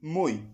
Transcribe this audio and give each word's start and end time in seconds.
Muy, 0.00 0.44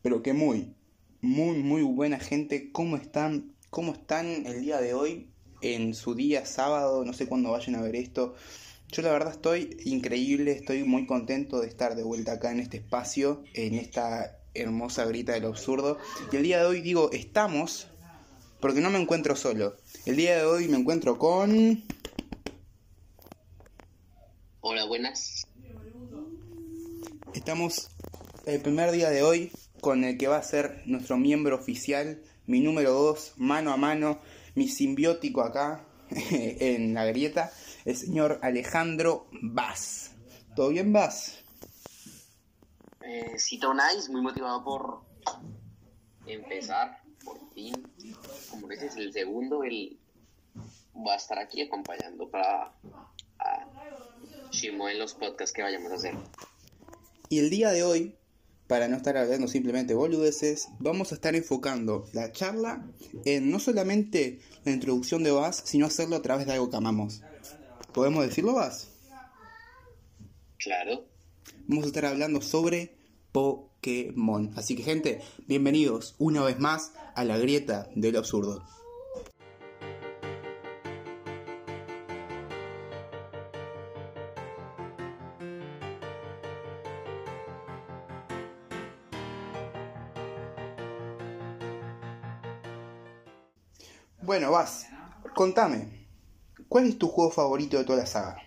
pero 0.00 0.22
que 0.22 0.32
muy, 0.32 0.76
muy, 1.20 1.58
muy 1.58 1.82
buena 1.82 2.20
gente. 2.20 2.70
¿Cómo 2.70 2.96
están? 2.96 3.56
¿Cómo 3.68 3.94
están 3.94 4.46
el 4.46 4.60
día 4.62 4.80
de 4.80 4.94
hoy? 4.94 5.28
En 5.60 5.94
su 5.94 6.14
día 6.14 6.46
sábado, 6.46 7.04
no 7.04 7.12
sé 7.12 7.26
cuándo 7.26 7.50
vayan 7.50 7.74
a 7.74 7.82
ver 7.82 7.96
esto. 7.96 8.36
Yo 8.92 9.02
la 9.02 9.10
verdad 9.10 9.32
estoy 9.32 9.76
increíble, 9.86 10.52
estoy 10.52 10.84
muy 10.84 11.06
contento 11.06 11.60
de 11.60 11.66
estar 11.66 11.96
de 11.96 12.04
vuelta 12.04 12.32
acá 12.32 12.52
en 12.52 12.60
este 12.60 12.76
espacio, 12.76 13.42
en 13.54 13.74
esta 13.74 14.38
hermosa 14.54 15.04
grita 15.04 15.32
del 15.32 15.46
absurdo. 15.46 15.98
Y 16.30 16.36
el 16.36 16.44
día 16.44 16.58
de 16.58 16.66
hoy 16.66 16.80
digo, 16.80 17.10
estamos, 17.10 17.88
porque 18.60 18.80
no 18.80 18.90
me 18.90 19.00
encuentro 19.00 19.34
solo. 19.34 19.76
El 20.06 20.14
día 20.14 20.36
de 20.36 20.44
hoy 20.44 20.68
me 20.68 20.76
encuentro 20.76 21.18
con... 21.18 21.82
Hola, 24.60 24.84
buenas. 24.84 25.44
Estamos 27.34 27.88
el 28.44 28.60
primer 28.60 28.90
día 28.90 29.10
de 29.10 29.22
hoy 29.22 29.52
con 29.80 30.04
el 30.04 30.18
que 30.18 30.28
va 30.28 30.36
a 30.36 30.42
ser 30.42 30.82
nuestro 30.86 31.16
miembro 31.16 31.56
oficial, 31.56 32.22
mi 32.46 32.60
número 32.60 32.92
2, 32.92 33.34
mano 33.36 33.72
a 33.72 33.76
mano, 33.76 34.20
mi 34.54 34.68
simbiótico 34.68 35.42
acá 35.42 35.84
en 36.10 36.94
la 36.94 37.04
grieta, 37.06 37.52
el 37.84 37.96
señor 37.96 38.38
Alejandro 38.42 39.28
Vaz. 39.42 40.12
¿Todo 40.54 40.68
bien, 40.68 40.92
Vaz? 40.92 41.42
Eh, 43.04 43.36
Cito 43.38 43.72
Nice, 43.74 44.10
muy 44.10 44.22
motivado 44.22 44.62
por 44.64 45.00
empezar, 46.26 47.00
por 47.24 47.38
fin. 47.54 47.74
Como 48.50 48.68
dices, 48.68 48.96
el 48.96 49.12
segundo, 49.12 49.64
él 49.64 49.98
va 50.94 51.14
a 51.14 51.16
estar 51.16 51.38
aquí 51.38 51.62
acompañando 51.62 52.28
para 52.28 52.72
a 53.38 53.66
Shimo 54.50 54.88
en 54.88 54.98
los 54.98 55.14
podcasts 55.14 55.52
que 55.52 55.62
vayamos 55.62 55.90
a 55.92 55.94
hacer. 55.94 56.14
Y 57.28 57.38
el 57.38 57.48
día 57.48 57.70
de 57.70 57.82
hoy 57.82 58.14
para 58.66 58.88
no 58.88 58.96
estar 58.96 59.16
hablando 59.16 59.48
simplemente 59.48 59.94
boludeces, 59.94 60.68
vamos 60.78 61.12
a 61.12 61.16
estar 61.16 61.34
enfocando 61.34 62.06
la 62.12 62.32
charla 62.32 62.86
en 63.24 63.50
no 63.50 63.58
solamente 63.58 64.40
la 64.64 64.72
introducción 64.72 65.22
de 65.22 65.30
Bass, 65.30 65.62
sino 65.64 65.86
hacerlo 65.86 66.16
a 66.16 66.22
través 66.22 66.46
de 66.46 66.52
algo 66.52 66.70
que 66.70 66.76
amamos. 66.76 67.22
¿Podemos 67.92 68.24
decirlo, 68.24 68.54
Bass? 68.54 68.88
Claro. 70.58 71.04
Vamos 71.66 71.84
a 71.84 71.88
estar 71.88 72.06
hablando 72.06 72.40
sobre 72.40 72.96
Pokémon. 73.32 74.52
Así 74.56 74.76
que, 74.76 74.82
gente, 74.82 75.20
bienvenidos 75.46 76.14
una 76.18 76.42
vez 76.42 76.58
más 76.58 76.92
a 77.14 77.24
la 77.24 77.36
grieta 77.38 77.88
del 77.94 78.16
absurdo. 78.16 78.64
Bueno, 94.32 94.50
vas. 94.50 94.88
Contame. 95.34 96.08
¿Cuál 96.66 96.86
es 96.86 96.96
tu 96.96 97.06
juego 97.08 97.30
favorito 97.30 97.76
de 97.76 97.84
toda 97.84 97.98
la 97.98 98.06
saga? 98.06 98.42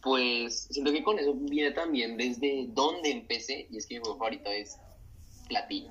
Pues 0.00 0.68
siento 0.70 0.92
que 0.92 1.02
con 1.02 1.18
eso 1.18 1.34
viene 1.34 1.72
también 1.72 2.16
desde 2.16 2.68
dónde 2.68 3.10
empecé, 3.10 3.66
y 3.72 3.78
es 3.78 3.88
que 3.88 3.96
mi 3.96 4.02
juego 4.02 4.18
favorito 4.18 4.48
es 4.50 4.78
Platino. 5.48 5.90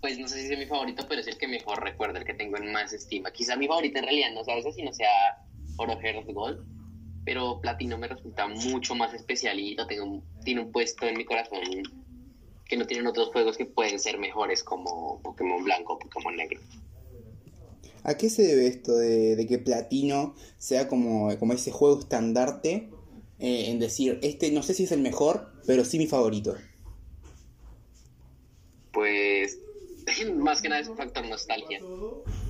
Pues 0.00 0.18
no 0.18 0.26
sé 0.26 0.44
si 0.44 0.52
es 0.52 0.58
mi 0.58 0.66
favorito, 0.66 1.06
pero 1.08 1.20
es 1.20 1.28
el 1.28 1.38
que 1.38 1.46
mejor 1.46 1.80
recuerdo, 1.84 2.18
el 2.18 2.24
que 2.24 2.34
tengo 2.34 2.56
en 2.56 2.72
más 2.72 2.92
estima. 2.92 3.30
Quizá 3.30 3.54
mi 3.54 3.68
favorito 3.68 4.00
en 4.00 4.06
realidad 4.06 4.32
no 4.32 4.42
sabes 4.42 4.74
si 4.74 4.82
no 4.82 4.92
sea 4.92 5.08
Oro 5.76 5.96
Gold, 6.32 6.66
pero 7.24 7.60
Platino 7.60 7.96
me 7.96 8.08
resulta 8.08 8.48
mucho 8.48 8.96
más 8.96 9.14
especialito, 9.14 9.86
tengo, 9.86 10.20
tiene 10.44 10.62
un 10.62 10.72
puesto 10.72 11.06
en 11.06 11.16
mi 11.16 11.24
corazón 11.24 11.60
que 12.66 12.76
no 12.76 12.86
tienen 12.86 13.06
otros 13.06 13.28
juegos 13.28 13.56
que 13.56 13.66
pueden 13.66 13.98
ser 13.98 14.18
mejores 14.18 14.62
como 14.62 15.20
Pokémon 15.22 15.62
Blanco 15.64 15.94
o 15.94 15.98
Pokémon 15.98 16.36
Negro. 16.36 16.60
¿A 18.02 18.14
qué 18.16 18.28
se 18.28 18.42
debe 18.42 18.66
esto 18.66 18.96
de, 18.96 19.46
que 19.48 19.58
Platino 19.58 20.34
sea 20.58 20.88
como, 20.88 21.36
como 21.38 21.54
ese 21.54 21.70
juego 21.70 22.00
estandarte 22.00 22.90
eh, 23.38 23.70
en 23.70 23.78
decir, 23.78 24.18
este 24.22 24.50
no 24.50 24.62
sé 24.62 24.74
si 24.74 24.84
es 24.84 24.92
el 24.92 25.00
mejor, 25.00 25.52
pero 25.66 25.84
sí 25.84 25.98
mi 25.98 26.06
favorito? 26.06 26.54
Pues 28.92 29.58
más 30.34 30.60
que 30.60 30.68
nada 30.68 30.82
es 30.82 30.88
un 30.88 30.96
factor 30.96 31.26
nostalgia. 31.26 31.80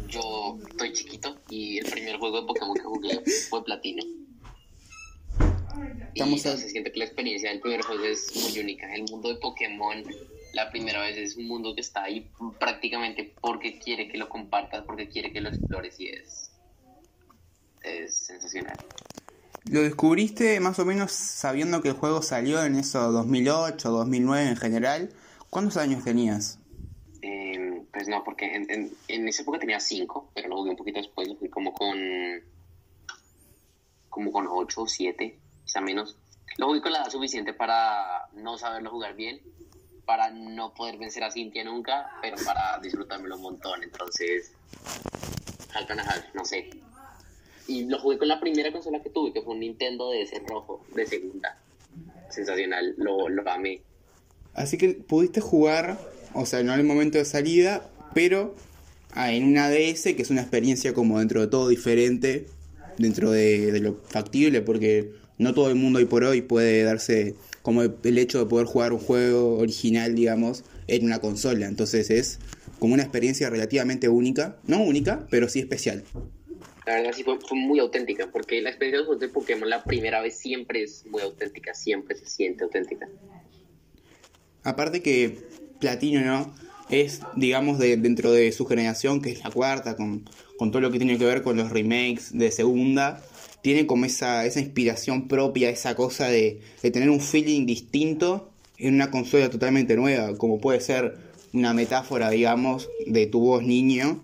Yo 0.09 0.59
estoy 0.69 0.93
chiquito 0.93 1.37
y 1.49 1.79
el 1.79 1.91
primer 1.91 2.19
juego 2.19 2.41
de 2.41 2.47
Pokémon 2.47 2.75
que 2.75 2.83
jugué 2.83 3.23
fue 3.49 3.65
Platino. 3.65 4.05
Estamos 6.15 6.47
y 6.47 6.59
se 6.59 6.69
siente 6.69 6.93
que 6.93 6.99
la 7.01 7.07
experiencia 7.07 7.51
del 7.51 7.61
primer 7.61 7.83
juego 7.83 8.05
es 8.05 8.31
muy 8.37 8.59
única. 8.61 8.93
El 8.95 9.05
mundo 9.11 9.29
de 9.29 9.37
Pokémon, 9.37 10.05
la 10.53 10.71
primera 10.71 11.01
vez 11.01 11.17
es 11.17 11.37
un 11.37 11.49
mundo 11.49 11.75
que 11.75 11.81
está 11.81 12.05
ahí 12.05 12.31
prácticamente 12.61 13.35
porque 13.41 13.79
quiere 13.81 14.09
que 14.09 14.17
lo 14.17 14.29
compartas, 14.29 14.85
porque 14.85 15.09
quiere 15.09 15.33
que 15.33 15.41
lo 15.41 15.49
explores 15.49 15.99
y 15.99 16.09
es, 16.09 16.53
es 17.83 18.17
sensacional. 18.17 18.77
¿Lo 19.65 19.83
descubriste 19.83 20.61
más 20.61 20.79
o 20.79 20.85
menos 20.85 21.11
sabiendo 21.11 21.83
que 21.83 21.89
el 21.89 21.95
juego 21.95 22.23
salió 22.23 22.63
en 22.65 22.77
eso 22.77 23.11
2008, 23.11 23.91
2009 23.91 24.49
en 24.51 24.57
general? 24.57 25.11
¿Cuántos 25.51 25.77
años 25.79 26.05
tenías? 26.05 26.61
Eh, 27.23 27.83
pues 27.93 28.07
no, 28.07 28.23
porque 28.23 28.55
en, 28.55 28.71
en, 28.71 28.93
en 29.09 29.27
esa 29.29 29.43
época 29.43 29.59
tenía 29.59 29.81
5, 29.81 30.31
pero 30.35 30.49
lo 30.49 30.59
jugué 30.59 30.71
un 30.71 30.77
poquito 30.77 30.99
después, 30.99 31.27
lo 31.27 31.37
fui 31.37 31.49
como 31.49 31.73
con 31.73 31.99
como 34.11 34.31
con 34.31 34.47
8 34.49 34.83
o 34.83 34.87
7 34.87 35.41
quizá 35.44 35.44
menos. 35.81 36.17
Lo 36.57 36.69
con 36.81 36.93
la 36.93 37.01
edad 37.01 37.11
suficiente 37.11 37.53
para 37.53 38.29
no 38.35 38.59
saberlo 38.59 38.91
jugar 38.91 39.15
bien, 39.17 39.41
para 40.05 40.31
no 40.31 40.75
poder 40.75 40.99
vencer 40.99 41.25
a 41.25 41.31
Cintia 41.31 41.65
nunca, 41.65 42.11
pero 42.23 42.37
para 42.45 42.79
disfrutármelo 42.79 43.37
un 43.37 43.43
montón. 43.43 43.83
Entonces, 43.83 44.53
Half 45.75 46.35
no 46.35 46.45
sé. 46.45 46.71
Y 47.67 47.85
lo 47.87 47.99
jugué 47.99 48.19
con 48.19 48.29
la 48.29 48.41
primera 48.41 48.71
consola 48.71 49.03
que 49.03 49.11
tuve, 49.11 49.33
que 49.33 49.43
fue 49.43 49.55
un 49.55 49.61
Nintendo 49.61 50.11
DS 50.11 50.43
rojo, 50.47 50.85
de 50.95 51.07
segunda. 51.07 51.59
Sensacional, 52.31 52.95
lo, 52.99 53.29
lo 53.29 53.51
amé. 53.51 53.81
Así 54.53 54.79
que 54.79 54.91
pudiste 54.91 55.41
jugar, 55.41 55.99
o 56.35 56.47
sea, 56.47 56.63
no 56.63 56.75
en 56.75 56.81
el 56.81 56.87
momento 56.87 57.19
de 57.19 57.25
salida, 57.25 57.91
pero 58.15 58.55
ah, 59.13 59.33
en 59.33 59.45
una 59.45 59.71
DS, 59.71 60.03
que 60.03 60.23
es 60.23 60.31
una 60.31 60.43
experiencia 60.43 60.95
como 60.95 61.19
dentro 61.19 61.41
de 61.41 61.47
todo 61.49 61.69
diferente, 61.69 62.47
dentro 62.99 63.31
de, 63.31 63.73
de 63.73 63.81
lo 63.81 63.97
factible, 64.09 64.61
porque 64.61 65.24
no 65.39 65.55
todo 65.55 65.69
el 65.69 65.75
mundo 65.75 65.99
hoy 65.99 66.05
por 66.05 66.25
hoy 66.25 66.43
puede 66.43 66.83
darse 66.83 67.35
como 67.63 67.83
el 67.83 68.19
hecho 68.19 68.39
de 68.39 68.47
poder 68.47 68.67
jugar 68.67 68.93
un 68.93 68.99
juego 68.99 69.57
original, 69.59 70.15
digamos, 70.15 70.65
en 70.87 71.05
una 71.05 71.21
consola. 71.21 71.67
Entonces 71.67 72.11
es 72.11 72.39
como 72.79 72.95
una 72.95 73.03
experiencia 73.03 73.49
relativamente 73.51 74.09
única, 74.09 74.57
no 74.67 74.83
única, 74.83 75.27
pero 75.31 75.49
sí 75.49 75.61
especial. 75.61 76.05
La 76.87 76.97
verdad 76.97 77.13
sí 77.15 77.25
fue, 77.25 77.39
muy 77.53 77.79
auténtica, 77.79 78.29
porque 78.31 78.61
la 78.61 78.69
experiencia 78.69 79.07
de 79.19 79.29
Pokémon 79.29 79.69
la 79.69 79.83
primera 79.83 80.21
vez 80.21 80.37
siempre 80.37 80.83
es 80.83 81.07
muy 81.07 81.23
auténtica, 81.23 81.73
siempre 81.75 82.15
se 82.17 82.27
siente 82.27 82.65
auténtica. 82.65 83.09
Aparte 84.63 85.01
que 85.01 85.39
Platino, 85.81 86.21
¿no? 86.21 86.55
Es, 86.91 87.23
digamos, 87.37 87.79
de, 87.79 87.97
dentro 87.97 88.31
de 88.33 88.53
su 88.53 88.67
generación, 88.67 89.23
que 89.23 89.31
es 89.31 89.43
la 89.43 89.51
cuarta, 89.51 89.97
con, 89.97 90.29
con 90.59 90.71
todo 90.71 90.83
lo 90.83 90.91
que 90.91 90.99
tiene 90.99 91.17
que 91.17 91.25
ver 91.25 91.43
con 91.43 91.57
los 91.57 91.71
remakes 91.71 92.37
de 92.37 92.51
segunda, 92.51 93.23
tiene 93.65 93.87
como 93.87 94.05
esa, 94.05 94.45
esa 94.45 94.61
inspiración 94.61 95.27
propia, 95.27 95.71
esa 95.71 95.97
cosa 95.97 96.29
de, 96.29 96.61
tener 96.83 97.09
un 97.09 97.19
feeling 97.19 97.65
distinto 97.65 98.51
en 98.77 98.93
una 98.93 99.11
consola 99.11 99.49
totalmente 99.49 99.97
nueva, 99.97 100.37
como 100.37 100.61
puede 100.61 100.83
ser 100.83 101.17
una 101.55 101.73
metáfora, 101.73 102.29
digamos, 102.29 102.91
de 103.07 103.27
tu 103.27 103.41
voz 103.41 103.63
niño 103.63 104.23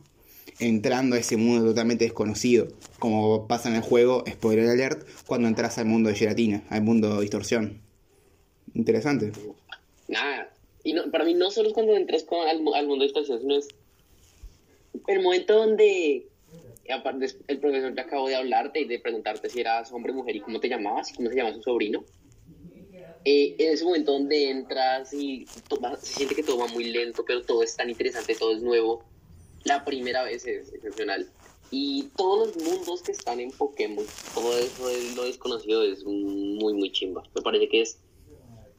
entrando 0.58 1.16
a 1.16 1.18
ese 1.18 1.38
mundo 1.38 1.64
totalmente 1.64 2.04
desconocido, 2.04 2.68
como 2.98 3.48
pasa 3.48 3.70
en 3.70 3.76
el 3.76 3.80
juego, 3.80 4.24
spoiler 4.30 4.68
alert, 4.68 5.08
cuando 5.26 5.48
entras 5.48 5.78
al 5.78 5.86
mundo 5.86 6.10
de 6.10 6.16
gelatina, 6.16 6.62
al 6.68 6.82
mundo 6.82 7.14
de 7.14 7.22
distorsión. 7.22 7.80
Interesante. 8.74 9.32
Nada, 10.06 10.53
y 10.84 10.94
para 11.09 11.24
mí 11.24 11.32
no 11.32 11.50
solo 11.50 11.68
es 11.68 11.74
cuando 11.74 11.97
entras 11.97 12.26
al, 12.30 12.59
al 12.74 12.86
mundo 12.86 13.04
de 13.04 13.04
distorsión, 13.04 13.41
sino 13.41 13.56
es 13.56 13.68
el 15.06 15.22
momento 15.22 15.54
donde 15.54 16.26
aparte 16.92 17.27
el 17.47 17.59
profesor 17.59 17.95
te 17.95 18.01
acabo 18.01 18.28
de 18.28 18.37
hablarte 18.37 18.81
y 18.81 18.84
de 18.87 18.98
preguntarte 18.98 19.48
si 19.48 19.60
eras 19.60 19.92
hombre, 19.92 20.13
mujer 20.13 20.37
y 20.37 20.41
cómo 20.41 20.60
te 20.60 20.69
llamabas 20.69 21.10
y 21.10 21.15
cómo 21.15 21.28
se 21.28 21.37
llama 21.37 21.53
su 21.53 21.63
sobrino. 21.63 22.04
Eh, 23.25 23.57
en 23.59 23.75
ese 23.75 23.84
momento 23.84 24.13
donde 24.13 24.51
entras 24.51 25.13
y 25.13 25.47
se 25.47 26.07
siente 26.07 26.34
que 26.34 26.42
todo 26.42 26.59
va 26.59 26.69
muy 26.69 26.84
lento, 26.84 27.22
pero 27.27 27.42
todo 27.42 27.63
es 27.63 27.77
tan 27.77 27.91
interesante, 27.91 28.34
todo 28.34 28.53
es 28.53 28.63
nuevo. 28.63 29.04
La 29.65 29.84
primera 29.84 30.25
vez 30.25 30.47
es 30.47 30.72
excepcional. 30.72 31.31
Y 31.71 32.09
todos 32.16 32.57
los 32.57 32.65
mundos 32.65 33.03
que 33.03 33.13
están 33.13 33.39
en 33.39 33.51
Pokémon, 33.51 34.04
todo 34.34 34.59
eso 34.59 34.89
de 34.89 35.15
lo 35.15 35.25
desconocido 35.25 35.83
es 35.84 36.03
muy, 36.04 36.72
muy 36.75 36.91
chimba. 36.91 37.22
Me 37.34 37.42
parece 37.42 37.69
que 37.69 37.83
es 37.83 38.01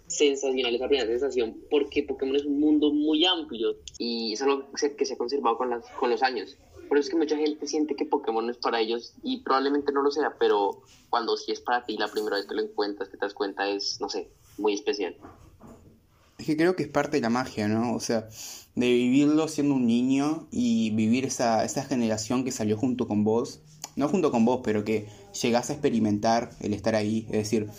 sensacional 0.07 0.75
esa 0.75 0.87
primera 0.87 1.07
sensación 1.07 1.57
porque 1.69 2.03
Pokémon 2.03 2.35
es 2.35 2.43
un 2.43 2.59
mundo 2.59 2.91
muy 2.91 3.23
amplio 3.25 3.77
y 3.97 4.33
es 4.33 4.41
algo 4.41 4.69
que 4.97 5.05
se 5.05 5.13
ha 5.13 5.17
conservado 5.17 5.57
con, 5.57 5.69
las, 5.69 5.85
con 5.91 6.09
los 6.09 6.21
años 6.21 6.57
Por 6.91 6.97
eso 6.97 7.07
es 7.07 7.11
que 7.11 7.17
mucha 7.19 7.37
gente 7.37 7.67
siente 7.67 7.95
que 7.95 8.03
Pokémon 8.03 8.49
es 8.49 8.57
para 8.57 8.81
ellos 8.81 9.13
y 9.23 9.39
probablemente 9.43 9.93
no 9.93 10.01
lo 10.01 10.11
sea, 10.11 10.35
pero 10.37 10.81
cuando 11.09 11.37
sí 11.37 11.53
es 11.53 11.61
para 11.61 11.85
ti, 11.85 11.95
la 11.95 12.09
primera 12.09 12.35
vez 12.35 12.45
que 12.45 12.53
lo 12.53 12.61
encuentras, 12.61 13.07
que 13.07 13.15
te 13.15 13.25
das 13.25 13.33
cuenta, 13.33 13.65
es, 13.69 14.01
no 14.01 14.09
sé, 14.09 14.29
muy 14.57 14.73
especial. 14.73 15.15
Es 16.37 16.45
que 16.45 16.57
creo 16.57 16.75
que 16.75 16.83
es 16.83 16.89
parte 16.89 17.15
de 17.15 17.21
la 17.21 17.29
magia, 17.29 17.69
¿no? 17.69 17.95
O 17.95 18.01
sea, 18.01 18.27
de 18.75 18.91
vivirlo 18.91 19.47
siendo 19.47 19.75
un 19.75 19.87
niño 19.87 20.49
y 20.51 20.89
vivir 20.89 21.23
esa, 21.23 21.63
esa 21.63 21.85
generación 21.85 22.43
que 22.43 22.51
salió 22.51 22.75
junto 22.75 23.07
con 23.07 23.23
vos, 23.23 23.61
no 23.95 24.09
junto 24.09 24.29
con 24.29 24.43
vos, 24.43 24.59
pero 24.61 24.83
que 24.83 25.07
llegás 25.41 25.69
a 25.69 25.73
experimentar 25.73 26.51
el 26.59 26.73
estar 26.73 26.95
ahí. 26.95 27.25
Es 27.27 27.37
decir, 27.37 27.69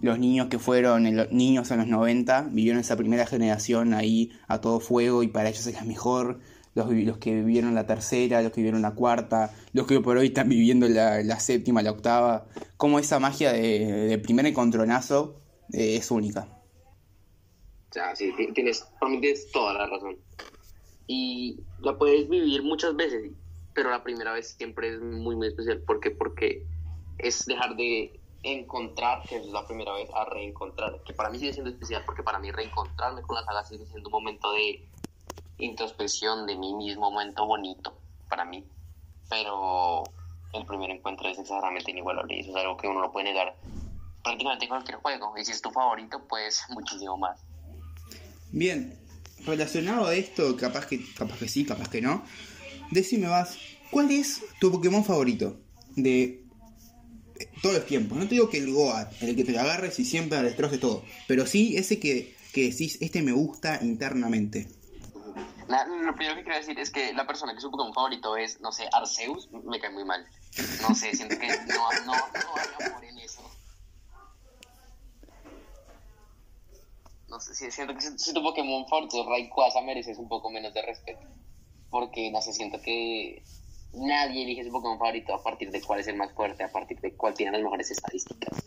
los 0.00 0.18
niños 0.18 0.46
que 0.48 0.58
fueron 0.58 1.02
niños 1.30 1.70
en 1.70 1.76
los 1.76 1.88
90 1.88 2.48
vivieron 2.50 2.80
esa 2.80 2.96
primera 2.96 3.26
generación 3.26 3.92
ahí 3.92 4.32
a 4.48 4.62
todo 4.62 4.80
fuego 4.80 5.22
y 5.22 5.28
para 5.28 5.50
ellos 5.50 5.66
es 5.66 5.74
la 5.74 5.84
mejor. 5.84 6.40
Los, 6.74 6.90
los 6.90 7.18
que 7.18 7.34
vivieron 7.34 7.74
la 7.74 7.86
tercera, 7.86 8.40
los 8.40 8.52
que 8.52 8.60
vivieron 8.60 8.80
la 8.80 8.94
cuarta, 8.94 9.54
los 9.72 9.86
que 9.86 10.00
por 10.00 10.16
hoy 10.16 10.28
están 10.28 10.48
viviendo 10.48 10.88
la, 10.88 11.22
la 11.22 11.38
séptima, 11.38 11.82
la 11.82 11.90
octava. 11.90 12.46
Como 12.78 12.98
esa 12.98 13.18
magia 13.18 13.52
de, 13.52 14.08
de 14.08 14.18
primer 14.18 14.46
encontronazo 14.46 15.40
eh, 15.72 15.96
es 15.96 16.10
única. 16.10 16.48
Sea, 17.90 18.16
sí, 18.16 18.32
tienes, 18.54 18.86
tienes 19.20 19.52
toda 19.52 19.74
la 19.74 19.86
razón. 19.86 20.16
Y 21.06 21.58
la 21.80 21.98
puedes 21.98 22.28
vivir 22.28 22.62
muchas 22.62 22.96
veces, 22.96 23.32
pero 23.74 23.90
la 23.90 24.02
primera 24.02 24.32
vez 24.32 24.54
siempre 24.56 24.94
es 24.94 25.00
muy, 25.00 25.36
muy 25.36 25.48
especial. 25.48 25.82
¿Por 25.82 26.00
qué? 26.00 26.10
Porque 26.10 26.64
es 27.18 27.44
dejar 27.44 27.76
de 27.76 28.18
encontrar, 28.44 29.22
que 29.28 29.36
es 29.36 29.46
la 29.46 29.66
primera 29.66 29.92
vez, 29.92 30.08
a 30.14 30.24
reencontrar. 30.24 31.02
Que 31.04 31.12
para 31.12 31.28
mí 31.28 31.38
sigue 31.38 31.52
siendo 31.52 31.70
especial, 31.70 32.02
porque 32.06 32.22
para 32.22 32.38
mí 32.38 32.50
reencontrarme 32.50 33.20
con 33.22 33.36
la 33.36 33.44
saga 33.44 33.62
sigue 33.64 33.84
siendo 33.86 34.08
un 34.08 34.12
momento 34.12 34.52
de 34.52 34.88
introspección 35.64 36.46
de 36.46 36.56
mí 36.56 36.74
mismo, 36.74 37.10
momento 37.10 37.46
bonito 37.46 37.98
para 38.28 38.44
mí. 38.44 38.64
Pero 39.28 40.02
el 40.52 40.66
primer 40.66 40.90
encuentro 40.90 41.28
es 41.28 41.38
exageradamente 41.38 41.90
inigualable 41.90 42.36
y 42.36 42.40
eso 42.40 42.50
es 42.50 42.56
algo 42.56 42.76
que 42.76 42.88
uno 42.88 43.00
no 43.00 43.12
puede 43.12 43.32
negar 43.32 43.56
prácticamente 44.22 44.68
cualquier 44.68 44.98
juego. 44.98 45.34
Y 45.36 45.44
si 45.44 45.52
es 45.52 45.62
tu 45.62 45.70
favorito, 45.70 46.22
pues 46.28 46.62
muchísimo 46.70 47.16
más. 47.16 47.40
Bien, 48.50 48.98
relacionado 49.46 50.06
a 50.06 50.14
esto, 50.14 50.56
capaz 50.56 50.86
que, 50.86 51.00
capaz 51.14 51.38
que 51.38 51.48
sí, 51.48 51.64
capaz 51.64 51.88
que 51.88 52.02
no, 52.02 52.22
decime 52.90 53.28
más, 53.28 53.56
¿cuál 53.90 54.10
es 54.10 54.42
tu 54.60 54.70
Pokémon 54.70 55.04
favorito 55.04 55.58
de 55.96 56.44
todos 57.62 57.76
los 57.76 57.86
tiempos? 57.86 58.18
No 58.18 58.24
te 58.24 58.34
digo 58.34 58.50
que 58.50 58.58
el 58.58 58.70
Goat, 58.70 59.22
el 59.22 59.34
que 59.34 59.44
te 59.44 59.52
lo 59.52 59.60
agarres 59.60 59.98
y 59.98 60.04
siempre 60.04 60.42
destroce 60.42 60.76
todo, 60.76 61.02
pero 61.26 61.46
sí 61.46 61.78
ese 61.78 61.98
que, 61.98 62.36
que 62.52 62.64
decís, 62.68 62.98
este 63.00 63.22
me 63.22 63.32
gusta 63.32 63.78
internamente. 63.82 64.81
Lo 65.86 66.14
primero 66.14 66.36
que 66.36 66.42
quiero 66.42 66.58
decir 66.58 66.78
es 66.78 66.90
que 66.90 67.12
la 67.12 67.26
persona 67.26 67.54
que 67.54 67.60
su 67.60 67.70
Pokémon 67.70 67.94
favorito 67.94 68.36
es, 68.36 68.60
no 68.60 68.72
sé, 68.72 68.88
Arceus, 68.92 69.50
me 69.50 69.80
cae 69.80 69.90
muy 69.90 70.04
mal. 70.04 70.26
No 70.82 70.94
sé, 70.94 71.14
siento 71.14 71.38
que 71.38 71.48
no, 71.48 71.92
no, 72.06 72.12
no 72.12 72.56
hay 72.56 72.86
amor 72.86 73.04
en 73.04 73.18
eso. 73.18 73.42
no 77.32 77.40
sé, 77.40 77.70
siento 77.70 77.94
que 77.94 78.02
si, 78.02 78.34
tu 78.34 78.42
Pokémon 78.42 78.86
favorito 78.86 79.22
es 79.22 79.26
Rayquaza 79.26 79.80
mereces 79.80 80.18
un 80.18 80.28
poco 80.28 80.50
menos 80.50 80.74
de 80.74 80.82
respeto. 80.82 81.26
Porque, 81.90 82.30
no 82.30 82.42
sé, 82.42 82.52
siento 82.52 82.80
que 82.82 83.42
nadie 83.94 84.42
elige 84.42 84.64
su 84.64 84.70
Pokémon 84.70 84.98
favorito 84.98 85.34
a 85.34 85.42
partir 85.42 85.70
de 85.70 85.80
cuál 85.80 86.00
es 86.00 86.08
el 86.08 86.16
más 86.16 86.32
fuerte, 86.32 86.62
a 86.62 86.70
partir 86.70 87.00
de 87.00 87.16
cuál 87.16 87.32
tiene 87.32 87.52
las 87.52 87.62
mejores 87.62 87.90
estadísticas. 87.90 88.62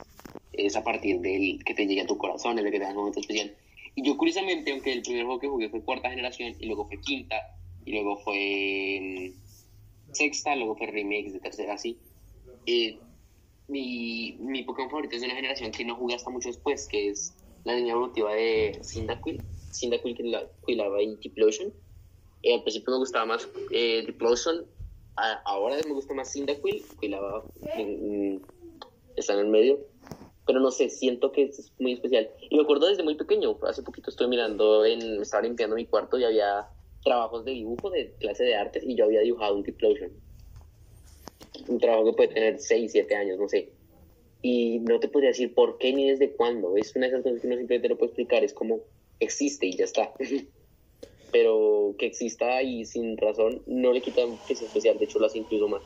Es 0.51 0.75
a 0.75 0.83
partir 0.83 1.21
del 1.21 1.63
que 1.63 1.75
te 1.75 1.85
llegue 1.85 2.01
a 2.01 2.07
tu 2.07 2.17
corazón, 2.17 2.57
el 2.57 2.65
que 2.65 2.79
te 2.79 2.79
da 2.79 2.89
un 2.89 2.95
momento 2.95 3.19
especial. 3.19 3.55
Y 3.95 4.03
yo, 4.03 4.17
curiosamente, 4.17 4.71
aunque 4.71 4.91
el 4.91 5.01
primer 5.01 5.23
juego 5.25 5.39
que 5.39 5.47
jugué 5.47 5.69
fue 5.69 5.83
cuarta 5.83 6.09
generación, 6.09 6.53
y 6.59 6.65
luego 6.67 6.85
fue 6.85 6.99
quinta, 6.99 7.41
y 7.85 7.93
luego 7.93 8.17
fue 8.17 8.99
mm, 9.01 10.13
sexta, 10.13 10.55
luego 10.55 10.75
fue 10.75 10.87
remakes 10.87 11.33
de 11.33 11.39
tercera, 11.39 11.73
así. 11.73 11.97
Eh, 12.65 12.97
mi, 13.67 14.37
mi 14.39 14.63
Pokémon 14.63 14.89
favorito 14.89 15.15
es 15.15 15.21
de 15.21 15.27
una 15.27 15.35
generación 15.35 15.71
que 15.71 15.85
no 15.85 15.95
jugué 15.95 16.15
hasta 16.15 16.29
mucho 16.29 16.49
después, 16.49 16.87
que 16.87 17.09
es 17.09 17.33
la 17.63 17.75
línea 17.75 17.93
evolutiva 17.93 18.33
de 18.33 18.79
Cyndaquil, 18.83 19.41
Cyndaquil 19.73 20.15
cuilaba 20.61 21.01
y 21.01 21.15
Diplosion. 21.15 21.73
Eh, 22.43 22.53
al 22.53 22.61
principio 22.61 22.93
me 22.93 22.99
gustaba 22.99 23.25
más 23.25 23.47
eh, 23.71 24.03
Diplosion, 24.05 24.65
ahora 25.45 25.77
me 25.87 25.93
gusta 25.93 26.13
más 26.13 26.31
Cyndaquil, 26.31 26.83
Quilava 26.99 27.43
está 29.15 29.33
en 29.33 29.39
el 29.39 29.47
medio, 29.47 29.79
pero 30.45 30.59
no 30.59 30.71
sé, 30.71 30.89
siento 30.89 31.31
que 31.31 31.43
es 31.43 31.71
muy 31.79 31.93
especial. 31.93 32.29
Y 32.49 32.55
me 32.55 32.63
acuerdo 32.63 32.87
desde 32.87 33.03
muy 33.03 33.15
pequeño, 33.15 33.57
hace 33.63 33.83
poquito 33.83 34.09
estoy 34.09 34.27
mirando, 34.27 34.85
en, 34.85 35.21
estaba 35.21 35.43
limpiando 35.43 35.75
mi 35.75 35.85
cuarto 35.85 36.17
y 36.17 36.23
había 36.23 36.67
trabajos 37.03 37.45
de 37.45 37.51
dibujo 37.51 37.89
de 37.89 38.13
clase 38.19 38.43
de 38.43 38.55
artes 38.55 38.83
y 38.85 38.95
yo 38.95 39.05
había 39.05 39.21
dibujado 39.21 39.55
un 39.55 39.63
Diplosion. 39.63 40.11
Un 41.67 41.79
trabajo 41.79 42.05
que 42.05 42.13
puede 42.13 42.29
tener 42.29 42.59
6, 42.59 42.91
7 42.91 43.15
años, 43.15 43.39
no 43.39 43.47
sé 43.47 43.71
y 44.47 44.77
no 44.81 44.99
te 44.99 45.07
podría 45.07 45.29
decir 45.29 45.55
por 45.55 45.79
qué 45.79 45.91
ni 45.91 46.07
desde 46.07 46.29
cuándo. 46.29 46.77
Es 46.77 46.95
una 46.95 47.07
de 47.07 47.13
esas 47.13 47.23
cosas 47.23 47.41
que 47.41 47.47
uno 47.47 47.57
simplemente 47.57 47.89
lo 47.89 47.97
puede 47.97 48.09
explicar, 48.09 48.43
es 48.43 48.53
como 48.53 48.81
existe 49.19 49.65
y 49.65 49.75
ya 49.75 49.85
está. 49.85 50.13
Pero 51.31 51.95
que 51.97 52.05
exista 52.05 52.61
y 52.61 52.85
sin 52.85 53.17
razón 53.17 53.63
no 53.65 53.91
le 53.91 54.01
quita 54.01 54.21
que 54.47 54.55
sea 54.55 54.67
especial, 54.67 54.99
de 54.99 55.05
hecho 55.05 55.17
lo 55.17 55.25
hace 55.25 55.39
incluso 55.39 55.67
más. 55.67 55.81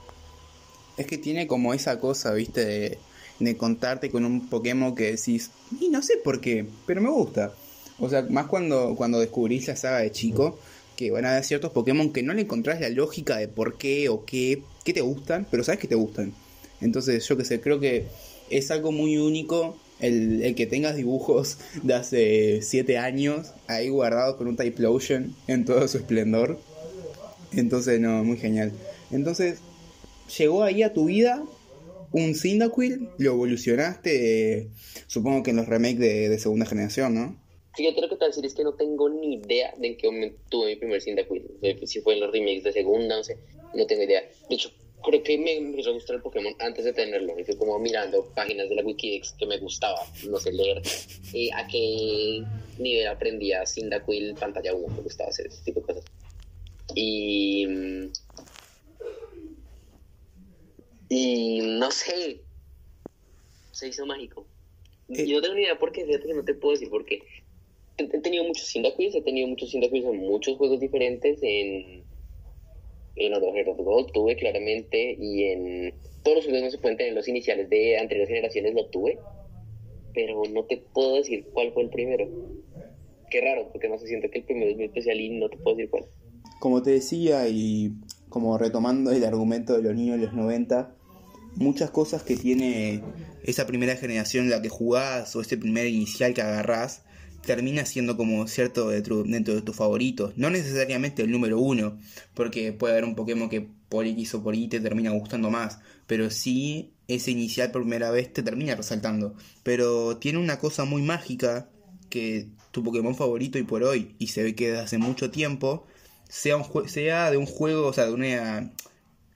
Es 0.98 1.08
que 1.08 1.18
tiene 1.18 1.48
como 1.48 1.74
esa 1.74 2.02
cosa, 2.02 2.34
viste, 2.34 2.66
de, 2.66 2.98
de 3.40 3.58
contarte 3.58 4.10
con 4.10 4.26
un 4.26 4.50
Pokémon 4.50 4.96
que 4.96 5.12
decís, 5.12 5.52
y 5.80 5.90
no 5.90 6.02
sé 6.02 6.18
por 6.18 6.42
qué, 6.42 6.66
pero 6.86 7.02
me 7.02 7.10
gusta. 7.10 7.54
O 8.00 8.10
sea, 8.10 8.24
más 8.30 8.48
cuando, 8.48 8.96
cuando 8.96 9.20
descubrís 9.20 9.68
la 9.68 9.76
saga 9.76 10.00
de 10.00 10.12
chico, 10.12 10.58
que 10.96 11.12
van 11.12 11.26
a 11.26 11.32
haber 11.32 11.44
ciertos 11.44 11.72
Pokémon 11.72 12.12
que 12.12 12.24
no 12.24 12.34
le 12.34 12.42
encontrás 12.42 12.82
la 12.82 12.90
lógica 12.90 13.38
de 13.38 13.48
por 13.48 13.78
qué 13.78 14.10
o 14.10 14.26
qué, 14.26 14.64
qué 14.84 14.94
te 14.94 15.02
gustan, 15.02 15.48
pero 15.50 15.64
sabes 15.64 15.80
que 15.80 15.88
te 15.88 15.96
gustan. 15.96 16.34
Entonces, 16.82 17.28
yo 17.28 17.38
qué 17.38 17.46
sé, 17.46 17.62
creo 17.62 17.80
que 17.80 18.08
es 18.50 18.72
algo 18.72 18.92
muy 18.92 19.18
único 19.18 19.78
el, 20.00 20.54
que 20.56 20.66
tengas 20.66 20.96
dibujos 20.96 21.58
de 21.84 21.94
hace 21.94 22.62
7 22.62 22.98
años 22.98 23.54
ahí 23.68 23.90
guardados 23.90 24.36
con 24.36 24.48
un 24.48 24.58
Typlosion 24.58 25.36
en 25.48 25.66
todo 25.66 25.88
su 25.88 25.98
esplendor. 25.98 26.60
Entonces, 27.52 28.00
no, 28.00 28.24
muy 28.24 28.38
genial. 28.38 28.72
Entonces, 29.12 29.60
llegó 30.38 30.64
ahí 30.64 30.84
a 30.84 30.94
tu 30.94 31.06
vida 31.06 31.44
un 32.12 32.36
Cyndaquil, 32.36 33.10
lo 33.18 33.32
evolucionaste, 33.32 34.70
supongo 35.08 35.44
que 35.44 35.52
en 35.52 35.58
los 35.58 35.68
remakes 35.68 36.00
de, 36.00 36.40
segunda 36.40 36.66
generación, 36.66 37.16
¿no? 37.16 37.40
Fíjate 37.76 38.02
lo 38.02 38.10
que 38.10 38.16
te 38.16 38.20
voy 38.20 38.26
a 38.26 38.28
decir 38.30 38.46
es 38.46 38.54
que 38.54 38.64
no 38.64 38.74
tengo 38.74 39.10
ni 39.10 39.36
idea 39.36 39.74
de 39.78 39.88
en 39.88 39.98
qué 39.98 40.08
momento 40.08 40.38
tuve 40.50 40.72
mi 40.72 40.76
primer 40.76 41.02
Cyndaquil. 41.02 41.46
Si 41.86 42.02
fue 42.02 42.16
en 42.16 42.22
los 42.22 42.32
remakes 42.32 42.64
de 42.64 42.74
segunda, 42.74 43.16
no 43.18 43.24
sé, 43.24 43.38
no 43.74 43.86
tengo 43.86 44.04
idea. 44.04 44.22
De 44.50 44.56
hecho, 44.56 44.72
creo 45.04 45.24
que 45.24 45.38
me 45.38 45.58
empezó 45.58 45.92
a 45.92 45.94
gustar 45.94 46.18
el 46.18 46.22
Pokémon 46.22 46.54
antes 46.60 46.86
de 46.86 46.94
tenerlo. 46.94 47.38
Y 47.40 47.44
fue 47.44 47.58
como 47.58 47.80
mirando 47.80 48.26
páginas 48.36 48.70
de 48.70 48.76
la 48.76 48.84
Wikidex 48.84 49.34
que 49.34 49.46
me 49.46 49.58
gustaba, 49.58 50.00
no 50.28 50.38
sé, 50.38 50.52
leer. 50.52 50.82
Y 51.34 51.50
a 51.52 51.68
qué 51.68 52.44
nivel 52.78 53.07
aprendía 53.07 53.66
Cyndaquil 53.66 54.36
pantalla 54.36 54.74
1, 54.74 54.95
me 54.95 55.02
gustaba 55.02 55.30
hacer 55.30 55.48
ese 55.48 55.64
tipo 55.64 55.80
de 55.81 55.86
cosas. 55.86 56.06
Y. 56.95 57.68
Y 61.09 61.61
no 61.80 61.92
sé. 61.92 62.42
Se 63.71 63.87
hizo 63.87 64.06
mágico. 64.06 64.45
Y 65.09 65.33
no 65.33 65.42
tengo 65.42 65.56
ni 65.56 65.61
idea 65.63 65.80
por 65.80 65.92
qué, 65.92 66.06
fíjate 66.06 66.28
que 66.28 66.33
no 66.33 66.44
te 66.44 66.54
puedo 66.54 66.73
decir 66.73 66.89
por 66.89 67.06
qué. 67.06 67.23
He, 67.97 68.06
tenido 68.06 68.44
muchos 68.44 68.71
Cyndaquils, 68.71 69.16
he 69.16 69.21
tenido 69.21 69.47
muchos 69.47 69.71
Cyndaquils 69.71 70.06
en 70.06 70.18
muchos 70.18 70.56
juegos 70.57 70.80
diferentes, 70.80 71.39
en 71.42 72.04
en 73.19 73.33
Gold 73.83 74.11
tuve 74.11 74.35
claramente 74.35 75.18
y 75.19 75.44
en 75.44 75.94
todos 76.23 76.37
los 76.37 76.45
juegos 76.45 76.63
no 76.63 76.71
se 76.71 76.78
pueden 76.78 76.97
tener 76.97 77.13
los 77.13 77.28
iniciales 77.28 77.69
de 77.69 77.97
anteriores 77.97 78.30
generaciones 78.30 78.73
lo 78.73 78.85
tuve, 78.87 79.18
pero 80.13 80.44
no 80.51 80.63
te 80.63 80.78
puedo 80.78 81.16
decir 81.16 81.45
cuál 81.54 81.71
fue 81.73 81.83
el 81.83 81.89
primero. 81.89 82.28
Qué 83.30 83.42
raro, 83.42 83.69
porque 83.71 83.89
no 83.89 83.97
se 83.97 84.07
siente 84.07 84.30
que 84.30 84.39
el 84.39 84.45
primero 84.45 84.71
es 84.71 84.78
muy 84.78 84.85
especial 84.85 85.19
y 85.19 85.30
no 85.30 85.49
te 85.49 85.57
puedo 85.57 85.75
decir 85.75 85.89
cuál. 85.89 86.06
Como 86.59 86.81
te 86.81 86.92
decía 86.92 87.47
y 87.47 87.92
como 88.30 88.57
retomando 88.57 89.11
el 89.11 89.23
argumento 89.23 89.75
de 89.75 89.83
los 89.83 89.95
niños 89.95 90.19
de 90.19 90.25
los 90.25 90.33
90, 90.33 90.95
muchas 91.56 91.92
cosas 91.92 92.24
que 92.24 92.36
tiene 92.36 93.04
esa 93.44 93.68
primera 93.68 93.96
generación 93.96 94.46
en 94.46 94.52
la 94.52 94.62
que 94.62 94.70
jugás 94.70 95.36
o 95.36 95.42
ese 95.42 95.58
primer 95.58 95.88
inicial 95.88 96.34
que 96.34 96.42
agarrás 96.42 97.04
termina 97.42 97.86
siendo 97.86 98.18
como 98.18 98.48
cierto 98.48 98.90
dentro, 98.90 99.24
de 99.24 99.62
tus 99.62 99.76
favoritos. 99.76 100.34
No 100.38 100.50
necesariamente 100.50 101.24
el 101.24 101.32
número 101.32 101.60
uno, 101.60 101.98
porque 102.34 102.74
puede 102.74 102.94
haber 102.94 103.06
un 103.06 103.16
Pokémon 103.16 103.50
que 103.50 103.68
por 103.90 104.06
X 104.06 104.36
o 104.36 104.44
por 104.44 104.56
Y 104.56 104.68
te 104.68 104.80
termina 104.80 105.12
gustando 105.12 105.50
más, 105.50 105.80
pero 106.06 106.30
sí 106.30 106.94
ese 107.08 107.32
inicial 107.32 107.72
por 107.72 107.82
primera 107.82 108.12
vez 108.12 108.32
te 108.32 108.44
termina 108.44 108.76
resaltando. 108.76 109.36
Pero 109.64 110.18
tiene 110.18 110.38
una 110.38 110.60
cosa 110.60 110.86
muy 110.86 111.02
mágica 111.02 111.70
que 112.10 112.50
tu 112.72 112.84
Pokémon 112.84 113.16
favorito 113.16 113.58
y 113.58 113.64
por 113.64 113.84
hoy, 113.84 114.16
y 114.20 114.28
se 114.28 114.44
ve 114.44 114.56
que 114.56 114.70
desde 114.70 114.84
hace 114.84 114.98
mucho 114.98 115.32
tiempo, 115.32 115.88
sea, 116.28 116.58
sea 116.88 117.32
de 117.32 117.38
un 117.38 117.46
juego, 117.46 117.88
o 117.88 117.94
sea, 117.94 118.06
de 118.06 118.14
una, 118.14 118.62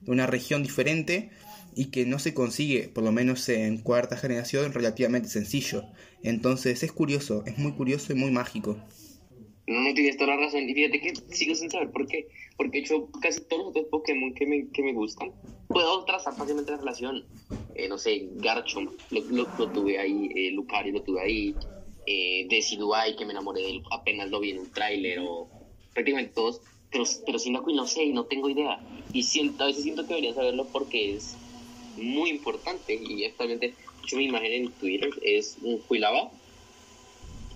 de 0.00 0.10
una 0.10 0.26
región 0.26 0.62
diferente, 0.62 1.30
y 1.76 1.86
que 1.86 2.06
no 2.06 2.18
se 2.18 2.34
consigue, 2.34 2.88
por 2.88 3.04
lo 3.04 3.12
menos 3.12 3.48
en 3.48 3.78
cuarta 3.78 4.16
generación, 4.16 4.72
relativamente 4.72 5.28
sencillo. 5.28 5.84
Entonces 6.22 6.82
es 6.82 6.92
curioso, 6.92 7.42
es 7.46 7.58
muy 7.58 7.72
curioso 7.72 8.12
y 8.12 8.16
muy 8.16 8.30
mágico. 8.30 8.76
No, 9.66 9.80
no 9.80 9.94
tienes 9.94 10.16
toda 10.16 10.36
la 10.36 10.44
razón. 10.44 10.68
Y 10.68 10.74
fíjate 10.74 11.00
que 11.00 11.14
sigo 11.34 11.54
sin 11.54 11.70
saber 11.70 11.90
por 11.90 12.06
qué. 12.06 12.28
Porque 12.56 12.78
hecho 12.78 13.08
casi 13.20 13.40
todos 13.40 13.62
los 13.62 13.70
otros 13.70 13.86
Pokémon 13.90 14.34
que 14.34 14.46
me, 14.46 14.68
que 14.68 14.82
me 14.82 14.92
gustan. 14.92 15.32
Puedo 15.68 16.04
trazar 16.04 16.34
fácilmente 16.34 16.72
la 16.72 16.78
relación. 16.78 17.24
Eh, 17.74 17.88
no 17.88 17.98
sé, 17.98 18.28
Garchomp, 18.36 18.92
lo, 19.10 19.20
lo, 19.22 19.48
lo 19.58 19.70
tuve 19.70 19.98
ahí. 19.98 20.30
Eh, 20.34 20.50
Lucario 20.52 20.92
lo 20.92 21.02
tuve 21.02 21.22
ahí. 21.22 21.54
Eh, 22.06 22.46
Decidueye, 22.50 23.16
que 23.16 23.24
me 23.24 23.32
enamoré 23.32 23.62
de 23.62 23.70
él 23.70 23.82
apenas 23.90 24.30
lo 24.30 24.40
vi 24.40 24.50
en 24.50 24.58
un 24.60 24.70
tráiler. 24.70 25.20
O 25.20 25.48
prácticamente 25.94 26.34
todos. 26.34 26.60
Pero, 26.90 27.04
pero 27.26 27.38
Cyndaquil 27.38 27.74
no 27.74 27.86
sé, 27.86 28.06
no 28.08 28.26
tengo 28.26 28.50
idea. 28.50 28.78
Y 29.12 29.22
siento, 29.22 29.64
a 29.64 29.66
veces 29.66 29.82
siento 29.82 30.02
que 30.02 30.14
debería 30.14 30.34
saberlo 30.34 30.66
porque 30.66 31.16
es 31.16 31.36
muy 31.96 32.30
importante. 32.30 32.94
Y 32.94 33.24
actualmente, 33.24 33.74
hecho, 34.02 34.16
mi 34.16 34.24
imagen 34.24 34.52
en 34.52 34.72
Twitter 34.72 35.10
es 35.22 35.56
un 35.62 35.82
Huilaba 35.88 36.30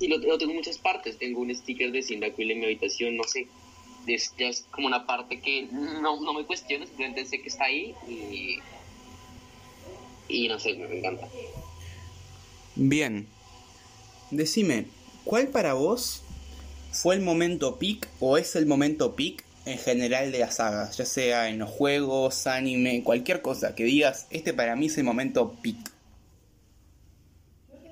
y 0.00 0.08
lo, 0.08 0.20
tengo 0.38 0.52
en 0.52 0.56
muchas 0.56 0.78
partes. 0.78 1.18
Tengo 1.18 1.40
un 1.40 1.54
sticker 1.54 1.92
de 1.92 2.02
Cyndaquil 2.02 2.50
en 2.50 2.60
mi 2.60 2.66
habitación, 2.66 3.16
no 3.16 3.24
sé. 3.24 3.46
Es, 4.06 4.32
ya 4.38 4.48
es 4.48 4.66
como 4.70 4.86
una 4.86 5.06
parte 5.06 5.40
que 5.40 5.68
no, 5.70 6.20
no 6.20 6.32
me 6.32 6.44
cuestiono, 6.44 6.86
simplemente 6.86 7.26
sé 7.26 7.42
que 7.42 7.48
está 7.48 7.64
ahí 7.64 7.94
y, 8.08 8.58
y 10.28 10.48
no 10.48 10.58
sé, 10.58 10.74
me 10.74 10.98
encanta. 10.98 11.28
Bien. 12.74 13.26
Decime, 14.30 14.86
¿cuál 15.24 15.48
para 15.48 15.74
vos 15.74 16.22
fue 16.92 17.14
el 17.16 17.20
momento 17.20 17.78
peak 17.78 18.08
o 18.20 18.38
es 18.38 18.56
el 18.56 18.66
momento 18.66 19.14
peak 19.14 19.44
en 19.68 19.78
general 19.78 20.32
de 20.32 20.40
las 20.40 20.56
sagas? 20.56 20.96
Ya 20.96 21.04
sea 21.04 21.48
en 21.48 21.58
los 21.58 21.70
juegos, 21.70 22.46
anime, 22.46 23.02
cualquier 23.04 23.42
cosa 23.42 23.74
que 23.74 23.84
digas, 23.84 24.26
este 24.30 24.54
para 24.54 24.76
mí 24.76 24.86
es 24.86 24.98
el 24.98 25.04
momento 25.04 25.54
peak. 25.62 25.76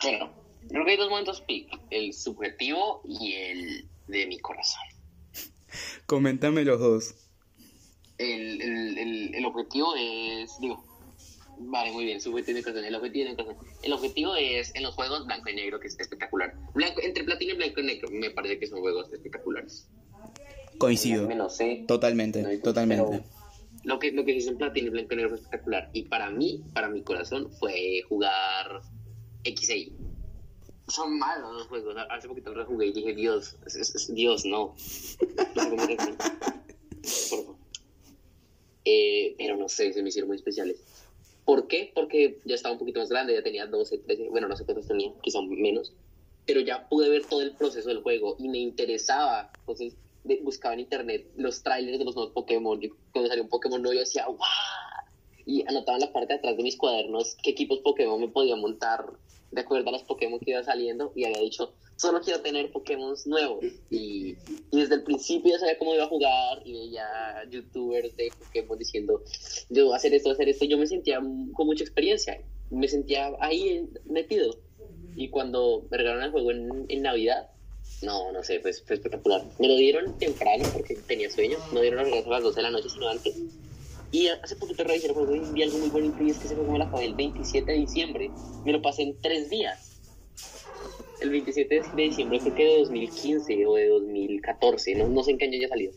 Bueno, 0.03 0.37
Creo 0.69 0.85
que 0.85 0.91
hay 0.93 0.97
dos 0.97 1.11
momentos 1.11 1.41
peak, 1.43 1.79
el 1.91 2.13
subjetivo 2.13 3.01
y 3.05 3.35
el 3.35 3.89
de 4.09 4.27
mi 4.27 4.39
corazón. 4.39 4.83
Comentame 6.07 6.65
los 6.65 6.81
dos. 6.81 7.15
El, 8.19 8.61
el, 8.61 8.99
el, 8.99 9.35
el 9.35 9.45
objetivo 9.45 9.95
es, 9.97 10.59
digo, 10.61 10.83
vale, 11.59 11.93
muy 11.93 12.05
bien, 12.05 12.21
subjetivo 12.21 12.59
y 12.59 12.63
corazón. 12.63 12.85
El 12.85 12.95
objetivo, 12.95 13.31
y 13.31 13.37
corazón. 13.37 13.67
el 13.83 13.93
objetivo 13.93 14.35
es 14.35 14.75
en 14.75 14.83
los 14.83 14.95
juegos 14.95 15.27
blanco 15.27 15.51
y 15.51 15.55
negro, 15.55 15.79
que 15.79 15.89
es 15.89 15.99
espectacular. 15.99 16.55
Blanco, 16.75 17.01
entre 17.03 17.25
platino 17.25 17.53
y 17.53 17.57
blanco 17.57 17.81
y 17.81 17.85
negro, 17.85 18.09
me 18.11 18.31
parece 18.31 18.59
que 18.59 18.67
son 18.67 18.81
juegos 18.81 19.13
espectaculares. 19.13 19.87
Coincido. 20.79 21.29
No 21.35 21.49
sé. 21.49 21.85
Totalmente, 21.87 22.43
No, 22.43 22.63
totalmente. 22.63 23.23
Lo 23.85 23.99
que, 23.99 24.11
lo 24.11 24.25
que 24.25 24.33
hizo 24.35 24.51
en 24.51 24.59
platino 24.59 24.89
y 24.89 24.91
blanco 24.91 25.15
negro 25.15 25.31
fue 25.31 25.39
espectacular. 25.39 25.91
Y 25.93 26.03
para 26.03 26.31
mí, 26.31 26.65
para 26.75 26.89
mi 26.89 27.03
corazón, 27.03 27.51
fue 27.59 28.03
jugar 28.09 28.83
XI 29.45 29.93
son 30.89 31.19
malos 31.19 31.55
los 31.55 31.67
juegos. 31.67 31.97
Hace 32.11 32.29
poquito 32.29 32.55
lo 32.55 32.65
jugué 32.65 32.87
y 32.87 32.93
dije, 32.93 33.15
Dios, 33.15 33.57
es, 33.67 33.77
es, 33.77 34.15
Dios, 34.15 34.45
no. 34.45 34.75
Eh, 38.89 39.35
pero 39.37 39.57
no 39.57 39.69
sé, 39.69 39.93
se 39.93 40.01
me 40.01 40.11
hicieron 40.11 40.29
muy 40.29 40.37
especiales. 40.37 40.77
¿Por 41.45 41.67
qué? 41.67 41.91
Porque 41.93 42.39
ya 42.45 42.55
estaba 42.55 42.73
un 42.73 42.79
poquito 42.79 43.01
más 43.01 43.09
grande, 43.09 43.35
ya 43.35 43.43
tenía 43.43 43.67
12, 43.67 43.99
13, 43.99 44.29
bueno, 44.29 44.47
no 44.47 44.57
sé 44.57 44.65
cuántos 44.65 44.87
tenía, 44.87 45.13
quizá 45.23 45.43
menos. 45.43 45.93
Pero 46.47 46.61
ya 46.61 46.89
pude 46.89 47.09
ver 47.09 47.25
todo 47.25 47.43
el 47.43 47.57
proceso 47.57 47.89
del 47.89 48.03
juego 48.03 48.37
y 48.39 48.49
me 48.49 48.59
interesaba. 48.59 49.51
Entonces 49.59 49.97
buscaba 50.43 50.75
en 50.75 50.81
internet 50.81 51.27
los 51.37 51.63
trailers 51.63 51.99
de 51.99 52.05
los 52.05 52.15
nuevos 52.15 52.33
Pokémon. 52.33 52.83
Y 52.83 52.89
cuando 53.13 53.29
salió 53.29 53.45
un 53.45 53.51
Pokémon 53.51 53.81
nuevo, 53.81 53.95
yo 53.95 54.01
decía, 54.01 54.27
¡guau! 54.27 54.39
Y 55.45 55.63
anotaba 55.69 55.97
en 55.99 56.05
la 56.05 56.13
parte 56.13 56.33
de 56.35 56.39
atrás 56.39 56.57
de 56.57 56.63
mis 56.63 56.77
cuadernos 56.77 57.37
qué 57.43 57.51
equipos 57.51 57.79
Pokémon 57.79 58.21
me 58.21 58.29
podía 58.29 58.57
montar 58.57 59.05
de 59.53 59.61
acuerdo 59.61 59.89
a 59.89 59.93
los 59.93 60.03
Pokémon 60.03 60.41
que 60.41 60.51
iba 60.51 60.63
saliendo 60.63 61.13
y 61.15 61.25
había 61.25 61.41
dicho, 61.41 61.73
solo 61.97 62.21
quiero 62.21 62.41
tener 62.41 62.71
Pokémon 62.73 63.15
nuevos. 63.27 63.65
Y, 63.91 64.37
y, 64.71 64.81
desde 64.81 64.97
el 64.97 65.05
principio 65.05 65.53
ya 65.53 65.59
sabía 65.59 65.79
cómo 65.79 65.95
iba 65.95 66.05
a 66.05 66.09
jugar 66.09 66.63
y 66.65 66.73
veía 66.73 67.07
youtubers 67.51 68.17
de 68.17 68.31
Pokémon 68.39 68.79
diciendo, 68.79 69.23
yo 69.71 69.87
voy 69.87 69.95
a 69.95 69.97
hacer 69.97 70.15
esto, 70.15 70.31
hacer 70.31 70.49
esto. 70.49 70.65
Yo 70.65 70.79
me 70.79 70.87
sentía 70.87 71.19
con 71.19 71.67
mucha 71.67 71.85
experiencia, 71.85 72.41
me 72.71 72.89
sentía 72.89 73.33
ahí 73.41 73.89
metido. 74.05 74.59
Y 75.15 75.31
cuando 75.31 75.87
me 75.91 75.97
regalaron 75.97 76.25
el 76.25 76.31
juego 76.33 76.51
en, 76.51 76.85
en 76.89 77.03
Navidad, 77.03 77.49
no, 78.03 78.33
no 78.33 78.43
sé, 78.43 78.61
fue, 78.61 78.73
fue, 78.73 78.97
espectacular. 78.97 79.45
Me 79.59 79.69
lo 79.69 79.77
dieron 79.77 80.19
temprano 80.19 80.65
porque 80.73 80.95
tenía 80.95 81.31
sueño, 81.31 81.57
no 81.73 81.81
dieron 81.81 81.99
los 81.99 82.09
regalos 82.09 82.27
a 82.27 82.31
las 82.31 82.43
12 82.43 82.57
de 82.57 82.63
la 82.63 82.71
noche, 82.71 82.89
sino 82.91 83.09
antes. 83.09 83.35
Y 84.13 84.29
hace 84.29 84.57
poquito 84.57 84.85
revisé 84.85 85.09
el 85.09 85.15
juego 85.15 85.35
y 85.35 85.41
vi 85.53 85.63
algo 85.63 85.79
muy 85.79 85.89
bonito 85.89 86.23
y 86.23 86.31
es 86.31 86.39
que 86.39 86.47
ese 86.47 86.55
juego 86.55 86.73
me 86.73 86.79
lo 86.79 86.85
acabé 86.85 87.07
el 87.07 87.15
27 87.15 87.71
de 87.71 87.79
diciembre. 87.79 88.31
Me 88.65 88.73
lo 88.73 88.83
pasé 88.83 89.03
en 89.03 89.21
tres 89.21 89.51
días. 89.51 89.93
El 91.21 91.31
27 91.31 91.83
de 91.97 92.03
diciembre 92.03 92.39
creo 92.41 92.55
que 92.55 92.65
de 92.65 92.79
2015 92.81 93.67
o 93.67 93.75
de 93.75 93.89
2014, 93.89 94.95
no, 94.97 95.09
no 95.09 95.23
sé 95.25 95.33
en 95.33 95.39
qué 95.39 95.47
año 95.47 95.59
ya 95.61 95.69
salió. 95.69 95.91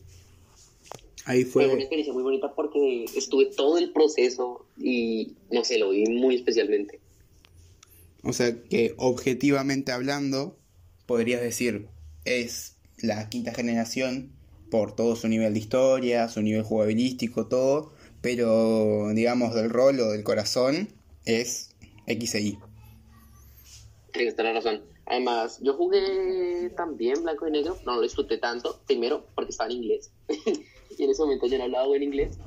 Ahí 1.26 1.44
fue. 1.44 1.66
Fue 1.66 1.74
una 1.74 1.82
experiencia 1.82 2.14
muy 2.14 2.24
bonita 2.24 2.54
porque 2.56 3.06
estuve 3.16 3.48
todo 3.48 3.78
el 3.78 3.92
proceso 3.92 4.66
y 4.78 5.36
no 5.52 5.64
sé, 5.64 5.78
lo 5.78 5.90
vi 5.90 6.06
muy 6.06 6.36
especialmente. 6.36 7.00
O 8.24 8.34
sea 8.34 8.56
que 8.64 8.96
objetivamente 8.98 9.92
hablando, 9.92 10.59
podrías 11.10 11.42
decir, 11.42 11.88
es 12.24 12.78
la 13.02 13.30
quinta 13.30 13.52
generación 13.52 14.32
por 14.70 14.96
todo 14.96 15.16
su 15.16 15.28
nivel 15.28 15.56
de 15.56 15.60
historia, 15.60 16.30
su 16.30 16.44
nivel 16.44 16.62
jugabilístico, 16.62 17.48
todo, 17.48 17.92
pero 18.22 19.10
digamos 19.16 19.56
del 19.56 19.72
rol 19.72 20.00
o 20.02 20.12
del 20.12 20.24
corazón 20.24 20.88
es 21.26 21.72
X 22.06 22.36
e 22.36 22.42
Y. 22.42 22.60
Tienes 24.14 24.36
toda 24.36 24.50
la 24.50 24.60
razón. 24.60 24.84
Además, 25.08 25.60
yo 25.64 25.74
jugué 25.74 26.70
también 26.78 27.24
blanco 27.24 27.48
y 27.48 27.52
negro, 27.54 27.76
no 27.88 27.96
lo 27.96 28.02
disfruté 28.02 28.38
tanto, 28.38 28.80
primero 28.86 29.26
porque 29.34 29.50
estaba 29.50 29.72
en 29.72 29.78
inglés, 29.78 30.12
y 30.96 31.04
en 31.04 31.10
ese 31.10 31.24
momento 31.24 31.48
yo 31.48 31.58
no 31.58 31.64
hablaba 31.64 31.88
buen 31.88 32.04
inglés, 32.04 32.38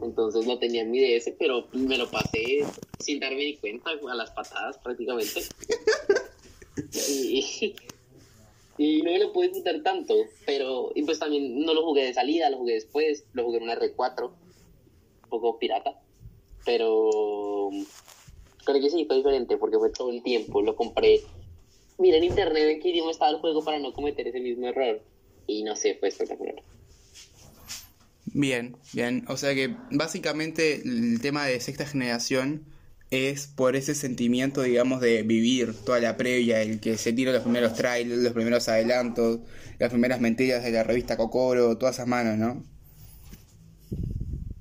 entonces 0.00 0.46
no 0.46 0.58
tenía 0.58 0.82
mi 0.86 0.98
DS, 0.98 1.30
pero 1.38 1.68
me 1.74 1.98
lo 1.98 2.10
pasé 2.10 2.64
sin 3.00 3.20
darme 3.20 3.44
ni 3.44 3.56
cuenta, 3.58 3.90
a 3.90 4.14
las 4.14 4.30
patadas 4.30 4.78
prácticamente. 4.78 5.42
y, 6.92 7.74
y 8.78 9.02
no 9.02 9.12
me 9.12 9.18
lo 9.18 9.32
pude 9.32 9.48
disfrutar 9.48 9.82
tanto, 9.82 10.14
pero 10.44 10.92
y 10.94 11.02
pues 11.02 11.18
también 11.18 11.64
no 11.64 11.74
lo 11.74 11.82
jugué 11.84 12.04
de 12.04 12.14
salida, 12.14 12.50
lo 12.50 12.58
jugué 12.58 12.74
después, 12.74 13.24
lo 13.32 13.44
jugué 13.44 13.58
en 13.58 13.64
una 13.64 13.78
R4, 13.78 14.24
un 14.24 15.28
poco 15.28 15.58
pirata, 15.58 16.00
pero 16.64 17.70
creo 18.64 18.80
que 18.80 18.90
sí 18.90 19.04
fue 19.06 19.16
diferente 19.16 19.56
porque 19.56 19.78
fue 19.78 19.90
todo 19.90 20.10
el 20.10 20.22
tiempo, 20.22 20.62
lo 20.62 20.76
compré, 20.76 21.20
mira 21.98 22.18
en 22.18 22.24
internet 22.24 22.68
en 22.68 22.80
qué 22.80 22.90
idioma 22.90 23.10
estaba 23.10 23.30
el 23.30 23.38
juego 23.38 23.64
para 23.64 23.78
no 23.78 23.92
cometer 23.92 24.26
ese 24.28 24.40
mismo 24.40 24.66
error, 24.66 25.00
y 25.46 25.62
no 25.62 25.76
sé, 25.76 25.96
fue 25.98 26.08
espectacular. 26.08 26.62
Bien, 28.26 28.76
bien, 28.92 29.24
o 29.28 29.36
sea 29.36 29.54
que 29.54 29.74
básicamente 29.90 30.82
el 30.84 31.20
tema 31.22 31.46
de 31.46 31.60
sexta 31.60 31.86
generación 31.86 32.66
es 33.10 33.46
por 33.46 33.76
ese 33.76 33.94
sentimiento, 33.94 34.62
digamos, 34.62 35.00
de 35.00 35.22
vivir 35.22 35.74
toda 35.84 36.00
la 36.00 36.16
previa, 36.16 36.62
el 36.62 36.80
que 36.80 36.96
se 36.96 37.12
tira 37.12 37.32
los 37.32 37.42
primeros 37.42 37.74
trailers, 37.74 38.20
los 38.20 38.32
primeros 38.32 38.68
adelantos, 38.68 39.40
las 39.78 39.90
primeras 39.90 40.20
mentiras 40.20 40.64
de 40.64 40.72
la 40.72 40.82
revista 40.82 41.16
Kokoro, 41.16 41.78
todas 41.78 41.96
esas 41.96 42.06
manos, 42.06 42.36
¿no? 42.36 42.64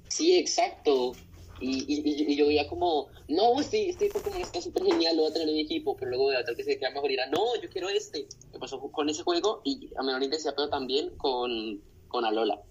Sí, 0.08 0.38
exacto. 0.38 1.14
Y, 1.60 1.86
y, 1.88 2.36
yo 2.36 2.48
veía 2.48 2.68
como, 2.68 3.08
no, 3.28 3.60
este, 3.60 3.90
este 3.90 4.10
Pokémon 4.10 4.42
está 4.42 4.62
súper 4.62 4.84
genial, 4.84 5.16
lo 5.16 5.24
voy 5.24 5.32
a 5.32 5.34
tener 5.34 5.48
en 5.50 5.56
mi 5.56 5.62
equipo, 5.62 5.96
pero 5.96 6.12
luego 6.12 6.30
de 6.30 6.44
tal 6.44 6.56
que 6.56 6.64
se 6.64 6.78
queda 6.78 6.92
mejor 6.92 7.10
dirá, 7.10 7.26
no, 7.28 7.60
yo 7.62 7.70
quiero 7.70 7.90
este. 7.90 8.28
Me 8.54 8.60
pasó 8.60 8.80
con 8.80 9.10
ese 9.10 9.24
juego 9.24 9.62
y 9.64 9.90
a 9.98 10.04
menor 10.04 10.22
intensidad, 10.22 10.54
pero 10.56 10.70
también 10.70 11.10
con, 11.18 11.82
con 12.10 12.26
Alola. 12.26 12.62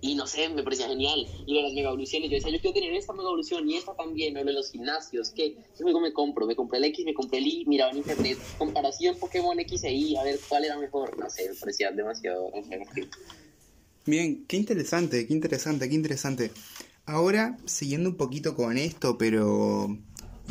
Y 0.00 0.14
no 0.14 0.26
sé, 0.28 0.48
me 0.48 0.62
parecía 0.62 0.86
genial. 0.88 1.26
Y 1.44 1.56
de 1.56 1.62
las 1.62 1.72
mega 1.72 1.88
evoluciones, 1.88 2.30
yo 2.30 2.36
decía, 2.36 2.52
yo 2.52 2.60
quiero 2.60 2.74
tener 2.74 2.94
esta 2.94 3.12
mega 3.12 3.24
evolución 3.24 3.68
y 3.68 3.76
esta 3.76 3.94
también, 3.94 4.36
o 4.36 4.44
de 4.44 4.52
los 4.52 4.70
gimnasios. 4.70 5.30
¿Qué, 5.30 5.56
¿Qué 5.76 5.82
juego 5.82 6.00
me 6.00 6.12
compro? 6.12 6.46
Me 6.46 6.54
compré 6.54 6.78
el 6.78 6.84
X, 6.84 7.04
me 7.04 7.14
compré 7.14 7.38
el 7.38 7.46
Y, 7.48 7.64
miraba 7.66 7.90
en 7.90 7.98
internet, 7.98 8.38
comparación 8.58 9.16
Pokémon 9.18 9.58
X 9.58 9.84
e 9.84 9.92
Y, 9.92 10.16
a 10.16 10.22
ver 10.22 10.38
cuál 10.48 10.64
era 10.64 10.78
mejor. 10.78 11.18
No 11.18 11.28
sé, 11.28 11.48
me 11.48 11.56
parecía 11.56 11.90
demasiado. 11.90 12.52
Bien, 14.06 14.44
qué 14.46 14.56
interesante, 14.56 15.26
qué 15.26 15.34
interesante, 15.34 15.88
qué 15.88 15.94
interesante. 15.94 16.52
Ahora, 17.04 17.58
siguiendo 17.64 18.10
un 18.10 18.16
poquito 18.16 18.54
con 18.54 18.78
esto, 18.78 19.18
pero 19.18 19.98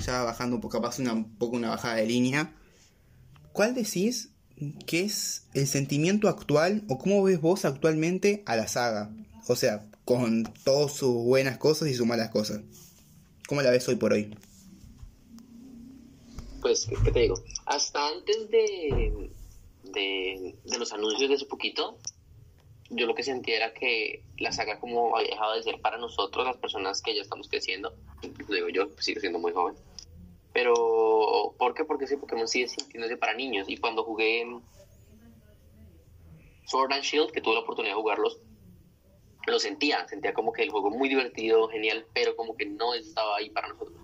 ya 0.06 0.24
bajando 0.24 0.58
un 0.58 0.62
poco, 0.62 0.80
capaz 0.80 1.00
una, 1.00 1.14
un 1.14 1.38
poco 1.38 1.56
una 1.56 1.70
bajada 1.70 1.96
de 1.96 2.06
línea. 2.06 2.54
¿Cuál 3.54 3.76
decís 3.76 4.32
que 4.86 5.02
es 5.02 5.48
el 5.54 5.68
sentimiento 5.68 6.28
actual 6.28 6.84
o 6.90 6.98
cómo 6.98 7.24
ves 7.24 7.40
vos 7.40 7.64
actualmente 7.64 8.44
a 8.46 8.56
la 8.56 8.68
saga? 8.68 9.12
O 9.48 9.56
sea, 9.56 9.86
con 10.04 10.44
todas 10.64 10.94
sus 10.94 11.14
buenas 11.14 11.58
cosas 11.58 11.88
y 11.90 11.94
sus 11.94 12.06
malas 12.06 12.30
cosas. 12.30 12.62
¿Cómo 13.48 13.62
la 13.62 13.72
ves 13.72 13.88
hoy 13.88 13.96
por 13.96 14.12
hoy? 14.12 14.36
Pues, 16.62 16.88
¿qué 17.04 17.12
te 17.12 17.20
digo? 17.22 17.36
Hasta 17.66 18.10
antes 18.10 18.50
de, 18.50 19.30
de, 19.84 20.56
de 20.64 20.78
los 20.78 20.92
anuncios 20.92 21.30
de 21.30 21.36
hace 21.36 21.46
poquito, 21.46 21.98
yo 22.90 23.06
lo 23.06 23.16
que 23.16 23.24
sentía 23.24 23.58
era 23.58 23.74
que 23.74 24.24
la 24.38 24.52
saga 24.52 24.80
como 24.80 25.16
había 25.16 25.32
dejado 25.32 25.56
de 25.56 25.64
ser 25.64 25.80
para 25.82 25.98
nosotros, 25.98 26.46
las 26.46 26.58
personas 26.58 27.02
que 27.02 27.16
ya 27.16 27.22
estamos 27.22 27.48
creciendo, 27.48 27.94
digo 28.50 28.70
yo, 28.70 28.90
sigo 29.00 29.20
siendo 29.20 29.40
muy 29.40 29.54
joven, 29.54 29.76
pero 30.54 31.56
¿por 31.58 31.74
qué? 31.74 31.86
Porque 31.86 32.06
ese 32.06 32.18
Pokémon 32.18 32.48
sigue 32.48 32.68
sintiéndose 32.68 33.18
para 33.18 33.34
niños 33.34 33.70
y 33.70 33.78
cuando 33.78 34.04
jugué 34.04 34.46
Sword 36.66 36.94
and 36.94 37.04
Shield, 37.04 37.32
que 37.32 37.42
tuve 37.42 37.56
la 37.56 37.62
oportunidad 37.62 37.96
de 37.96 38.02
jugarlos, 38.02 38.40
lo 39.52 39.60
sentía, 39.60 40.08
sentía 40.08 40.34
como 40.34 40.52
que 40.52 40.64
el 40.64 40.70
juego 40.70 40.90
muy 40.90 41.10
divertido, 41.10 41.68
genial, 41.70 42.06
pero 42.14 42.36
como 42.36 42.56
que 42.56 42.66
no 42.66 42.94
estaba 42.94 43.38
ahí 43.38 43.50
para 43.50 43.70
nosotros. 43.70 43.98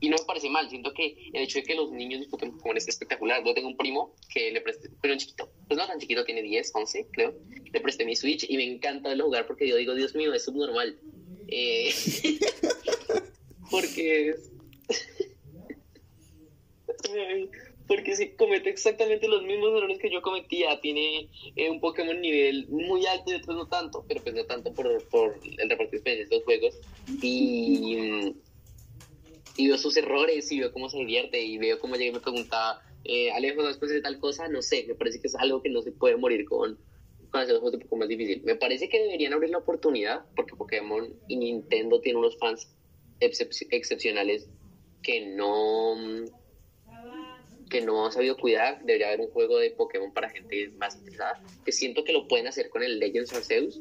Y 0.00 0.08
no 0.08 0.16
me 0.18 0.24
parece 0.24 0.50
mal, 0.50 0.68
siento 0.68 0.92
que 0.92 1.16
el 1.32 1.42
hecho 1.42 1.58
de 1.58 1.64
que 1.64 1.74
los 1.74 1.90
niños 1.90 2.20
disfruten 2.20 2.52
Pokémon 2.52 2.76
es 2.76 2.88
espectacular. 2.88 3.42
Yo 3.44 3.54
tengo 3.54 3.68
un 3.68 3.76
primo 3.76 4.14
que 4.28 4.52
le 4.52 4.60
presté, 4.60 4.90
pero 5.00 5.16
chiquito, 5.16 5.50
pues 5.66 5.78
no 5.78 5.86
tan 5.86 5.98
chiquito, 5.98 6.24
tiene 6.24 6.42
10, 6.42 6.72
11, 6.74 7.08
creo. 7.12 7.34
Le 7.72 7.80
presté 7.80 8.04
mi 8.04 8.14
Switch 8.14 8.44
y 8.48 8.56
me 8.56 8.64
encanta 8.64 9.08
verlo 9.08 9.24
jugar 9.24 9.46
porque 9.46 9.66
yo 9.66 9.76
digo, 9.76 9.94
Dios 9.94 10.14
mío, 10.14 10.34
es 10.34 10.44
subnormal. 10.44 10.98
Eh, 11.48 11.90
porque 13.70 14.30
es... 14.30 14.50
porque 17.86 18.16
si 18.16 18.30
comete 18.30 18.70
exactamente 18.70 19.28
los 19.28 19.42
mismos 19.42 19.76
errores 19.76 19.98
que 19.98 20.10
yo 20.10 20.22
cometía. 20.22 20.80
Tiene 20.80 21.28
eh, 21.56 21.70
un 21.70 21.80
Pokémon 21.80 22.20
nivel 22.20 22.66
muy 22.68 23.04
alto 23.06 23.30
y 23.30 23.34
otros 23.34 23.56
no 23.56 23.66
tanto, 23.66 24.04
pero 24.08 24.22
pues 24.22 24.34
no 24.34 24.44
tanto 24.44 24.72
por, 24.72 25.02
por 25.08 25.38
el 25.58 25.68
repartir 25.68 26.02
de 26.02 26.26
los 26.30 26.44
juegos. 26.44 26.74
Y, 27.20 28.34
y 29.56 29.68
veo 29.68 29.78
sus 29.78 29.96
errores 29.96 30.50
y 30.50 30.60
veo 30.60 30.72
cómo 30.72 30.88
se 30.88 30.98
divierte 30.98 31.40
y 31.40 31.58
veo 31.58 31.78
cómo 31.78 31.96
llega 31.96 32.10
y 32.10 32.14
me 32.14 32.20
pregunta, 32.20 32.80
eh, 33.04 33.30
Alejo, 33.32 33.62
después 33.62 33.90
de 33.90 34.00
tal 34.00 34.18
cosa, 34.18 34.48
no 34.48 34.62
sé, 34.62 34.84
me 34.88 34.94
parece 34.94 35.20
que 35.20 35.28
es 35.28 35.34
algo 35.34 35.62
que 35.62 35.68
no 35.68 35.82
se 35.82 35.92
puede 35.92 36.16
morir 36.16 36.46
con, 36.46 36.78
hacer 37.32 37.56
juegos 37.58 37.74
un 37.74 37.80
poco 37.80 37.96
más 37.96 38.08
difícil. 38.08 38.42
Me 38.44 38.54
parece 38.54 38.88
que 38.88 38.98
deberían 39.02 39.34
abrir 39.34 39.50
la 39.50 39.58
oportunidad, 39.58 40.24
porque 40.36 40.56
Pokémon 40.56 41.12
y 41.28 41.36
Nintendo 41.36 42.00
tienen 42.00 42.20
unos 42.20 42.38
fans 42.38 42.70
excepcionales 43.20 44.48
que 45.02 45.26
no 45.26 45.96
que 47.68 47.80
no 47.80 48.06
ha 48.06 48.12
sabido 48.12 48.36
cuidar, 48.36 48.84
debería 48.84 49.08
haber 49.08 49.20
un 49.20 49.30
juego 49.30 49.58
de 49.58 49.70
Pokémon 49.70 50.12
para 50.12 50.30
gente 50.30 50.70
más 50.78 50.96
interesada, 50.96 51.42
que 51.64 51.72
siento 51.72 52.04
que 52.04 52.12
lo 52.12 52.28
pueden 52.28 52.46
hacer 52.46 52.70
con 52.70 52.82
el 52.82 52.98
Legends 52.98 53.32
Arceus, 53.32 53.80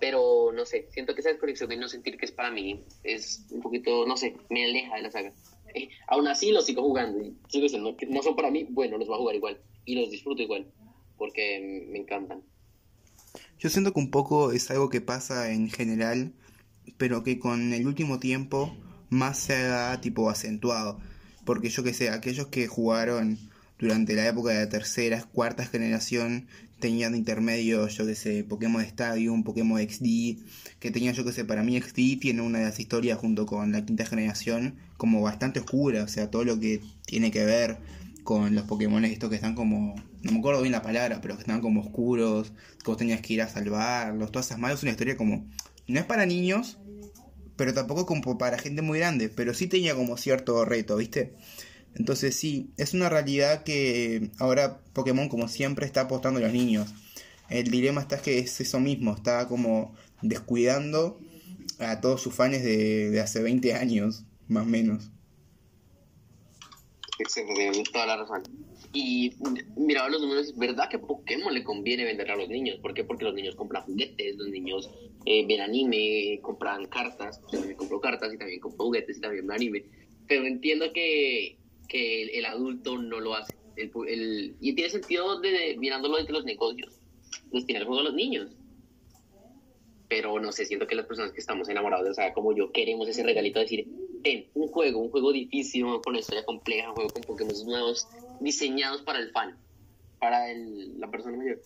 pero 0.00 0.52
no 0.52 0.66
sé, 0.66 0.88
siento 0.90 1.14
que 1.14 1.20
esa 1.20 1.30
desconexión 1.30 1.70
de 1.70 1.76
no 1.76 1.88
sentir 1.88 2.18
que 2.18 2.26
es 2.26 2.32
para 2.32 2.50
mí 2.50 2.84
es 3.02 3.46
un 3.50 3.62
poquito, 3.62 4.06
no 4.06 4.16
sé, 4.16 4.36
me 4.50 4.64
aleja 4.64 4.96
de 4.96 5.02
la 5.02 5.10
saga. 5.10 5.32
Eh, 5.74 5.88
aún 6.08 6.28
así 6.28 6.52
lo 6.52 6.62
sigo 6.62 6.82
jugando 6.82 7.18
sigo 7.48 7.64
diciendo 7.64 7.96
no 8.08 8.22
son 8.22 8.36
para 8.36 8.50
mí, 8.50 8.66
bueno, 8.70 8.98
los 8.98 9.08
voy 9.08 9.16
a 9.16 9.18
jugar 9.18 9.34
igual 9.34 9.60
y 9.84 9.94
los 9.96 10.10
disfruto 10.10 10.42
igual, 10.42 10.66
porque 11.16 11.86
me 11.88 11.98
encantan. 11.98 12.42
Yo 13.58 13.70
siento 13.70 13.92
que 13.92 14.00
un 14.00 14.10
poco 14.10 14.52
es 14.52 14.70
algo 14.70 14.90
que 14.90 15.00
pasa 15.00 15.50
en 15.50 15.70
general, 15.70 16.32
pero 16.98 17.24
que 17.24 17.38
con 17.38 17.72
el 17.72 17.86
último 17.86 18.20
tiempo 18.20 18.76
más 19.10 19.38
se 19.38 19.66
ha 19.66 20.00
tipo 20.00 20.30
acentuado. 20.30 21.00
Porque 21.44 21.68
yo 21.68 21.82
que 21.82 21.94
sé, 21.94 22.10
aquellos 22.10 22.48
que 22.48 22.66
jugaron 22.66 23.38
durante 23.78 24.14
la 24.14 24.26
época 24.26 24.52
de 24.52 24.60
la 24.60 24.68
tercera, 24.68 25.22
cuarta 25.32 25.66
generación, 25.66 26.46
tenían 26.80 27.14
intermedios, 27.14 27.96
yo 27.96 28.06
que 28.06 28.14
sé, 28.14 28.44
Pokémon 28.44 28.82
Stadium, 28.82 29.42
Pokémon 29.42 29.80
XD, 29.80 30.38
que 30.80 30.90
tenían, 30.90 31.14
yo 31.14 31.24
que 31.24 31.32
sé, 31.32 31.44
para 31.44 31.62
mí 31.62 31.80
XD 31.80 32.20
tiene 32.20 32.42
una 32.42 32.58
de 32.58 32.64
las 32.66 32.78
historias 32.78 33.18
junto 33.18 33.46
con 33.46 33.72
la 33.72 33.84
quinta 33.84 34.04
generación 34.04 34.74
como 34.96 35.22
bastante 35.22 35.60
oscura, 35.60 36.04
o 36.04 36.08
sea, 36.08 36.30
todo 36.30 36.44
lo 36.44 36.60
que 36.60 36.82
tiene 37.06 37.30
que 37.30 37.44
ver 37.44 37.78
con 38.22 38.54
los 38.54 38.64
Pokémon 38.64 39.04
estos 39.04 39.30
que 39.30 39.36
están 39.36 39.54
como, 39.54 39.94
no 40.22 40.32
me 40.32 40.38
acuerdo 40.38 40.62
bien 40.62 40.72
la 40.72 40.82
palabra, 40.82 41.20
pero 41.20 41.36
que 41.36 41.42
están 41.42 41.60
como 41.60 41.80
oscuros, 41.80 42.52
que 42.82 42.90
vos 42.90 42.96
tenías 42.96 43.20
que 43.20 43.34
ir 43.34 43.42
a 43.42 43.48
salvarlos, 43.48 44.30
todas 44.30 44.46
esas 44.46 44.58
malas, 44.58 44.78
es 44.78 44.82
una 44.82 44.92
historia 44.92 45.16
como, 45.16 45.46
no 45.86 45.98
es 45.98 46.06
para 46.06 46.26
niños, 46.26 46.78
pero 47.56 47.74
tampoco 47.74 48.06
como 48.06 48.38
para 48.38 48.58
gente 48.58 48.82
muy 48.82 48.98
grande, 48.98 49.28
pero 49.28 49.54
sí 49.54 49.66
tenía 49.66 49.94
como 49.94 50.16
cierto 50.16 50.64
reto, 50.64 50.96
¿viste? 50.96 51.34
Entonces 51.94 52.34
sí, 52.34 52.72
es 52.76 52.94
una 52.94 53.08
realidad 53.08 53.62
que 53.62 54.30
ahora 54.38 54.80
Pokémon 54.92 55.28
como 55.28 55.48
siempre 55.48 55.86
está 55.86 56.02
apostando 56.02 56.40
a 56.40 56.42
los 56.42 56.52
niños. 56.52 56.92
El 57.48 57.70
dilema 57.70 58.00
está 58.00 58.20
que 58.20 58.38
es 58.38 58.60
eso 58.60 58.80
mismo, 58.80 59.14
está 59.14 59.46
como 59.48 59.94
descuidando 60.22 61.20
a 61.78 62.00
todos 62.00 62.20
sus 62.20 62.34
fans 62.34 62.62
de, 62.62 63.10
de 63.10 63.20
hace 63.20 63.42
20 63.42 63.74
años, 63.74 64.24
más 64.48 64.64
o 64.64 64.66
menos. 64.66 65.10
Excelente, 67.18 67.90
toda 67.92 68.06
la 68.06 68.16
razón. 68.16 68.42
Y 68.94 69.32
miraba 69.76 70.08
los 70.08 70.22
números, 70.22 70.46
es 70.46 70.56
verdad 70.56 70.88
que 70.88 71.00
Pokémon 71.00 71.52
le 71.52 71.64
conviene 71.64 72.04
vender 72.04 72.30
a 72.30 72.36
los 72.36 72.48
niños. 72.48 72.78
¿Por 72.78 72.94
qué? 72.94 73.02
Porque 73.02 73.24
los 73.24 73.34
niños 73.34 73.56
compran 73.56 73.82
juguetes, 73.82 74.36
los 74.36 74.48
niños 74.48 74.88
eh, 75.26 75.44
ven 75.48 75.62
anime, 75.62 76.38
compran 76.40 76.86
cartas. 76.86 77.40
Yo 77.50 77.58
también 77.58 77.76
compro 77.76 78.00
cartas 78.00 78.32
y 78.32 78.38
también 78.38 78.60
compro 78.60 78.86
juguetes 78.86 79.18
y 79.18 79.20
también 79.20 79.48
ven 79.48 79.56
anime. 79.56 79.84
Pero 80.28 80.46
entiendo 80.46 80.92
que, 80.92 81.56
que 81.88 82.38
el, 82.38 82.46
adulto 82.46 82.96
no 82.96 83.18
lo 83.18 83.34
hace. 83.34 83.52
El, 83.76 84.54
y 84.60 84.74
tiene 84.74 84.90
sentido 84.90 85.40
de, 85.40 85.76
mirándolo 85.76 86.16
desde 86.16 86.32
los 86.32 86.44
negocios. 86.44 87.00
Les 87.50 87.66
tiene 87.66 87.80
el 87.80 87.86
juego 87.86 88.00
a 88.00 88.04
los 88.04 88.14
niños. 88.14 88.52
Pero 90.08 90.38
no 90.38 90.52
sé, 90.52 90.66
siento 90.66 90.86
que 90.86 90.94
las 90.94 91.06
personas 91.06 91.32
que 91.32 91.40
estamos 91.40 91.68
enamorados 91.68 92.04
de 92.04 92.10
o 92.12 92.14
sea, 92.14 92.32
como 92.32 92.54
yo 92.54 92.70
queremos 92.70 93.08
ese 93.08 93.24
regalito 93.24 93.58
de 93.58 93.64
decir, 93.64 93.88
ten, 94.22 94.46
un 94.54 94.68
juego, 94.68 95.00
un 95.00 95.10
juego 95.10 95.32
difícil, 95.32 95.82
con 95.82 96.10
una 96.10 96.20
historia 96.20 96.44
compleja, 96.44 96.90
un 96.90 96.94
juego 96.94 97.10
con 97.10 97.22
Pokémon 97.22 97.66
nuevos 97.66 98.06
diseñados 98.40 99.02
para 99.02 99.18
el 99.18 99.30
fan, 99.30 99.56
para 100.18 100.50
el, 100.50 100.98
la 100.98 101.10
persona 101.10 101.36
mayor. 101.36 101.60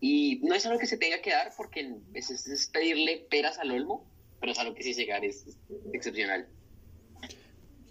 Y 0.00 0.40
no 0.42 0.54
es 0.54 0.66
algo 0.66 0.78
que 0.78 0.86
se 0.86 0.98
tenga 0.98 1.22
que 1.22 1.30
dar 1.30 1.52
porque 1.56 1.96
es, 2.12 2.70
pedirle 2.72 3.26
peras 3.30 3.58
al 3.58 3.70
olmo, 3.70 4.04
pero 4.40 4.52
es 4.52 4.58
algo 4.58 4.74
que 4.74 4.82
sí 4.82 4.92
llegar 4.92 5.24
es, 5.24 5.46
excepcional. 5.92 6.46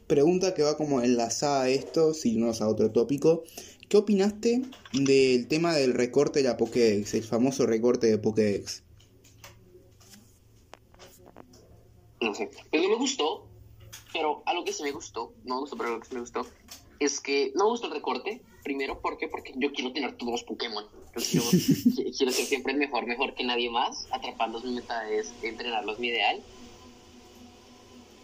Pregunta 0.07 0.53
que 0.53 0.63
va 0.63 0.77
como 0.77 1.01
enlazada 1.01 1.63
a 1.63 1.69
esto, 1.69 2.13
si 2.13 2.35
no 2.35 2.51
es 2.51 2.61
a 2.61 2.67
otro 2.67 2.91
tópico. 2.91 3.43
¿Qué 3.89 3.97
opinaste 3.97 4.61
del 4.91 5.47
tema 5.47 5.73
del 5.73 5.93
recorte 5.93 6.41
de 6.41 6.49
la 6.49 6.57
Pokédex, 6.57 7.13
el 7.13 7.23
famoso 7.23 7.65
recorte 7.65 8.07
de 8.07 8.17
Pokédex? 8.17 8.83
No 12.21 12.33
sé, 12.33 12.49
pues 12.69 12.81
no 12.81 12.89
me 12.89 12.95
gustó, 12.95 13.47
pero 14.13 14.43
algo 14.45 14.63
que 14.63 14.71
sí 14.71 14.83
me 14.83 14.91
gustó, 14.91 15.33
no 15.43 15.55
me 15.55 15.61
gustó, 15.61 15.77
pero 15.77 15.89
algo 15.89 16.01
que 16.01 16.07
sí 16.07 16.13
me 16.13 16.21
gustó, 16.21 16.45
es 17.03 17.19
que 17.19 17.51
no 17.55 17.65
me 17.65 17.69
gusta 17.71 17.87
el 17.87 17.93
recorte. 17.93 18.41
Primero, 18.63 18.99
¿por 18.99 19.17
qué? 19.17 19.27
Porque 19.27 19.53
yo 19.55 19.71
quiero 19.73 19.91
tener 19.91 20.15
todos 20.15 20.31
los 20.31 20.43
Pokémon. 20.43 20.85
Yo 21.31 21.41
quiero, 22.17 22.31
ser 22.31 22.45
siempre 22.45 22.73
mejor, 22.73 23.05
mejor 23.05 23.33
que 23.35 23.43
nadie 23.43 23.69
más. 23.69 24.07
Atraparlos, 24.11 24.63
mi 24.63 24.73
meta 24.73 25.09
es 25.09 25.33
entrenarlos, 25.41 25.99
mi 25.99 26.07
ideal. 26.07 26.41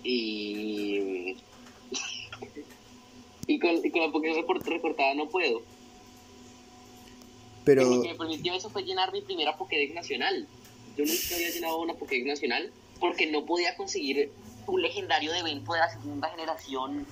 Y. 0.04 1.36
y, 3.48 3.60
con, 3.60 3.86
y 3.86 3.92
con 3.92 4.02
la 4.02 4.12
Pokémon 4.12 4.62
recortada 4.66 5.14
no 5.14 5.28
puedo. 5.28 5.62
Pero. 7.66 7.84
lo 7.84 8.02
que 8.02 8.10
me 8.10 8.16
permitió 8.16 8.54
eso 8.54 8.70
fue 8.70 8.84
llenar 8.84 9.12
mi 9.12 9.22
primera 9.22 9.58
Pokédex 9.58 9.94
nacional. 9.94 10.48
Yo 10.98 11.06
nunca 11.06 11.36
había 11.36 11.50
llenado 11.50 11.82
una 11.82 11.94
Pokédex 11.96 12.26
nacional 12.26 12.72
porque 13.00 13.28
no 13.28 13.46
podía 13.46 13.76
conseguir 13.76 14.32
un 14.70 14.82
legendario 14.82 15.32
de 15.32 15.40
evento 15.40 15.74
de 15.74 15.80
la 15.80 15.90
segunda 15.90 16.30
generación. 16.30 17.06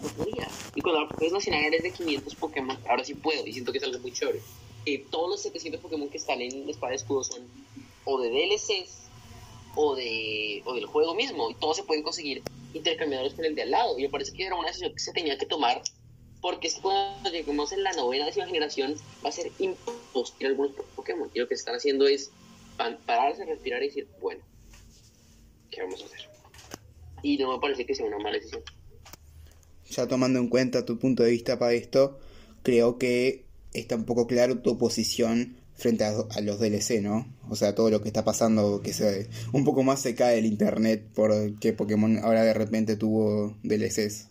No 0.00 0.08
podía. 0.08 0.48
Y 0.74 0.80
cuando 0.80 1.08
puedes 1.08 1.32
nacional 1.32 1.64
eres 1.64 1.82
de 1.82 1.92
500 1.92 2.34
Pokémon, 2.36 2.78
ahora 2.88 3.04
sí 3.04 3.14
puedo 3.14 3.46
y 3.46 3.52
siento 3.52 3.72
que 3.72 3.78
es 3.78 3.84
algo 3.84 3.98
muy 3.98 4.12
chévere. 4.12 4.40
Eh, 4.86 5.04
todos 5.10 5.30
los 5.30 5.42
700 5.42 5.80
Pokémon 5.80 6.08
que 6.08 6.18
están 6.18 6.40
en 6.40 6.68
Espada 6.68 6.90
de 6.90 6.96
Escudo 6.96 7.22
son 7.24 7.42
o 8.04 8.20
de 8.20 8.30
DLCs 8.30 9.02
o, 9.76 9.94
de, 9.94 10.62
o 10.64 10.74
del 10.74 10.86
juego 10.86 11.14
mismo 11.14 11.50
y 11.50 11.54
todos 11.54 11.76
se 11.76 11.84
pueden 11.84 12.02
conseguir 12.02 12.42
intercambiadores 12.74 13.34
con 13.34 13.44
el 13.44 13.54
de 13.54 13.62
al 13.62 13.70
lado. 13.70 13.98
Y 13.98 14.02
me 14.02 14.08
parece 14.08 14.32
que 14.32 14.44
era 14.44 14.56
una 14.56 14.68
decisión 14.68 14.92
que 14.92 15.00
se 15.00 15.12
tenía 15.12 15.38
que 15.38 15.46
tomar 15.46 15.82
porque 16.40 16.66
es 16.66 16.74
cuando 16.74 17.30
lleguemos 17.30 17.70
en 17.70 17.84
la 17.84 17.92
novena 17.92 18.26
décima 18.26 18.46
generación 18.46 18.96
va 19.24 19.28
a 19.28 19.32
ser 19.32 19.52
imposible 19.60 20.48
algunos 20.48 20.72
Pokémon. 20.96 21.30
Y 21.32 21.38
lo 21.38 21.46
que 21.46 21.54
están 21.54 21.76
haciendo 21.76 22.06
es 22.06 22.32
pararse, 23.06 23.44
respirar 23.44 23.82
y 23.82 23.86
decir, 23.86 24.08
bueno, 24.20 24.42
¿qué 25.70 25.82
vamos 25.82 26.02
a 26.02 26.06
hacer? 26.06 26.31
Y 27.22 27.38
no 27.38 27.52
me 27.52 27.60
parece 27.60 27.86
que 27.86 27.94
sea 27.94 28.06
una 28.06 28.18
mala 28.18 28.36
decisión. 28.36 28.62
Ya 29.90 30.06
tomando 30.06 30.38
en 30.38 30.48
cuenta 30.48 30.84
tu 30.84 30.98
punto 30.98 31.22
de 31.22 31.30
vista 31.30 31.58
para 31.58 31.72
esto, 31.72 32.18
creo 32.62 32.98
que 32.98 33.44
está 33.72 33.96
un 33.96 34.04
poco 34.04 34.26
claro 34.26 34.60
tu 34.60 34.78
posición 34.78 35.56
frente 35.74 36.04
a, 36.04 36.12
los 36.42 36.60
DLC, 36.60 37.00
¿no? 37.02 37.26
O 37.48 37.56
sea, 37.56 37.74
todo 37.74 37.90
lo 37.90 38.00
que 38.02 38.08
está 38.08 38.24
pasando, 38.24 38.80
que 38.82 38.92
se, 38.92 39.28
un 39.52 39.64
poco 39.64 39.82
más 39.82 40.00
se 40.00 40.14
cae 40.14 40.38
el 40.38 40.46
internet 40.46 41.08
porque 41.14 41.72
Pokémon 41.72 42.18
ahora 42.18 42.44
de 42.44 42.54
repente 42.54 42.96
tuvo 42.96 43.56
DLCs. 43.62 44.28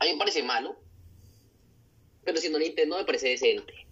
A 0.00 0.04
mí 0.04 0.12
me 0.12 0.18
parece 0.18 0.42
malo, 0.42 0.76
pero 2.24 2.38
siendo 2.38 2.58
Nintendo 2.58 2.98
me 2.98 3.04
parece 3.04 3.28
decente. 3.28 3.87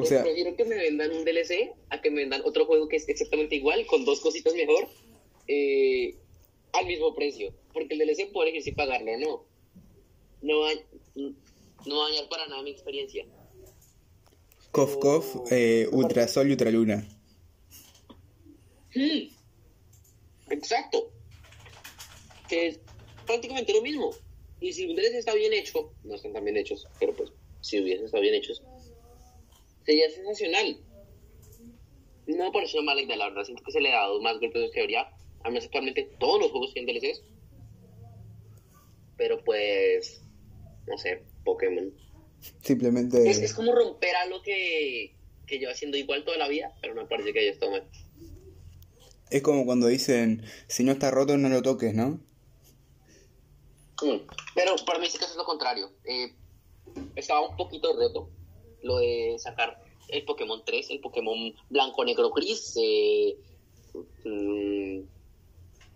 O 0.00 0.06
sea, 0.06 0.22
prefiero 0.22 0.56
que 0.56 0.64
me 0.64 0.76
vendan 0.76 1.10
un 1.12 1.24
DLC 1.24 1.72
a 1.90 2.00
que 2.00 2.10
me 2.10 2.22
vendan 2.22 2.42
otro 2.44 2.66
juego 2.66 2.88
que 2.88 2.96
es 2.96 3.08
exactamente 3.08 3.56
igual, 3.56 3.86
con 3.86 4.04
dos 4.04 4.20
cositas 4.20 4.54
mejor, 4.54 4.88
eh, 5.46 6.16
al 6.72 6.86
mismo 6.86 7.14
precio. 7.14 7.52
Porque 7.72 7.94
el 7.94 8.00
DLC 8.00 8.32
puede 8.32 8.50
elegir 8.50 8.64
si 8.64 8.72
pagarlo 8.72 9.12
o 9.12 9.18
no. 9.18 9.44
No 10.42 10.60
va, 10.60 10.70
no 11.14 11.98
va 11.98 12.06
a 12.06 12.10
dañar 12.10 12.28
para 12.28 12.46
nada 12.48 12.62
mi 12.62 12.70
experiencia. 12.70 13.26
Kof 14.70 14.96
Kof, 14.96 15.52
eh, 15.52 15.88
Ultra 15.90 16.28
Sol 16.28 16.48
y 16.48 16.52
Ultra 16.52 16.70
Luna. 16.70 17.06
exacto. 20.50 21.10
Que 22.48 22.68
es 22.68 22.80
prácticamente 23.26 23.72
lo 23.72 23.82
mismo. 23.82 24.14
Y 24.60 24.72
si 24.72 24.86
un 24.86 24.96
DLC 24.96 25.14
está 25.14 25.34
bien 25.34 25.52
hecho, 25.52 25.92
no 26.04 26.14
están 26.14 26.32
tan 26.32 26.44
bien 26.44 26.56
hechos, 26.56 26.86
pero 26.98 27.14
pues 27.14 27.30
si 27.60 27.80
hubiesen 27.80 28.06
estado 28.06 28.22
bien 28.22 28.34
hechos, 28.34 28.62
sería 29.84 30.10
sensacional. 30.10 30.78
No 32.26 32.44
me 32.44 32.52
pareció 32.52 32.82
mala 32.82 33.00
idea, 33.00 33.16
la 33.16 33.28
verdad. 33.28 33.44
Siento 33.44 33.62
que 33.64 33.72
se 33.72 33.80
le 33.80 33.92
ha 33.92 34.00
dado 34.00 34.20
más 34.20 34.38
golpes 34.38 34.54
de 34.54 34.60
los 34.60 34.70
que 34.70 34.80
debería. 34.80 35.08
Además, 35.42 35.64
actualmente 35.64 36.10
todos 36.18 36.40
los 36.40 36.50
juegos 36.50 36.72
tienen 36.72 36.94
DLCs. 36.94 37.22
Pero 39.16 39.42
pues, 39.44 40.22
no 40.86 40.96
sé, 40.96 41.24
Pokémon. 41.44 41.92
Simplemente. 42.62 43.28
Es, 43.28 43.38
es 43.38 43.52
como 43.52 43.74
romper 43.74 44.14
algo 44.16 44.42
que, 44.42 45.16
que 45.46 45.58
lleva 45.58 45.74
siendo 45.74 45.96
igual 45.96 46.24
toda 46.24 46.38
la 46.38 46.48
vida, 46.48 46.74
pero 46.80 46.94
no 46.94 47.02
me 47.02 47.08
parece 47.08 47.32
que 47.32 47.48
estado 47.48 47.72
mal. 47.72 47.88
Es 49.30 49.42
como 49.42 49.64
cuando 49.64 49.86
dicen, 49.86 50.42
si 50.66 50.84
no 50.84 50.92
está 50.92 51.10
roto, 51.10 51.36
no 51.36 51.48
lo 51.48 51.62
toques, 51.62 51.94
¿no? 51.94 52.20
Mm, 54.02 54.26
Pero 54.54 54.76
para 54.86 54.98
mí 54.98 55.06
sí 55.08 55.18
que 55.18 55.24
es 55.24 55.36
lo 55.36 55.44
contrario. 55.44 55.92
Eh, 56.04 56.32
estaba 57.14 57.48
un 57.48 57.56
poquito 57.56 57.92
roto 57.94 58.30
lo 58.82 58.98
de 58.98 59.36
sacar 59.38 59.82
el 60.08 60.24
Pokémon 60.24 60.62
3, 60.64 60.90
el 60.90 61.00
Pokémon 61.00 61.54
blanco, 61.68 62.04
negro, 62.04 62.30
gris, 62.30 62.74
eh, 62.82 63.36
mm, 64.24 65.00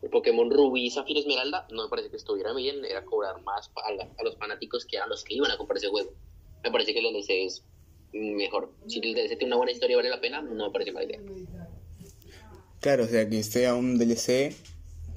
el 0.03 0.11
Pokémon 0.11 0.51
Rubí, 0.51 0.91
Zafiro, 0.91 1.21
Esmeralda. 1.21 1.67
No 1.71 1.85
me 1.85 1.89
parece 1.89 2.11
que 2.11 2.17
estuviera 2.17 2.53
bien, 2.53 2.85
era 2.85 3.05
cobrar 3.05 3.43
más 3.43 3.71
a, 3.77 4.23
los 4.23 4.37
fanáticos 4.37 4.85
que 4.85 4.97
eran 4.97 5.09
los 5.09 5.25
que 5.25 5.35
iban 5.35 5.51
a 5.51 5.57
comprar 5.57 5.79
ese 5.79 5.89
juego. 5.89 6.13
Me 6.63 6.71
parece 6.71 6.93
que 6.93 7.01
el 7.01 7.13
DLC 7.13 7.47
es 7.47 7.65
mejor. 8.13 8.73
Si 8.87 9.01
el 9.01 9.15
DLC 9.15 9.39
tiene 9.39 9.47
una 9.47 9.57
buena 9.57 9.73
historia 9.73 9.95
y 9.95 9.97
vale 9.97 10.11
la 10.11 10.21
pena, 10.21 10.43
no 10.43 10.67
me 10.67 10.71
parece 10.71 10.93
mala 10.93 11.07
idea. 11.07 11.21
Claro, 12.81 13.05
o 13.05 13.07
sea, 13.07 13.29
que 13.29 13.43
sea 13.43 13.75
un 13.75 13.99
DLC 13.99 14.55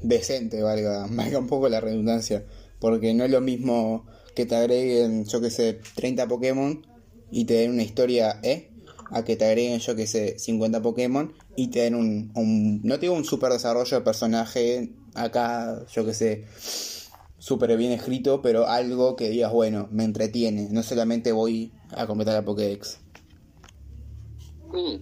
decente, 0.02 0.62
valga, 0.62 1.06
valga 1.12 1.40
un 1.40 1.48
poco 1.48 1.68
la 1.68 1.82
redundancia. 1.82 2.46
Porque 2.80 3.14
no 3.14 3.26
es 3.26 3.32
lo 3.32 3.42
mismo 3.42 4.06
que 4.36 4.46
te 4.46 4.56
agreguen, 4.56 5.26
yo 5.26 5.42
que 5.42 5.50
sé, 5.50 5.82
30 5.96 6.28
Pokémon 6.28 6.87
y 7.32 7.46
te 7.46 7.56
den 7.56 7.72
una 7.72 7.84
historia 7.84 8.40
E, 8.44 8.72
a 9.12 9.24
que 9.24 9.36
te 9.36 9.46
agreguen, 9.46 9.80
yo 9.80 9.96
que 9.96 10.08
sé, 10.08 10.38
50 10.38 10.82
Pokémon 10.82 11.34
y 11.56 11.68
te 11.68 11.82
den 11.82 11.96
un, 11.96 12.32
un 12.36 12.82
no 12.84 12.96
te 12.96 13.02
digo 13.02 13.14
un 13.14 13.26
super 13.26 13.52
desarrollo 13.52 13.98
de 13.98 14.04
personaje, 14.04 14.90
acá, 15.16 15.86
yo 15.92 16.06
que 16.06 16.14
sé, 16.14 16.46
súper 17.38 17.76
bien 17.78 17.92
escrito, 17.92 18.42
pero 18.42 18.68
algo 18.68 19.16
que 19.16 19.30
digas, 19.30 19.52
bueno, 19.52 19.88
me 19.92 20.04
entretiene, 20.04 20.68
no 20.70 20.84
solamente 20.84 21.32
voy 21.32 21.72
a 21.92 22.06
completar 22.06 22.34
la 22.34 22.44
Pokédex. 22.44 23.00
Mm. 24.74 24.98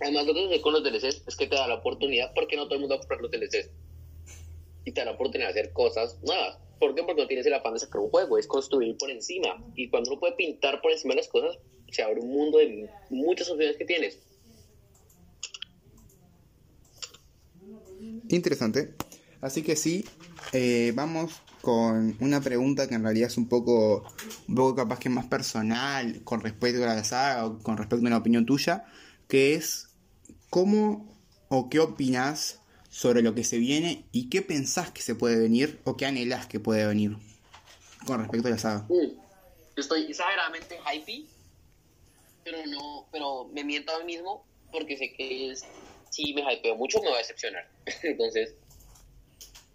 Además, 0.00 0.26
lo 0.26 0.34
que 0.34 0.60
con 0.60 0.72
los 0.72 0.84
DLCs 0.84 1.22
es 1.26 1.36
que 1.36 1.46
te 1.46 1.56
da 1.56 1.66
la 1.66 1.76
oportunidad, 1.76 2.32
porque 2.34 2.56
no 2.56 2.64
todo 2.64 2.74
el 2.74 2.80
mundo 2.80 2.94
va 2.94 2.98
a 2.98 3.00
comprar 3.00 3.20
los 3.20 3.30
DLCs. 3.30 3.70
Y 4.84 4.92
te 4.92 5.00
da 5.00 5.06
la 5.06 5.12
oportunidad 5.12 5.52
de 5.52 5.60
hacer 5.60 5.72
cosas 5.72 6.18
nuevas. 6.22 6.58
¿Por 6.78 6.94
qué? 6.94 7.02
Porque 7.02 7.22
no 7.22 7.28
tienes 7.28 7.46
el 7.46 7.54
afán 7.54 7.74
de 7.74 7.80
sacar 7.80 8.00
un 8.00 8.10
juego, 8.10 8.38
es 8.38 8.46
construir 8.46 8.96
por 8.98 9.10
encima. 9.10 9.62
Y 9.74 9.88
cuando 9.88 10.10
uno 10.10 10.20
puede 10.20 10.34
pintar 10.34 10.80
por 10.82 10.92
encima 10.92 11.14
de 11.14 11.20
las 11.20 11.28
cosas, 11.28 11.58
se 11.90 12.02
abre 12.02 12.20
un 12.20 12.28
mundo 12.28 12.58
de 12.58 12.88
muchas 13.10 13.50
opciones 13.50 13.76
que 13.76 13.84
tienes. 13.84 14.18
Interesante. 18.28 18.94
Así 19.40 19.62
que 19.62 19.76
sí, 19.76 20.04
eh, 20.52 20.92
vamos 20.94 21.42
con 21.60 22.16
una 22.20 22.40
pregunta 22.40 22.88
que 22.88 22.94
en 22.94 23.02
realidad 23.02 23.28
es 23.28 23.36
un 23.36 23.48
poco, 23.48 24.04
un 24.48 24.54
poco 24.54 24.76
capaz 24.76 24.98
que 24.98 25.08
más 25.08 25.26
personal 25.26 26.22
con 26.24 26.40
respecto 26.40 26.82
a 26.84 26.94
la 26.94 27.04
saga 27.04 27.46
o 27.46 27.58
con 27.58 27.76
respecto 27.76 28.04
a 28.04 28.08
una 28.08 28.18
opinión 28.18 28.46
tuya, 28.46 28.84
que 29.28 29.54
es 29.54 29.88
¿cómo 30.50 31.12
o 31.48 31.68
qué 31.68 31.80
opinas 31.80 32.60
sobre 32.96 33.20
lo 33.20 33.34
que 33.34 33.44
se 33.44 33.58
viene 33.58 34.04
y 34.10 34.30
qué 34.30 34.40
pensás 34.40 34.90
que 34.90 35.02
se 35.02 35.14
puede 35.14 35.36
venir 35.38 35.78
o 35.84 35.98
qué 35.98 36.06
anhelás 36.06 36.46
que 36.46 36.60
puede 36.60 36.86
venir 36.86 37.18
con 38.06 38.20
respecto 38.20 38.48
a 38.48 38.52
la 38.52 38.58
saga? 38.58 38.88
Estoy 39.76 40.04
exageradamente 40.04 40.78
hypey, 40.78 41.28
pero 42.42 42.56
no, 42.66 43.06
pero 43.12 43.48
me 43.52 43.64
miento 43.64 43.92
a 43.92 43.98
mí 43.98 44.06
mismo 44.06 44.46
porque 44.72 44.96
sé 44.96 45.12
que 45.14 45.50
es- 45.50 45.62
si 46.08 46.32
me 46.32 46.40
hypeo 46.40 46.74
mucho 46.76 46.98
me 47.02 47.10
va 47.10 47.16
a 47.16 47.18
decepcionar. 47.18 47.64
Entonces, 48.02 48.54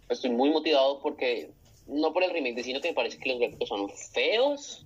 estoy 0.08 0.30
muy 0.30 0.50
motivado 0.50 1.00
porque, 1.00 1.48
no 1.86 2.12
por 2.12 2.24
el 2.24 2.32
remake 2.32 2.64
sino 2.64 2.80
que 2.80 2.88
me 2.88 2.94
parece 2.94 3.18
que 3.18 3.28
los 3.30 3.38
gráficos 3.38 3.68
son 3.68 3.88
feos, 4.12 4.84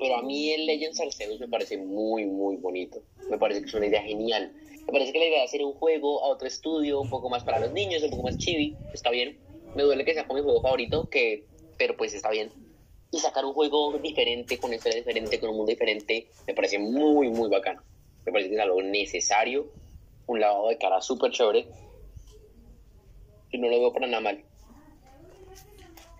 pero 0.00 0.16
a 0.16 0.22
mí 0.22 0.50
el 0.50 0.66
Legends 0.66 0.98
Arceus 1.00 1.38
me 1.38 1.46
parece 1.46 1.76
muy, 1.78 2.26
muy 2.26 2.56
bonito. 2.56 3.00
Me 3.30 3.38
parece 3.38 3.60
que 3.60 3.68
es 3.68 3.74
una 3.74 3.86
idea 3.86 4.02
genial. 4.02 4.52
Me 4.86 4.92
parece 4.92 5.12
que 5.12 5.18
la 5.18 5.26
idea 5.26 5.38
de 5.38 5.44
hacer 5.44 5.64
un 5.64 5.72
juego 5.72 6.22
a 6.22 6.28
otro 6.28 6.46
estudio, 6.46 7.00
un 7.00 7.08
poco 7.08 7.30
más 7.30 7.42
para 7.42 7.58
los 7.58 7.72
niños, 7.72 8.02
un 8.02 8.10
poco 8.10 8.24
más 8.24 8.36
chibi, 8.36 8.76
está 8.92 9.10
bien. 9.10 9.38
Me 9.74 9.82
duele 9.82 10.04
que 10.04 10.14
sea 10.14 10.26
como 10.26 10.38
mi 10.38 10.44
juego 10.44 10.60
favorito, 10.60 11.08
que, 11.08 11.44
pero 11.78 11.96
pues 11.96 12.14
está 12.14 12.30
bien. 12.30 12.50
Y 13.10 13.18
sacar 13.18 13.44
un 13.44 13.54
juego 13.54 13.96
diferente, 13.98 14.58
con 14.58 14.68
una 14.68 14.76
historia 14.76 14.98
diferente, 14.98 15.40
con 15.40 15.50
un 15.50 15.56
mundo 15.56 15.70
diferente, 15.70 16.28
me 16.46 16.54
parece 16.54 16.78
muy, 16.78 17.28
muy 17.30 17.48
bacano. 17.48 17.82
Me 18.26 18.32
parece 18.32 18.50
que 18.50 18.56
es 18.56 18.60
algo 18.60 18.82
necesario, 18.82 19.70
un 20.26 20.40
lavado 20.40 20.68
de 20.68 20.78
cara 20.78 21.00
súper 21.00 21.30
chévere. 21.30 21.66
Y 23.50 23.58
no 23.58 23.68
lo 23.68 23.80
veo 23.80 23.92
para 23.92 24.06
nada 24.06 24.20
mal. 24.20 24.44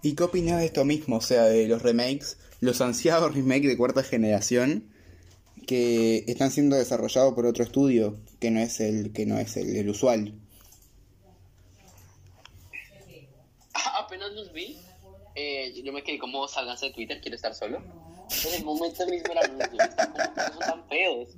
¿Y 0.03 0.15
qué 0.15 0.23
opinas 0.23 0.61
de 0.61 0.67
esto 0.67 0.85
mismo? 0.85 1.17
O 1.17 1.21
sea, 1.21 1.45
de 1.45 1.67
los 1.67 1.83
remakes, 1.83 2.39
los 2.61 2.81
ansiados 2.81 3.35
remakes 3.35 3.69
de 3.69 3.77
cuarta 3.77 4.03
generación 4.03 4.94
que 5.67 6.25
están 6.27 6.51
siendo 6.51 6.77
desarrollados 6.77 7.35
por 7.35 7.47
otro 7.47 7.65
estudio 7.65 8.19
que 8.41 8.51
no 8.51 8.61
es 8.61 8.81
el 8.81 9.13
que 9.13 9.27
no 9.27 9.39
es 9.39 9.57
el, 9.57 9.77
el 9.77 9.89
usual. 9.89 10.35
apenas 13.99 14.33
los 14.33 14.53
vi, 14.53 14.79
eh, 15.35 15.73
yo 15.83 15.93
me 15.93 16.03
quedé 16.03 16.19
como 16.19 16.47
salganse 16.49 16.87
de 16.87 16.93
Twitter, 16.93 17.21
quiero 17.21 17.37
estar 17.37 17.55
solo. 17.55 17.83
En 18.47 18.55
el 18.55 18.65
momento 18.65 19.07
mismo 19.07 19.33
era 19.33 19.43
los 19.47 19.69
son 19.69 20.59
tan 20.61 20.89
feos. 20.89 21.29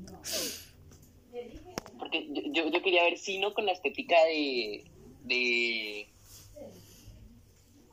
Porque 1.99 2.27
yo, 2.31 2.43
yo, 2.53 2.71
yo 2.71 2.83
quería 2.83 3.05
ver 3.05 3.19
Sino 3.19 3.55
con 3.55 3.67
la 3.67 3.73
estética 3.73 4.17
de. 4.25 4.85
de. 5.25 6.09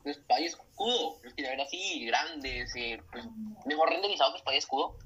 y 0.04 0.44
escudo. 0.44 1.18
Los 1.22 1.34
quería 1.34 1.50
ver 1.50 1.62
así, 1.62 2.04
grandes, 2.06 2.74
eh, 2.76 3.00
pues, 3.10 3.24
mejor 3.66 3.88
renderizado 3.90 4.32
que 4.32 4.38
espada 4.38 4.54
y 4.54 4.58
escudo. 4.58 4.96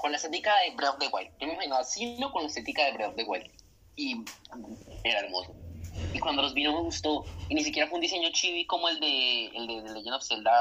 Con 0.00 0.12
la 0.12 0.16
estética 0.16 0.52
de 0.64 0.74
Breath 0.76 0.94
of 0.94 0.98
the 0.98 1.08
Wild. 1.12 1.30
Yo 1.40 1.46
me 1.46 1.54
imaginaba 1.54 1.84
Sino 1.84 2.32
con 2.32 2.42
la 2.42 2.48
estética 2.48 2.84
de 2.86 2.92
Breath 2.92 3.10
of 3.10 3.16
the 3.16 3.24
Wild. 3.24 3.50
Y 3.96 4.24
era 5.04 5.20
hermoso. 5.20 5.54
Y 6.14 6.18
cuando 6.18 6.42
los 6.42 6.54
vi 6.54 6.64
no 6.64 6.72
me 6.72 6.82
gustó. 6.82 7.24
Y 7.48 7.54
ni 7.54 7.62
siquiera 7.62 7.88
fue 7.88 7.96
un 7.96 8.02
diseño 8.02 8.28
chibi 8.32 8.66
como 8.66 8.88
el 8.88 8.98
de, 9.00 9.46
el 9.46 9.66
de, 9.66 9.82
Legend 9.92 10.14
of 10.14 10.22
Zelda. 10.22 10.52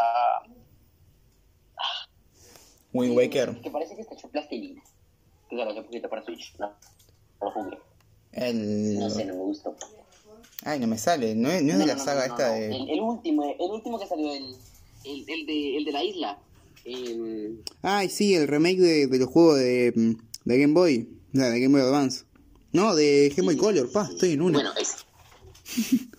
Wind 2.93 3.15
Waker. 3.15 3.61
Que 3.61 3.71
parece 3.71 3.95
que 3.95 4.01
está 4.01 4.15
hecho 4.15 4.29
plastilina. 4.29 4.83
Que 5.49 5.57
salió 5.57 5.71
hace 5.71 5.83
poquito 5.83 6.09
para 6.09 6.23
Switch. 6.23 6.55
No, 6.57 6.73
no 7.41 7.51
jugué. 7.51 7.77
El... 8.33 8.99
No 8.99 9.09
sé, 9.09 9.25
no 9.25 9.35
me 9.35 9.39
gustó. 9.41 9.75
Ay, 10.65 10.79
no 10.79 10.87
me 10.87 10.97
sale. 10.97 11.35
No 11.35 11.49
es, 11.49 11.63
no 11.63 11.73
es 11.73 11.79
de 11.79 11.85
la 11.85 11.95
no, 11.95 12.03
saga 12.03 12.25
esta 12.25 12.51
de... 12.51 12.75
El, 12.75 12.89
el 12.89 12.99
último, 12.99 13.43
el 13.43 13.71
último 13.71 13.99
que 13.99 14.07
salió, 14.07 14.33
el, 14.33 14.55
el, 15.05 15.29
el 15.29 15.45
de, 15.45 15.77
el 15.77 15.85
de 15.85 15.91
la 15.91 16.03
isla. 16.03 16.37
Em, 16.85 17.57
Ay, 17.81 18.09
sí, 18.09 18.35
el 18.35 18.47
remake 18.47 18.79
de, 18.79 19.07
de 19.07 19.19
los 19.19 19.29
juegos 19.29 19.57
de, 19.59 20.17
de 20.45 20.59
Game 20.59 20.73
Boy. 20.73 21.09
O 21.33 21.37
sea, 21.37 21.49
de 21.49 21.59
Game 21.59 21.77
Boy 21.77 21.87
Advance. 21.87 22.25
No, 22.71 22.95
de 22.95 23.33
Game 23.35 23.45
Boy 23.45 23.57
Color. 23.57 23.91
Pa, 23.91 24.07
estoy 24.11 24.33
en 24.33 24.41
una. 24.41 24.59
bueno, 24.59 24.71
es, 24.79 25.05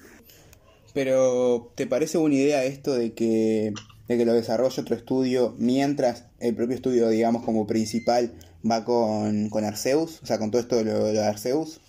Pero, 0.92 1.72
¿te 1.76 1.86
parece 1.86 2.18
buena 2.18 2.36
idea 2.36 2.64
esto 2.64 2.94
de 2.94 3.14
que, 3.14 3.72
de 4.08 4.18
que 4.18 4.24
lo 4.24 4.32
desarrolle 4.32 4.80
otro 4.80 4.96
estudio 4.96 5.54
mientras 5.58 6.24
el 6.40 6.54
propio 6.54 6.74
estudio, 6.74 7.08
digamos, 7.08 7.44
como 7.44 7.66
principal 7.66 8.34
va 8.68 8.84
con, 8.84 9.50
con 9.50 9.64
Arceus? 9.64 10.20
O 10.22 10.26
sea, 10.26 10.38
con 10.38 10.50
todo 10.50 10.60
esto 10.60 10.76
de 10.76 10.84
lo, 10.84 10.98
lo 10.98 11.04
de 11.06 11.24
Arceus. 11.24 11.80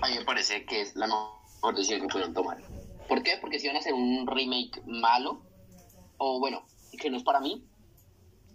a 0.00 0.08
mí 0.08 0.18
me 0.18 0.24
parece 0.24 0.64
que 0.64 0.82
es 0.82 0.94
la 0.94 1.06
mejor 1.06 1.74
decisión 1.74 2.02
que 2.02 2.08
pudieron 2.08 2.34
tomar. 2.34 2.58
¿Por 3.08 3.22
qué? 3.22 3.38
Porque 3.40 3.58
si 3.58 3.66
van 3.66 3.76
a 3.76 3.80
hacer 3.80 3.94
un 3.94 4.26
remake 4.26 4.82
malo, 4.86 5.40
o 6.18 6.38
bueno, 6.38 6.64
que 7.00 7.10
no 7.10 7.16
es 7.16 7.22
para 7.22 7.40
mí, 7.40 7.64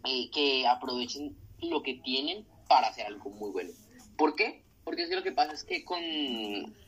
eh, 0.06 0.30
que 0.32 0.68
aprovechen 0.68 1.36
lo 1.62 1.82
que 1.82 1.96
tienen 1.96 2.46
para 2.68 2.88
hacer 2.88 3.06
algo 3.08 3.30
muy 3.32 3.52
bueno. 3.52 3.72
¿Por 4.18 4.36
qué? 4.36 4.64
Porque 4.84 5.04
es 5.04 5.10
que 5.10 5.16
lo 5.16 5.24
que 5.24 5.32
pasa 5.32 5.54
es 5.54 5.64
que 5.64 5.86
con, 5.86 6.00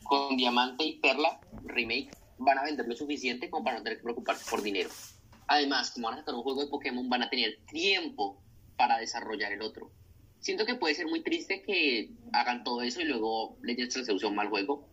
con 0.04 0.36
Diamante 0.36 0.84
y 0.84 0.98
Perla 1.00 1.40
Remake 1.64 2.10
van 2.38 2.58
a 2.58 2.64
vender 2.64 2.86
lo 2.86 2.94
suficiente 2.94 3.48
como 3.48 3.64
para 3.64 3.78
no 3.78 3.82
tener 3.82 3.98
que 3.98 4.04
preocuparse 4.04 4.48
por 4.50 4.62
dinero. 4.62 4.90
Además, 5.48 5.90
como 5.90 6.08
van 6.08 6.14
a 6.14 6.18
sacar 6.18 6.34
un 6.34 6.42
juego 6.42 6.62
de 6.62 6.70
Pokémon, 6.70 7.08
van 7.08 7.22
a 7.22 7.30
tener 7.30 7.58
tiempo 7.70 8.42
para 8.76 8.98
desarrollar 8.98 9.52
el 9.52 9.62
otro. 9.62 9.90
Siento 10.40 10.66
que 10.66 10.74
puede 10.74 10.94
ser 10.94 11.06
muy 11.06 11.22
triste 11.22 11.62
que 11.62 12.10
hagan 12.32 12.62
todo 12.62 12.82
eso 12.82 13.00
y 13.00 13.04
luego 13.04 13.56
Legends 13.62 13.96
Arceus 13.96 14.20
sea 14.20 14.28
un 14.28 14.36
mal 14.36 14.48
juego, 14.48 14.86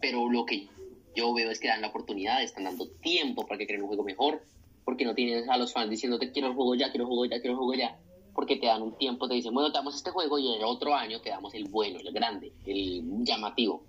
pero 0.00 0.30
lo 0.30 0.46
que 0.46 0.68
yo 1.14 1.34
veo 1.34 1.50
es 1.50 1.58
que 1.58 1.68
dan 1.68 1.80
la 1.80 1.88
oportunidad, 1.88 2.42
están 2.42 2.64
dando 2.64 2.88
tiempo 2.88 3.46
para 3.46 3.58
que 3.58 3.66
creen 3.66 3.82
un 3.82 3.88
juego 3.88 4.04
mejor, 4.04 4.44
porque 4.90 5.04
no 5.04 5.14
tienes 5.14 5.48
a 5.48 5.56
los 5.56 5.72
fans 5.72 5.88
diciéndote 5.88 6.32
quiero 6.32 6.48
el 6.48 6.54
juego 6.54 6.74
ya, 6.74 6.90
quiero 6.90 7.04
el 7.04 7.06
juego 7.06 7.24
ya, 7.26 7.40
quiero 7.40 7.52
el 7.52 7.58
juego 7.58 7.74
ya, 7.74 7.96
porque 8.34 8.56
te 8.56 8.66
dan 8.66 8.82
un 8.82 8.98
tiempo, 8.98 9.28
te 9.28 9.34
dicen, 9.34 9.54
bueno, 9.54 9.70
te 9.70 9.78
damos 9.78 9.94
este 9.94 10.10
juego 10.10 10.36
y 10.36 10.52
el 10.52 10.64
otro 10.64 10.96
año 10.96 11.20
te 11.20 11.30
damos 11.30 11.54
el 11.54 11.68
bueno, 11.68 12.00
el 12.00 12.12
grande, 12.12 12.52
el 12.66 13.04
llamativo. 13.22 13.84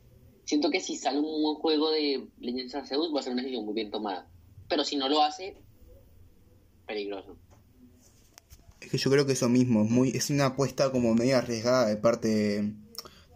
Siento 0.46 0.70
que 0.70 0.80
si 0.80 0.96
sale 0.96 1.18
un 1.18 1.42
buen 1.42 1.56
juego 1.56 1.90
de 1.90 2.28
Legends 2.40 2.76
Arceus 2.76 3.12
va 3.16 3.20
a 3.20 3.24
ser 3.24 3.34
una 3.34 3.42
decisión 3.42 3.66
muy 3.66 3.74
bien 3.74 3.90
tomada. 3.90 4.28
Pero 4.70 4.84
si 4.84 4.96
no 4.96 5.10
lo 5.10 5.24
hace, 5.24 5.58
peligroso. 6.86 7.36
Es 8.80 8.92
que 8.92 9.00
yo 9.00 9.10
creo 9.10 9.26
que 9.26 9.34
eso 9.34 9.50
mismo, 9.50 9.84
es, 9.84 9.90
muy, 9.90 10.10
es 10.10 10.30
una 10.30 10.48
apuesta 10.48 10.92
como 10.92 11.16
medio 11.16 11.36
arriesgada 11.36 11.88
de 11.88 11.98
parte 11.98 12.76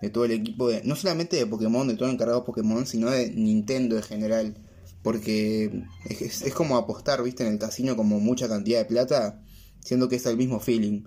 de, 0.01 0.09
todo 0.11 0.25
el 0.25 0.33
equipo, 0.33 0.67
de, 0.67 0.83
no 0.83 0.95
solamente 0.95 1.35
de 1.35 1.47
Pokémon, 1.47 1.87
de 1.87 1.95
todo 1.95 2.09
el 2.09 2.13
encargado 2.13 2.41
de 2.41 2.45
Pokémon, 2.45 2.85
sino 2.85 3.09
de 3.09 3.31
Nintendo 3.31 3.97
en 3.97 4.03
general. 4.03 4.55
Porque 5.05 5.85
es, 6.09 6.53
como 6.53 6.75
apostar, 6.75 7.23
viste, 7.23 7.45
en 7.45 7.53
el 7.53 7.59
casino 7.59 7.95
como 7.95 8.19
mucha 8.19 8.49
cantidad 8.49 8.79
de 8.79 8.85
plata, 8.85 9.39
siendo 9.79 10.09
que 10.09 10.15
es 10.15 10.25
el 10.25 10.35
mismo 10.35 10.59
feeling. 10.59 11.03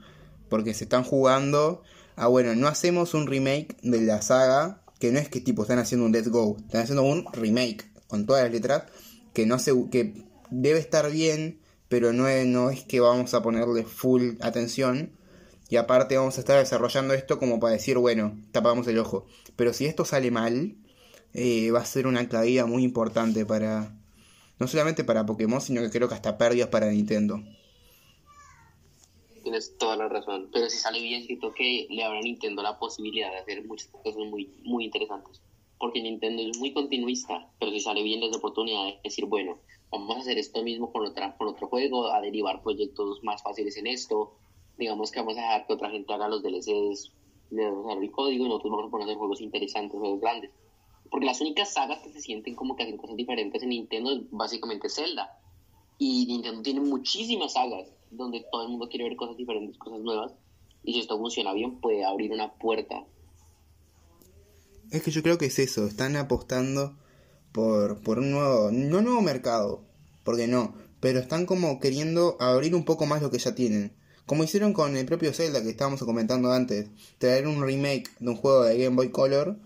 Porque 0.48 0.72
se 0.72 0.84
están 0.84 1.02
jugando 1.02 1.82
ah, 2.14 2.28
bueno, 2.28 2.54
no 2.54 2.68
hacemos 2.68 3.14
un 3.14 3.26
remake 3.26 3.76
de 3.82 4.00
la 4.02 4.22
saga, 4.22 4.82
que 4.98 5.12
no 5.12 5.18
es 5.18 5.28
que 5.28 5.40
tipo 5.40 5.62
están 5.62 5.80
haciendo 5.80 6.06
un 6.06 6.12
Let's 6.12 6.28
Go, 6.28 6.56
están 6.58 6.82
haciendo 6.82 7.02
un 7.02 7.26
remake 7.32 7.90
con 8.06 8.24
todas 8.24 8.44
las 8.44 8.52
letras, 8.52 8.84
que 9.32 9.46
no 9.46 9.58
se, 9.58 9.72
que 9.90 10.24
debe 10.50 10.78
estar 10.78 11.10
bien, 11.10 11.60
pero 11.88 12.12
no 12.12 12.28
no 12.44 12.70
es 12.70 12.84
que 12.84 13.00
vamos 13.00 13.34
a 13.34 13.42
ponerle 13.42 13.84
full 13.84 14.34
atención. 14.40 15.12
Y 15.70 15.76
aparte 15.76 16.16
vamos 16.16 16.38
a 16.38 16.40
estar 16.40 16.58
desarrollando 16.58 17.14
esto 17.14 17.38
como 17.38 17.60
para 17.60 17.74
decir, 17.74 17.98
bueno, 17.98 18.38
tapamos 18.52 18.86
el 18.86 18.98
ojo. 18.98 19.26
Pero 19.56 19.72
si 19.72 19.86
esto 19.86 20.04
sale 20.04 20.30
mal, 20.30 20.76
eh, 21.34 21.70
va 21.70 21.80
a 21.80 21.84
ser 21.84 22.06
una 22.06 22.28
caída 22.28 22.66
muy 22.66 22.84
importante 22.84 23.46
para... 23.46 23.94
No 24.58 24.66
solamente 24.66 25.04
para 25.04 25.24
Pokémon, 25.24 25.60
sino 25.60 25.80
que 25.82 25.90
creo 25.90 26.08
que 26.08 26.14
hasta 26.14 26.36
pérdidas 26.36 26.68
para 26.68 26.90
Nintendo. 26.90 27.40
Tienes 29.44 29.78
toda 29.78 29.96
la 29.96 30.08
razón. 30.08 30.50
Pero 30.52 30.68
si 30.68 30.78
sale 30.78 31.00
bien, 31.00 31.22
siento 31.22 31.52
que 31.52 31.86
le 31.90 32.02
habrá 32.02 32.18
a 32.18 32.22
Nintendo 32.22 32.62
la 32.62 32.78
posibilidad 32.78 33.30
de 33.30 33.38
hacer 33.38 33.64
muchas 33.64 33.86
cosas 33.88 34.16
muy, 34.16 34.50
muy 34.64 34.84
interesantes. 34.84 35.40
Porque 35.78 36.02
Nintendo 36.02 36.42
es 36.42 36.58
muy 36.58 36.72
continuista, 36.72 37.48
pero 37.60 37.70
si 37.70 37.78
sale 37.78 38.02
bien, 38.02 38.20
es 38.24 38.32
la 38.32 38.38
oportunidad 38.38 38.84
de 38.86 38.98
decir, 39.04 39.26
bueno, 39.26 39.60
vamos 39.90 40.16
a 40.16 40.20
hacer 40.20 40.38
esto 40.38 40.62
mismo 40.62 40.92
con, 40.92 41.06
otra, 41.06 41.36
con 41.36 41.48
otro 41.48 41.68
juego, 41.68 42.12
a 42.12 42.20
derivar 42.20 42.62
proyectos 42.62 43.22
más 43.22 43.42
fáciles 43.42 43.76
en 43.76 43.86
esto. 43.86 44.34
Digamos 44.76 45.10
que 45.10 45.20
vamos 45.20 45.36
a 45.38 45.40
dejar 45.40 45.66
que 45.66 45.72
otra 45.72 45.90
gente 45.90 46.12
haga 46.12 46.28
los 46.28 46.42
DLCs, 46.42 47.12
le 47.50 47.64
vamos 47.64 47.86
a 47.86 47.94
dar 47.94 48.02
el 48.02 48.10
código 48.10 48.44
y 48.44 48.48
nosotros 48.48 48.70
vamos 48.72 48.88
a 48.88 48.90
poner 48.90 49.16
juegos 49.16 49.40
interesantes, 49.40 49.98
juegos 49.98 50.20
grandes. 50.20 50.50
Porque 51.10 51.26
las 51.26 51.40
únicas 51.40 51.72
sagas 51.72 52.00
que 52.02 52.12
se 52.12 52.20
sienten 52.20 52.54
como 52.54 52.76
que 52.76 52.84
hacen 52.84 52.96
cosas 52.96 53.16
diferentes 53.16 53.62
en 53.62 53.70
Nintendo 53.70 54.12
es 54.12 54.22
básicamente 54.30 54.88
Zelda. 54.88 55.40
Y 55.98 56.26
Nintendo 56.26 56.62
tiene 56.62 56.80
muchísimas 56.80 57.54
sagas 57.54 57.88
donde 58.10 58.44
todo 58.50 58.62
el 58.62 58.68
mundo 58.68 58.88
quiere 58.88 59.04
ver 59.04 59.16
cosas 59.16 59.36
diferentes, 59.36 59.78
cosas 59.78 60.00
nuevas. 60.00 60.32
Y 60.82 60.92
si 60.92 61.00
esto 61.00 61.18
funciona 61.18 61.52
bien, 61.52 61.80
puede 61.80 62.04
abrir 62.04 62.32
una 62.32 62.52
puerta. 62.54 63.04
Es 64.90 65.02
que 65.02 65.10
yo 65.10 65.22
creo 65.22 65.38
que 65.38 65.46
es 65.46 65.58
eso, 65.58 65.86
están 65.86 66.16
apostando 66.16 66.96
por, 67.52 68.00
por 68.02 68.18
un 68.18 68.30
nuevo, 68.30 68.70
no 68.70 69.02
nuevo 69.02 69.20
mercado, 69.20 69.84
porque 70.24 70.46
no, 70.46 70.74
pero 71.00 71.18
están 71.18 71.44
como 71.44 71.78
queriendo 71.78 72.36
abrir 72.40 72.74
un 72.74 72.84
poco 72.84 73.04
más 73.04 73.20
lo 73.20 73.30
que 73.30 73.38
ya 73.38 73.54
tienen. 73.54 73.92
Como 74.24 74.44
hicieron 74.44 74.72
con 74.72 74.96
el 74.96 75.06
propio 75.06 75.32
Zelda 75.32 75.62
que 75.62 75.70
estábamos 75.70 76.00
comentando 76.00 76.52
antes, 76.52 76.90
traer 77.18 77.46
un 77.46 77.62
remake 77.62 78.10
de 78.18 78.30
un 78.30 78.36
juego 78.36 78.64
de 78.64 78.78
Game 78.78 78.96
Boy 78.96 79.10
Color 79.10 79.58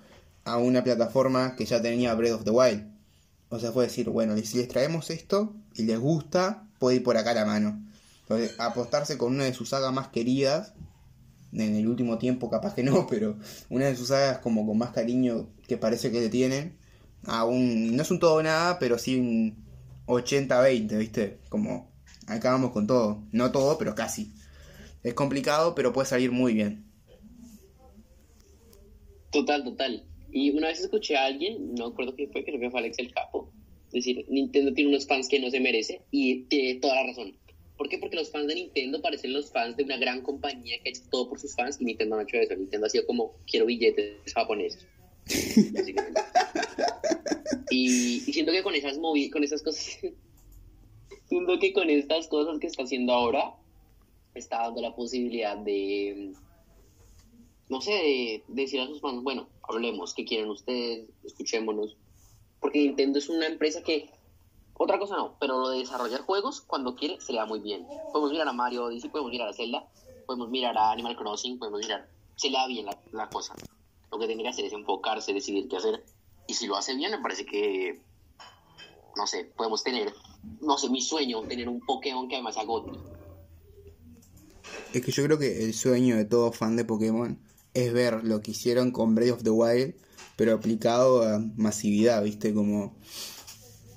a 0.45 0.59
una 0.59 0.83
plataforma 0.83 1.57
que 1.57 1.65
ya 1.65 1.81
tenía 1.81 2.15
Breath 2.15 2.35
of 2.35 2.45
the 2.45 2.51
Wild. 2.51 2.87
O 3.49 3.59
sea, 3.59 3.73
fue 3.73 3.85
decir, 3.85 4.09
bueno, 4.09 4.37
si 4.39 4.59
les 4.59 4.69
traemos 4.69 5.11
esto 5.11 5.55
y 5.75 5.83
les 5.83 5.99
gusta, 5.99 6.67
puede 6.79 6.97
ir 6.97 7.03
por 7.03 7.17
acá 7.17 7.35
la 7.35 7.45
mano. 7.45 7.81
Entonces, 8.23 8.59
apostarse 8.59 9.19
con 9.19 9.35
una 9.35 9.45
de 9.45 9.55
sus 9.55 9.69
sagas 9.69 9.93
más 9.93 10.09
queridas, 10.09 10.73
en 11.53 11.77
el 11.77 11.87
último 11.87 12.17
tiempo 12.19 12.49
capaz 12.49 12.75
que 12.75 12.83
no, 12.83 13.07
pero 13.11 13.37
una 13.69 13.87
de 13.87 13.97
sus 13.97 14.09
sagas 14.09 14.39
como 14.39 14.67
con 14.67 14.79
más 14.79 14.91
cariño 14.91 15.49
que 15.67 15.77
parece 15.77 16.11
que 16.11 16.21
le 16.21 16.29
tienen, 16.29 16.79
a 17.25 17.45
un, 17.45 17.95
no 17.95 18.03
es 18.03 18.11
un 18.11 18.19
todo 18.19 18.43
nada, 18.43 18.79
pero 18.79 18.99
sí 18.99 19.19
un 19.19 19.65
80-20, 20.07 20.99
¿viste? 20.99 21.39
Como 21.49 21.91
acabamos 22.27 22.73
con 22.73 22.87
todo, 22.87 23.23
no 23.33 23.53
todo, 23.53 23.79
pero 23.79 23.95
casi. 23.95 24.33
Es 25.03 25.15
complicado, 25.15 25.75
pero 25.75 25.93
puede 25.93 26.09
salir 26.09 26.33
muy 26.33 26.55
bien. 26.55 26.85
Total, 29.31 29.65
total. 29.65 30.05
Y 30.33 30.51
una 30.51 30.69
vez 30.69 30.81
escuché 30.81 31.17
a 31.17 31.27
alguien, 31.27 31.75
no 31.75 31.91
recuerdo 31.91 32.17
quién 32.17 32.33
fue, 32.33 32.43
creo 32.43 32.59
que 32.59 32.71
fue 32.71 32.81
Alex 32.81 32.99
el 32.99 33.13
Capo, 33.13 33.53
decir, 33.93 34.25
Nintendo 34.29 34.73
tiene 34.73 34.91
unos 34.91 35.07
fans 35.07 35.29
que 35.29 35.39
no 35.39 35.51
se 35.51 35.61
merece 35.61 36.01
y 36.11 36.45
tiene 36.45 36.81
toda 36.81 36.97
la 36.97 37.05
razón. 37.05 37.37
¿Por 37.77 37.89
qué? 37.89 37.99
Porque 37.99 38.17
los 38.17 38.31
fans 38.31 38.47
de 38.47 38.55
Nintendo 38.55 39.03
parecen 39.03 39.33
los 39.33 39.51
fans 39.51 39.77
de 39.77 39.85
una 39.85 39.97
gran 39.97 40.23
compañía 40.23 40.79
que 40.83 40.89
ha 40.89 40.93
hecho 40.93 41.03
todo 41.11 41.29
por 41.29 41.41
sus 41.41 41.55
fans 41.55 41.81
y 41.81 41.85
Nintendo 41.85 42.17
no 42.17 42.21
ha 42.21 42.25
hecho 42.25 42.37
eso. 42.37 42.57
Nintendo 42.57 42.87
ha 42.87 42.91
sido 42.91 43.07
como, 43.07 43.35
quiero 43.47 43.67
billetes 43.67 44.33
japoneses. 44.33 44.87
y, 47.71 48.21
siento 48.21 48.53
que 48.53 48.63
con 48.63 48.75
esas 48.75 48.99
con 48.99 49.45
esas 49.45 49.63
cosas, 49.63 49.99
siento 51.29 51.59
que 51.59 51.73
con 51.73 51.91
estas 51.91 52.29
cosas 52.29 52.59
que 52.59 52.67
está 52.67 52.85
haciendo 52.85 53.13
ahora, 53.13 53.55
está 54.35 54.63
dando 54.63 54.81
la 54.81 54.95
posibilidad 54.95 55.57
de, 55.59 56.33
no 57.73 57.81
sé, 57.81 57.91
de, 57.91 58.45
decir 58.49 58.83
a 58.83 58.87
sus 58.87 59.01
fans, 59.01 59.23
bueno, 59.23 59.49
hablemos, 59.63 60.13
¿qué 60.13 60.27
quieren 60.27 60.51
ustedes? 60.51 61.09
Escuchémonos. 61.25 61.97
Porque 62.61 62.81
Nintendo 62.81 63.19
es 63.19 63.31
una 63.31 63.47
empresa 63.47 63.83
que 63.83 64.11
otra 64.75 64.99
cosa 64.99 65.17
no, 65.17 65.37
pero 65.41 65.59
lo 65.59 65.71
de 65.71 65.79
desarrollar 65.79 66.21
juegos 66.21 66.61
cuando 66.61 66.95
quiere 66.95 67.19
se 67.23 67.33
le 67.33 67.39
da 67.39 67.47
muy 67.47 67.61
bien. 67.61 67.87
Podemos 68.13 68.31
mirar 68.31 68.47
a 68.47 68.53
Mario 68.53 68.85
Odyssey, 68.85 69.09
podemos 69.09 69.33
mirar 69.33 69.49
a 69.49 69.55
Zelda, 69.55 69.89
podemos 70.27 70.51
mirar 70.51 70.77
a 70.77 70.91
Animal 70.91 71.17
Crossing, 71.17 71.59
podemos 71.59 71.81
mirar. 71.81 72.07
Se 72.37 72.51
le 72.51 72.59
da 72.59 72.67
bien 72.67 72.87
la, 73.11 73.31
cosa. 73.31 73.55
Lo 74.11 74.19
que 74.19 74.27
tiene 74.27 74.43
que 74.43 74.51
hacer 74.51 74.67
es 74.67 74.75
enfocarse, 74.75 75.33
decidir 75.33 75.67
qué 75.67 75.79
hacer. 75.79 76.05
Y 76.47 76.53
si 76.53 76.67
lo 76.67 76.77
hace 76.77 76.95
bien, 76.95 77.11
me 77.11 77.21
parece 77.21 77.47
que. 77.47 78.03
No 79.17 79.27
sé, 79.27 79.47
podemos 79.57 79.83
tener. 79.83 80.13
No 80.61 80.77
sé, 80.77 80.91
mi 80.91 81.01
sueño, 81.01 81.41
tener 81.45 81.71
un 81.71 81.81
Pokémon 81.81 82.29
que 82.29 82.35
además 82.35 82.59
haga 82.59 82.75
Es 84.93 85.03
que 85.03 85.11
yo 85.11 85.25
creo 85.25 85.39
que 85.39 85.65
el 85.65 85.73
sueño 85.73 86.17
de 86.17 86.27
todo 86.27 86.53
fan 86.53 86.77
de 86.77 86.85
Pokémon 86.85 87.39
es 87.75 87.93
ver 87.93 88.25
lo 88.25 88.41
que 88.41 88.53
hicieron 88.53 88.91
con 88.91 89.15
Breath 89.15 89.33
of 89.33 89.43
the 89.43 89.51
Wild, 89.51 89.95
pero 90.37 90.55
aplicado 90.55 91.23
a 91.23 91.39
masividad, 91.57 92.23
¿viste? 92.23 92.53
Como 92.53 92.97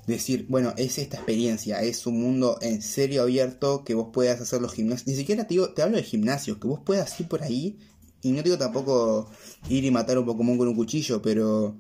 decir, 0.08 0.46
bueno, 0.50 0.74
es 0.78 0.98
esta 0.98 1.18
experiencia, 1.18 1.82
es 1.82 2.06
un 2.06 2.22
mundo 2.22 2.60
en 2.62 2.82
serio 2.82 3.24
abierto 3.24 3.84
que 3.84 3.96
vos 3.96 4.10
puedas 4.14 4.40
hacer 4.40 4.62
los 4.62 4.74
gimnasios. 4.74 5.08
Ni 5.08 5.16
siquiera 5.16 5.48
te, 5.48 5.56
digo, 5.56 5.70
te 5.70 5.82
hablo 5.82 5.98
de 5.98 6.04
gimnasios, 6.04 6.58
que 6.58 6.68
vos 6.68 6.80
puedas 6.86 7.20
ir 7.20 7.28
por 7.28 7.44
ahí. 7.44 7.80
Y 8.22 8.32
no 8.32 8.42
digo 8.42 8.58
tampoco 8.58 9.30
ir 9.70 9.84
y 9.84 9.92
matar 9.92 10.18
un 10.18 10.26
Pokémon 10.26 10.58
con 10.58 10.68
un 10.68 10.76
cuchillo, 10.76 11.22
pero 11.22 11.76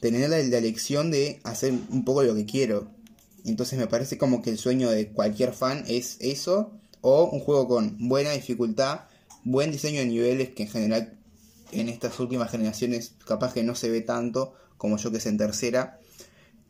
tener 0.00 0.30
la, 0.30 0.38
la 0.38 0.58
elección 0.58 1.10
de 1.10 1.40
hacer 1.44 1.72
un 1.90 2.04
poco 2.04 2.22
lo 2.22 2.34
que 2.34 2.46
quiero. 2.46 2.90
Entonces 3.44 3.78
me 3.78 3.86
parece 3.86 4.18
como 4.18 4.42
que 4.42 4.50
el 4.50 4.58
sueño 4.58 4.90
de 4.90 5.08
cualquier 5.08 5.52
fan 5.52 5.84
es 5.88 6.16
eso, 6.20 6.72
o 7.00 7.30
un 7.30 7.40
juego 7.40 7.68
con 7.68 7.96
buena 8.08 8.32
dificultad, 8.32 9.02
buen 9.44 9.70
diseño 9.70 10.00
de 10.00 10.06
niveles, 10.06 10.50
que 10.50 10.64
en 10.64 10.68
general 10.68 11.17
en 11.72 11.88
estas 11.88 12.18
últimas 12.20 12.50
generaciones 12.50 13.14
capaz 13.26 13.52
que 13.52 13.62
no 13.62 13.74
se 13.74 13.90
ve 13.90 14.00
tanto 14.00 14.54
como 14.76 14.96
yo 14.96 15.10
que 15.10 15.20
sé 15.20 15.28
en 15.28 15.38
tercera 15.38 15.98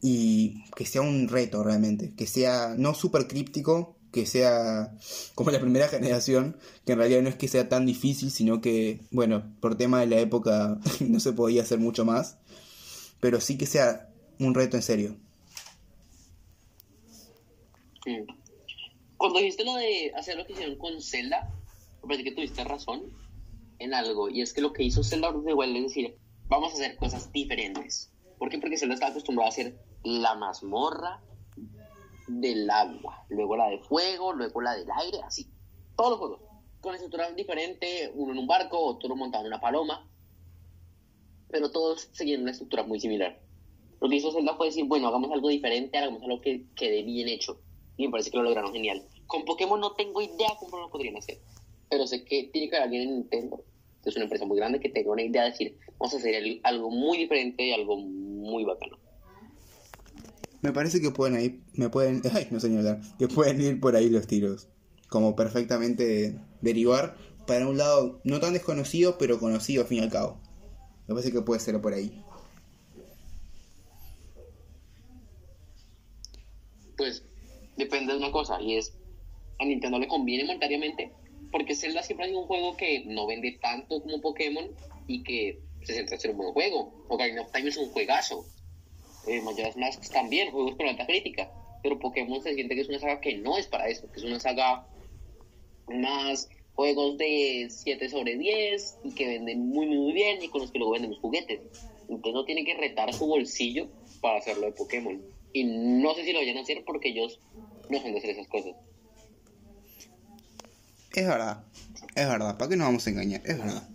y 0.01 0.65
que 0.75 0.87
sea 0.87 1.03
un 1.03 1.29
reto 1.29 1.63
realmente, 1.63 2.13
que 2.17 2.27
sea 2.27 2.75
no 2.77 2.95
súper 2.95 3.27
críptico, 3.27 3.97
que 4.13 4.27
sea 4.27 4.97
como 5.35 5.51
la 5.51 5.61
primera 5.61 5.89
generación, 5.89 6.57
que 6.87 6.93
en 6.93 6.99
realidad 6.99 7.23
no 7.23 7.29
es 7.29 7.37
que 7.37 7.49
sea 7.49 7.69
tan 7.69 7.85
difícil, 7.85 8.31
sino 8.31 8.61
que, 8.61 9.01
bueno, 9.11 9.45
por 9.61 9.77
tema 9.77 10.01
de 10.01 10.07
la 10.07 10.19
época 10.19 10.79
no 11.01 11.21
se 11.21 11.33
podía 11.33 11.63
hacer 11.63 11.79
mucho 11.79 12.05
más, 12.05 12.39
pero 13.21 13.41
sí 13.41 13.59
que 13.59 13.67
sea 13.67 14.09
un 14.39 14.55
reto 14.55 14.77
en 14.77 14.83
serio. 14.83 15.17
Cuando 19.19 19.41
dijiste 19.41 19.65
lo 19.65 19.75
de 19.75 20.13
hacer 20.17 20.37
lo 20.37 20.47
que 20.47 20.55
hicieron 20.55 20.77
con 20.77 21.03
Zelda, 21.03 21.53
parece 22.01 22.25
que 22.25 22.33
tuviste 22.33 22.65
razón 22.65 23.03
en 23.79 23.95
algo, 23.95 24.29
y 24.29 24.43
es 24.43 24.53
que 24.53 24.61
lo 24.61 24.73
que 24.73 24.83
hizo 24.83 25.03
Zelda 25.03 25.33
de 25.33 25.55
Wild 25.55 25.77
es 25.77 25.83
decir, 25.85 26.19
vamos 26.49 26.73
a 26.73 26.75
hacer 26.75 26.97
cosas 26.97 27.33
diferentes. 27.33 28.13
¿Por 28.39 28.49
qué? 28.49 28.59
Porque 28.59 28.77
Zelda 28.77 28.95
está 28.95 29.09
acostumbrado 29.09 29.47
a 29.47 29.51
hacer 29.51 29.79
la 30.05 30.35
mazmorra 30.35 31.21
del 32.29 32.69
agua, 32.71 33.25
luego 33.29 33.57
la 33.57 33.69
de 33.69 33.79
fuego, 33.79 34.33
luego 34.33 34.61
la 34.61 34.75
del 34.75 34.89
aire, 34.91 35.21
así. 35.23 35.51
Todos 35.97 36.11
los 36.11 36.19
juegos. 36.19 36.41
Con 36.81 36.95
estructuras 36.95 37.35
diferentes, 37.35 38.11
uno 38.15 38.33
en 38.33 38.39
un 38.39 38.47
barco, 38.47 38.79
otro 38.79 39.17
montado 39.17 39.45
en 39.45 39.49
una 39.49 39.61
paloma. 39.61 40.09
Pero 41.51 41.71
todos 41.71 42.09
seguían 42.13 42.43
una 42.43 42.53
estructura 42.53 42.85
muy 42.85 43.01
similar. 43.01 43.41
Lo 44.01 44.09
que 44.09 44.17
hizo 44.17 44.31
Zelda 44.31 44.55
fue 44.55 44.67
decir, 44.67 44.85
bueno, 44.85 45.09
hagamos 45.09 45.33
algo 45.33 45.49
diferente, 45.49 45.99
hagamos 45.99 46.23
algo 46.23 46.41
que 46.41 46.67
quede 46.77 47.03
bien 47.03 47.29
hecho. 47.29 47.61
Y 47.97 48.07
me 48.07 48.13
parece 48.13 48.31
que 48.31 48.37
lo 48.37 48.45
lograron 48.45 48.73
genial. 48.73 49.03
Con 49.27 49.45
Pokémon 49.45 49.81
no 49.81 49.93
tengo 49.93 50.23
idea 50.23 50.51
cómo 50.61 50.79
lo 50.79 50.89
podrían 50.89 51.17
hacer 51.17 51.41
pero 51.91 52.07
sé 52.07 52.25
que 52.25 52.51
tiene 52.53 52.69
que 52.69 52.77
haber 52.77 52.87
alguien 52.87 53.03
en 53.03 53.15
Nintendo, 53.17 53.65
es 54.05 54.17
una 54.17 54.25
empresa 54.25 54.45
muy 54.45 54.57
grande, 54.57 54.81
que 54.81 54.89
tenga 54.89 55.13
una 55.13 55.23
idea 55.23 55.45
de 55.45 55.51
decir, 55.51 55.77
vamos 55.99 56.15
a 56.15 56.17
hacer 56.19 56.61
algo 56.63 56.91
muy 56.91 57.19
diferente 57.19 57.67
y 57.67 57.73
algo 57.73 57.99
muy 57.99 58.65
bacano. 58.65 58.99
Me 60.61 60.73
parece 60.73 61.01
que 61.01 61.11
pueden 61.11 61.41
ir, 61.41 61.61
me 61.75 61.89
pueden, 61.89 62.23
ay, 62.33 62.49
no 62.51 62.61
señalar, 62.61 63.01
que 63.19 63.29
pueden 63.29 63.61
ir 63.61 63.81
por 63.81 63.97
ahí 63.97 64.09
los 64.09 64.27
tiros, 64.27 64.69
como 65.09 65.37
perfectamente 65.37 66.39
derivar 66.61 67.17
para 67.47 67.67
un 67.67 67.79
lado 67.79 68.21
no 68.25 68.41
tan 68.41 68.53
desconocido, 68.53 69.17
pero 69.19 69.39
conocido 69.39 69.83
al 69.83 69.89
fin 69.89 69.99
y 69.99 70.03
al 70.03 70.11
cabo. 70.11 70.39
Me 71.07 71.15
parece 71.15 71.33
que 71.33 71.41
puede 71.41 71.61
ser 71.61 71.81
por 71.81 71.95
ahí. 71.95 72.23
Pues 76.97 77.23
depende 77.77 78.13
de 78.13 78.19
una 78.19 78.33
cosa, 78.33 78.61
y 78.61 78.77
es 78.77 78.93
a 79.61 79.65
Nintendo 79.65 79.99
le 79.99 80.09
conviene 80.09 80.45
monetariamente 80.45 81.13
porque 81.51 81.75
Zelda 81.75 82.03
siempre 82.03 82.27
ha 82.27 82.29
sido 82.29 82.41
un 82.41 82.47
juego 82.47 82.77
que 82.77 83.05
no 83.07 83.27
vende 83.27 83.59
tanto 83.61 84.03
como 84.03 84.21
Pokémon 84.21 84.69
y 85.07 85.23
que 85.23 85.61
se 85.83 85.95
centra 85.95 86.17
en 86.17 86.21
ser 86.21 86.31
un 86.33 86.39
buen 86.39 86.53
juego. 86.53 86.93
Ocarina 87.09 87.43
of 87.43 87.53
Time 87.53 87.69
es 87.69 87.77
un 87.77 87.91
juegazo. 87.91 88.45
Eh, 89.27 89.41
Majora's 89.43 89.77
Mask 89.77 90.11
también, 90.13 90.51
juegos 90.51 90.77
con 90.77 90.87
alta 90.87 91.07
crítica. 91.07 91.51
Pero 91.83 91.99
Pokémon 91.99 92.43
se 92.43 92.55
siente 92.55 92.75
que 92.75 92.83
es 92.83 92.89
una 92.89 92.99
saga 92.99 93.21
que 93.21 93.37
no 93.39 93.57
es 93.57 93.67
para 93.67 93.89
eso, 93.89 94.11
que 94.11 94.19
es 94.19 94.25
una 94.25 94.41
saga 94.41 94.87
más 95.89 96.49
juegos 96.75 97.19
de 97.19 97.69
7 97.71 98.09
sobre 98.09 98.37
10 98.37 98.99
y 99.05 99.15
que 99.15 99.27
venden 99.27 99.69
muy 99.69 99.87
muy 99.87 100.13
bien 100.13 100.43
y 100.43 100.49
con 100.49 100.61
los 100.61 100.71
que 100.71 100.79
luego 100.79 100.93
venden 100.93 101.11
los 101.11 101.21
juguetes. 101.21 101.61
Entonces 102.09 102.35
no 102.35 102.45
tiene 102.45 102.65
que 102.65 102.75
retar 102.75 103.13
su 103.13 103.27
bolsillo 103.27 103.89
para 104.21 104.39
hacerlo 104.39 104.67
de 104.67 104.73
Pokémon. 104.73 105.21
Y 105.53 105.65
no 105.65 106.15
sé 106.15 106.25
si 106.25 106.33
lo 106.33 106.39
vayan 106.41 106.59
a 106.59 106.61
hacer 106.61 106.85
porque 106.85 107.09
ellos 107.09 107.41
no 107.89 108.01
son 108.01 108.13
de 108.13 108.19
hacer 108.19 108.31
esas 108.31 108.49
cosas. 108.49 108.77
Es 111.13 111.27
verdad, 111.27 111.65
es 112.15 112.29
verdad, 112.29 112.57
¿para 112.59 112.69
qué 112.69 112.77
nos 112.77 112.87
vamos 112.87 113.07
a 113.07 113.11
engañar? 113.11 113.43
Es 113.45 113.59
verdad. 113.59 113.89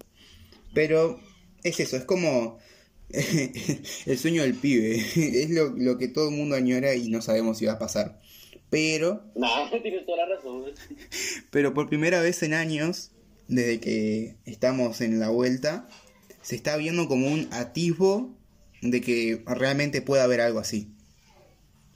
Pero 0.74 1.20
es 1.64 1.80
eso, 1.80 1.98
es 1.98 2.06
como 2.06 2.58
el 3.10 4.18
sueño 4.18 4.42
del 4.42 4.56
pibe, 4.56 4.96
es 5.16 5.50
lo, 5.50 5.98
que 5.98 6.08
todo 6.08 6.30
el 6.30 6.36
mundo 6.36 6.56
añora 6.56 6.96
y 6.96 7.10
no 7.10 7.22
sabemos 7.22 7.58
si 7.58 7.66
va 7.66 7.74
a 7.74 7.80
pasar. 7.80 8.20
Pero... 8.70 9.24
No, 9.36 9.48
tienes 9.84 10.06
toda 10.06 10.26
la 10.26 10.36
razón. 10.36 10.66
Pero 11.52 11.74
por 11.74 11.90
primera 11.90 12.22
vez 12.22 12.42
en 12.44 12.54
años, 12.54 13.12
desde 13.48 13.80
que 13.80 14.36
estamos 14.46 15.02
en 15.02 15.20
la 15.20 15.30
vuelta, 15.30 15.88
se 16.42 16.56
está 16.56 16.76
viendo 16.78 17.08
como 17.08 17.28
un 17.28 17.48
atisbo 17.52 18.36
de 18.82 19.02
que 19.02 19.44
realmente 19.46 20.02
pueda 20.02 20.24
haber 20.24 20.42
algo 20.42 20.60
así. 20.60 20.90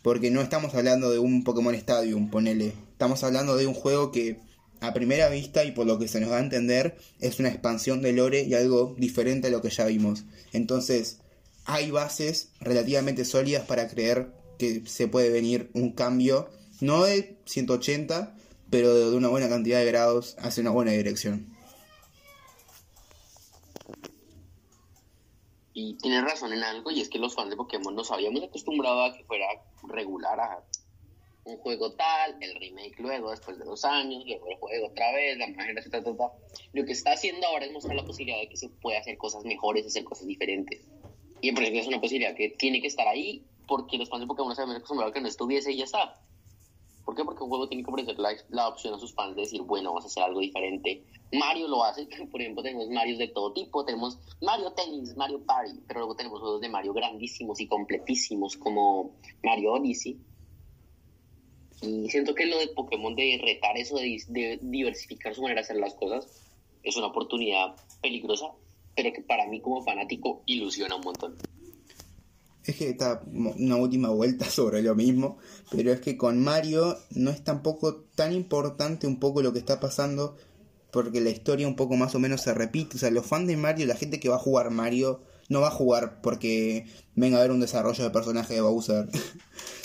Porque 0.03 0.30
no 0.30 0.41
estamos 0.41 0.75
hablando 0.75 1.12
de 1.12 1.19
un 1.19 1.43
Pokémon 1.43 1.73
Stadium, 1.75 2.30
ponele. 2.30 2.73
Estamos 2.91 3.23
hablando 3.23 3.58
de 3.58 3.65
un 3.65 3.73
juego 3.73 4.12
que 4.12 4.39
a 4.82 4.94
primera 4.94 5.30
vista 5.30 5.63
y 5.63 5.72
por 5.72 5.88
lo 5.88 6.00
que 6.00 6.08
se 6.08 6.20
nos 6.20 6.32
va 6.32 6.38
a 6.38 6.42
entender, 6.42 6.98
es 7.20 7.40
una 7.40 7.50
expansión 7.50 8.02
de 8.02 8.13
lore 8.13 8.44
y 8.44 8.54
algo 8.54 8.96
diferente 8.98 9.48
a 9.48 9.52
lo 9.52 9.62
que 9.62 9.70
ya 9.70 9.86
vimos. 9.86 10.24
Entonces, 10.54 11.20
hay 11.66 11.92
bases 11.92 12.50
relativamente 12.60 13.26
sólidas 13.26 13.66
para 13.66 13.88
creer 13.88 14.32
que 14.58 14.84
se 14.86 15.08
puede 15.08 15.30
venir 15.30 15.70
un 15.74 15.92
cambio, 15.92 16.50
no 16.80 17.04
de 17.04 17.38
180, 17.46 18.36
pero 18.70 18.94
de 18.94 19.16
una 19.16 19.28
buena 19.28 19.50
cantidad 19.50 19.80
de 19.80 19.86
grados 19.86 20.36
hacia 20.40 20.62
una 20.62 20.72
buena 20.72 20.92
dirección. 20.92 21.56
Y 25.74 25.94
tienes 25.96 26.24
razón 26.24 26.54
en 26.54 26.63
algo, 26.63 26.90
y 26.90 27.02
es 27.02 27.10
que 27.10 27.20
los 27.20 27.36
fans 27.36 27.52
de 27.52 27.56
Pokémon 27.56 27.96
nos 27.96 28.10
habíamos 28.12 28.44
acostumbrado 28.44 29.04
a 29.04 29.13
que 29.16 29.24
fuera 29.26 29.46
regular, 29.84 30.40
a 30.40 30.63
un 31.47 31.57
juego 31.57 31.93
tal, 31.93 32.38
el 32.41 32.55
remake 32.55 32.99
luego, 32.99 33.31
después 33.31 33.57
de 33.57 33.65
dos 33.65 33.86
años, 33.86 34.23
luego 34.25 34.49
el 34.49 34.57
juego 34.57 34.88
otra 34.88 35.13
vez, 35.13 35.38
la 35.38 35.47
manera, 35.47 35.81
etc. 35.81 36.07
Lo 36.73 36.86
que 36.86 36.91
está 36.91 37.13
haciendo 37.13 37.47
ahora 37.47 37.65
es 37.65 37.71
mostrar 37.71 37.95
la 37.95 38.05
posibilidad 38.05 38.39
de 38.39 38.49
que 38.49 38.57
se 38.57 38.69
puede 38.69 38.97
hacer 38.97 39.17
cosas 39.17 39.45
mejores, 39.45 39.86
hacer 39.86 40.03
cosas 40.03 40.27
diferentes. 40.27 40.86
Y 41.41 41.49
en 41.49 41.55
principio 41.55 41.81
es 41.81 41.88
una 41.88 42.01
posibilidad 42.01 42.36
que 42.36 42.49
tiene 42.49 42.81
que 42.81 42.88
estar 42.88 43.07
ahí 43.07 43.45
porque 43.67 43.97
los 43.97 44.10
fans 44.10 44.21
de 44.21 44.27
Pokémon 44.27 44.55
se 44.55 44.62
habían 44.62 44.77
acostumbrado 44.77 45.12
a 45.12 45.13
que 45.13 45.21
no 45.21 45.27
estuviese 45.27 45.71
y 45.71 45.77
ya 45.77 45.86
está. 45.86 46.19
¿Por 47.05 47.15
qué? 47.15 47.23
Porque 47.23 47.41
un 47.41 47.49
juego 47.49 47.69
tiene 47.69 47.83
que 47.83 47.89
ofrecer 47.89 48.19
la, 48.19 48.31
la, 48.49 48.67
opción 48.67 48.93
a 48.93 48.99
sus 48.99 49.13
fans 49.13 49.33
de 49.36 49.43
decir, 49.43 49.62
bueno, 49.62 49.91
vamos 49.91 50.03
a 50.03 50.07
hacer 50.07 50.23
algo 50.23 50.41
diferente. 50.41 51.05
Mario 51.31 51.69
lo 51.69 51.83
hace, 51.83 52.05
por 52.31 52.41
ejemplo, 52.41 52.63
tenemos 52.63 52.89
Marios 52.89 53.17
de 53.17 53.29
todo 53.29 53.53
tipo, 53.53 53.86
tenemos 53.86 54.19
Mario 54.41 54.71
Tennis, 54.73 55.15
Mario 55.15 55.41
Party, 55.45 55.79
pero 55.88 56.01
luego 56.01 56.15
tenemos 56.15 56.41
juegos 56.41 56.60
de 56.60 56.67
Mario 56.67 56.93
grandísimos 56.93 57.62
y 57.62 57.67
completísimos 57.67 58.57
como 58.57 59.15
Mario 59.41 59.73
Odyssey, 59.73 60.19
y 61.82 62.10
siento 62.10 62.34
que 62.34 62.48
lo 62.48 62.58
de 62.58 62.68
Pokémon 62.70 63.16
de 63.16 63.40
retar 63.44 63.78
eso, 63.78 63.98
de, 63.98 64.60
diversificar 64.62 65.36
su 65.36 65.42
manera 65.42 65.62
de 65.62 65.66
hacer 65.66 65.78
las 65.78 65.94
cosas, 65.94 66.28
es 66.84 66.98
una 66.98 67.08
oportunidad 67.08 67.76
peligrosa, 68.02 68.48
pero 68.96 69.13
que 69.13 69.22
para 69.22 69.48
mí 69.48 69.62
como 69.62 69.84
fanático 69.84 70.42
ilusiona 70.46 70.96
un 70.96 71.02
montón. 71.02 71.36
Es 72.63 72.76
que 72.76 72.90
está 72.90 73.22
una 73.26 73.78
última 73.78 74.10
vuelta 74.10 74.46
sobre 74.50 74.82
lo 74.82 74.96
mismo, 74.96 75.38
pero 75.72 75.92
es 75.92 76.02
que 76.02 76.18
con 76.18 76.44
Mario 76.44 76.98
no 77.12 77.30
es 77.30 77.44
tampoco 77.44 77.96
tan 78.16 78.34
importante 78.34 79.06
un 79.08 79.20
poco 79.20 79.42
lo 79.42 79.54
que 79.54 79.60
está 79.60 79.80
pasando, 79.80 80.36
porque 80.92 81.22
la 81.22 81.30
historia 81.30 81.68
un 81.68 81.76
poco 81.76 81.96
más 81.96 82.16
o 82.16 82.20
menos 82.20 82.42
se 82.42 82.54
repite. 82.54 82.96
O 82.96 83.00
sea, 83.00 83.12
los 83.12 83.26
fans 83.26 83.48
de 83.48 83.58
Mario, 83.58 83.86
la 83.86 83.96
gente 83.96 84.20
que 84.20 84.30
va 84.30 84.38
a 84.38 84.40
jugar 84.40 84.72
Mario, 84.72 85.22
no 85.49 85.62
va 85.62 85.67
a 85.67 85.71
jugar 85.71 86.21
porque 86.21 86.86
venga 87.15 87.38
a 87.38 87.41
ver 87.41 87.51
un 87.51 87.60
desarrollo 87.60 88.03
de 88.03 88.10
personaje 88.10 88.53
de 88.53 88.62
Bowser. 88.62 89.07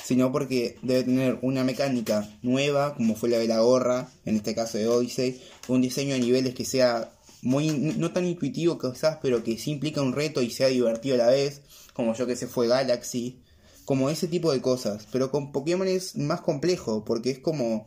sino 0.04 0.32
porque 0.32 0.76
debe 0.82 1.04
tener 1.04 1.38
una 1.42 1.64
mecánica 1.64 2.28
nueva, 2.42 2.94
como 2.94 3.14
fue 3.14 3.28
la 3.28 3.38
de 3.38 3.48
la 3.48 3.60
gorra, 3.60 4.10
en 4.24 4.36
este 4.36 4.54
caso 4.54 4.76
de 4.76 4.88
Odyssey, 4.88 5.40
un 5.68 5.80
diseño 5.80 6.14
de 6.14 6.20
niveles 6.20 6.54
que 6.54 6.64
sea 6.64 7.12
muy 7.42 7.70
no 7.70 8.12
tan 8.12 8.26
intuitivo 8.26 8.78
quizás, 8.78 9.18
pero 9.22 9.42
que 9.42 9.58
sí 9.58 9.70
implica 9.70 10.02
un 10.02 10.12
reto 10.12 10.42
y 10.42 10.50
sea 10.50 10.68
divertido 10.68 11.14
a 11.14 11.18
la 11.18 11.28
vez, 11.28 11.62
como 11.92 12.14
yo 12.14 12.26
que 12.26 12.36
sé 12.36 12.46
fue 12.46 12.68
Galaxy, 12.68 13.40
como 13.84 14.10
ese 14.10 14.28
tipo 14.28 14.52
de 14.52 14.60
cosas, 14.60 15.06
pero 15.10 15.30
con 15.30 15.52
Pokémon 15.52 15.88
es 15.88 16.16
más 16.16 16.40
complejo, 16.40 17.04
porque 17.04 17.30
es 17.30 17.38
como 17.38 17.86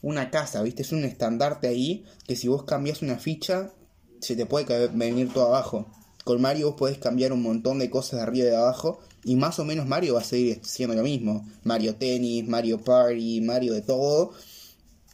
una 0.00 0.30
casa, 0.30 0.62
¿viste? 0.62 0.82
Es 0.82 0.92
un 0.92 1.04
estandarte 1.04 1.68
ahí 1.68 2.04
que 2.26 2.36
si 2.36 2.48
vos 2.48 2.64
cambias 2.64 3.02
una 3.02 3.18
ficha, 3.18 3.72
se 4.20 4.36
te 4.36 4.46
puede 4.46 4.88
venir 4.88 5.32
todo 5.32 5.46
abajo. 5.46 5.86
Con 6.28 6.42
Mario 6.42 6.66
vos 6.66 6.76
podés 6.76 6.98
cambiar 6.98 7.32
un 7.32 7.42
montón 7.42 7.78
de 7.78 7.88
cosas 7.88 8.20
de 8.20 8.20
arriba 8.20 8.48
y 8.48 8.50
de 8.50 8.56
abajo 8.56 9.00
y 9.24 9.36
más 9.36 9.58
o 9.60 9.64
menos 9.64 9.86
Mario 9.86 10.12
va 10.12 10.20
a 10.20 10.24
seguir 10.24 10.60
siendo 10.62 10.94
lo 10.94 11.02
mismo. 11.02 11.48
Mario 11.64 11.96
Tennis, 11.96 12.46
Mario 12.46 12.84
Party, 12.84 13.40
Mario 13.40 13.72
de 13.72 13.80
todo. 13.80 14.34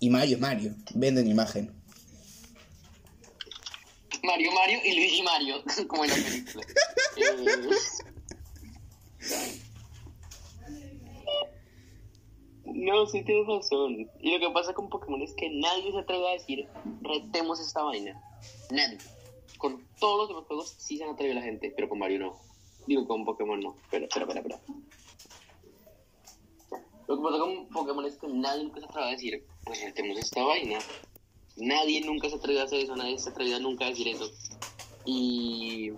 Y 0.01 0.11
Mario 0.11 0.35
es 0.35 0.41
Mario. 0.41 0.75
Venden 0.93 1.29
imagen. 1.29 1.73
Mario 4.25 4.51
Mario 4.51 4.81
y 4.85 4.97
Luigi 4.97 5.23
Mario, 5.23 5.63
como 5.87 6.05
en 6.05 6.11
la 6.11 6.17
película. 6.17 6.67
No, 12.65 13.07
sí 13.07 13.23
tienes 13.23 13.47
razón. 13.47 14.11
Y 14.19 14.37
lo 14.37 14.49
que 14.49 14.53
pasa 14.53 14.75
con 14.75 14.89
Pokémon 14.89 15.23
es 15.23 15.33
que 15.35 15.49
nadie 15.49 15.93
se 15.93 15.99
atreve 15.99 16.29
a 16.29 16.33
decir, 16.33 16.69
retemos 17.03 17.61
esta 17.61 17.85
vaina. 17.85 18.21
Nadie. 18.73 18.99
Con 19.65 19.83
todos 19.99 20.19
los 20.19 20.29
demás 20.29 20.45
juegos 20.45 20.75
sí 20.77 20.99
se 20.99 21.05
han 21.05 21.15
atrevido 21.15 21.37
la 21.37 21.43
gente, 21.43 21.73
pero 21.75 21.89
con 21.89 21.99
Mario 21.99 22.19
no. 22.19 22.37
Digo, 22.87 23.09
con 23.09 23.25
Pokémon 23.25 23.59
no. 23.59 23.75
Espera, 23.85 24.05
espera, 24.05 24.27
espera, 24.27 24.41
espera. 24.41 24.61
Lo 27.09 27.17
que 27.17 27.23
pasa 27.23 27.39
con 27.39 27.69
Pokémon 27.69 28.05
es 28.05 28.19
que 28.19 28.29
nadie 28.29 28.65
nunca 28.65 28.81
se 28.81 28.85
atreve 28.85 29.09
a 29.09 29.11
decir, 29.13 29.47
pues 29.65 29.95
tenemos 29.95 30.19
esta 30.19 30.45
vaina. 30.45 30.79
Nadie 31.57 32.03
nunca 32.03 32.29
se 32.29 32.35
atreve 32.35 32.61
a 32.61 32.65
hacer 32.65 32.81
eso, 32.81 32.95
nadie 32.95 33.19
se 33.19 33.31
atreve 33.31 33.59
nunca 33.59 33.87
a 33.87 33.89
decir 33.89 34.07
eso. 34.07 34.31
Y, 35.07 35.93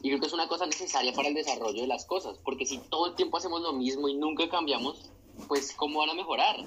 y 0.00 0.08
creo 0.08 0.20
que 0.20 0.26
es 0.26 0.32
una 0.32 0.46
cosa 0.46 0.64
necesaria 0.64 1.12
para 1.14 1.26
el 1.26 1.34
desarrollo 1.34 1.80
de 1.80 1.88
las 1.88 2.06
cosas, 2.06 2.38
porque 2.44 2.64
si 2.64 2.78
todo 2.78 3.08
el 3.08 3.16
tiempo 3.16 3.38
hacemos 3.38 3.60
lo 3.60 3.72
mismo 3.72 4.08
y 4.08 4.14
nunca 4.14 4.48
cambiamos, 4.48 5.10
pues 5.48 5.74
¿cómo 5.74 5.98
van 5.98 6.10
a 6.10 6.14
mejorar? 6.14 6.64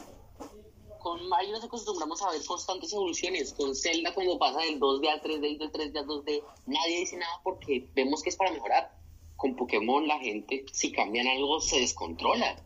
Con 1.07 1.29
Mario 1.29 1.53
nos 1.53 1.63
acostumbramos 1.63 2.21
a 2.21 2.31
ver 2.31 2.43
constantes 2.43 2.91
evoluciones. 2.91 3.53
Con 3.53 3.73
Zelda 3.73 4.13
cuando 4.13 4.37
pasa 4.37 4.59
del 4.59 4.77
2D 4.77 5.07
al 5.07 5.21
3D 5.21 5.51
y 5.51 5.57
del 5.57 5.71
3D 5.71 5.99
al 5.99 6.05
2D, 6.05 6.43
nadie 6.65 6.99
dice 6.99 7.15
nada 7.15 7.31
porque 7.45 7.87
vemos 7.95 8.21
que 8.21 8.27
es 8.27 8.35
para 8.35 8.51
mejorar 8.51 8.93
con 9.37 9.55
Pokémon 9.55 10.05
la 10.05 10.19
gente, 10.19 10.65
si 10.73 10.91
cambian 10.91 11.27
algo, 11.27 11.61
se 11.61 11.79
descontrola. 11.79 12.61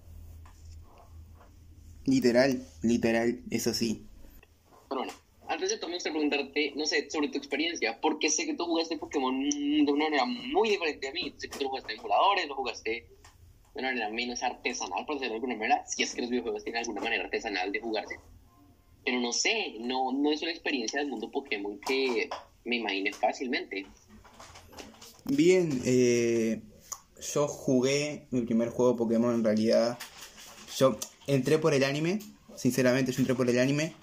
Literal, 2.06 2.68
literal, 2.82 3.44
eso 3.52 3.76
sí. 3.76 4.08
Pero 4.90 5.02
bueno, 5.02 5.14
antes 5.48 5.70
de 5.70 5.78
todo 5.78 5.90
me 5.90 5.98
gustaría 5.98 6.18
preguntarte, 6.18 6.74
no 6.76 6.88
sé, 6.88 7.12
sobre 7.12 7.28
tu 7.28 7.38
experiencia, 7.38 8.02
porque 8.02 8.32
sé 8.32 8.48
que 8.48 8.56
tú 8.56 8.66
jugaste 8.66 8.98
Pokémon 8.98 9.40
de 9.52 9.92
una 9.92 10.06
manera 10.06 10.26
muy 10.26 10.72
diferente 10.72 11.10
a 11.10 11.12
mí. 11.12 11.32
Sé 11.38 11.48
que 11.48 11.60
tú 11.60 11.66
lo 11.66 11.70
jugaste 11.70 11.94
en 11.94 12.00
emuladores, 12.00 12.48
lo 12.48 12.56
jugaste 12.56 13.08
de 13.74 13.80
una 13.80 13.90
manera 13.90 14.10
menos 14.10 14.44
artesanal, 14.44 15.06
por 15.06 15.16
decirlo 15.16 15.34
de 15.34 15.36
alguna 15.36 15.56
manera, 15.56 15.86
si 15.88 16.04
es 16.04 16.14
que 16.14 16.22
los 16.22 16.30
videojuegos 16.30 16.64
tienen 16.64 16.82
alguna 16.82 17.02
manera 17.02 17.24
artesanal 17.24 17.72
de 17.72 17.80
jugarse. 17.80 18.16
Pero 19.06 19.20
no 19.20 19.32
sé, 19.32 19.76
no, 19.80 20.12
no 20.12 20.32
es 20.32 20.42
una 20.42 20.52
experiencia 20.52 21.00
del 21.00 21.10
mundo 21.10 21.32
Pokémon 21.32 21.80
que 21.80 22.30
me 22.66 22.78
imagine 22.78 23.12
fácilmente. 23.14 23.86
Bien, 25.26 25.82
eh, 25.86 26.62
yo 27.34 27.48
jugué 27.48 28.28
mi 28.32 28.42
primer 28.42 28.70
juego 28.70 28.96
Pokémon 28.96 29.36
en 29.36 29.44
realidad. 29.44 29.98
Yo 30.78 30.98
entré 31.28 31.58
por 31.58 31.74
el 31.74 31.84
anime, 31.84 32.20
sinceramente 32.56 33.12
yo 33.12 33.20
entré 33.20 33.36
por 33.36 33.50
el 33.50 33.60
anime. 33.60 33.94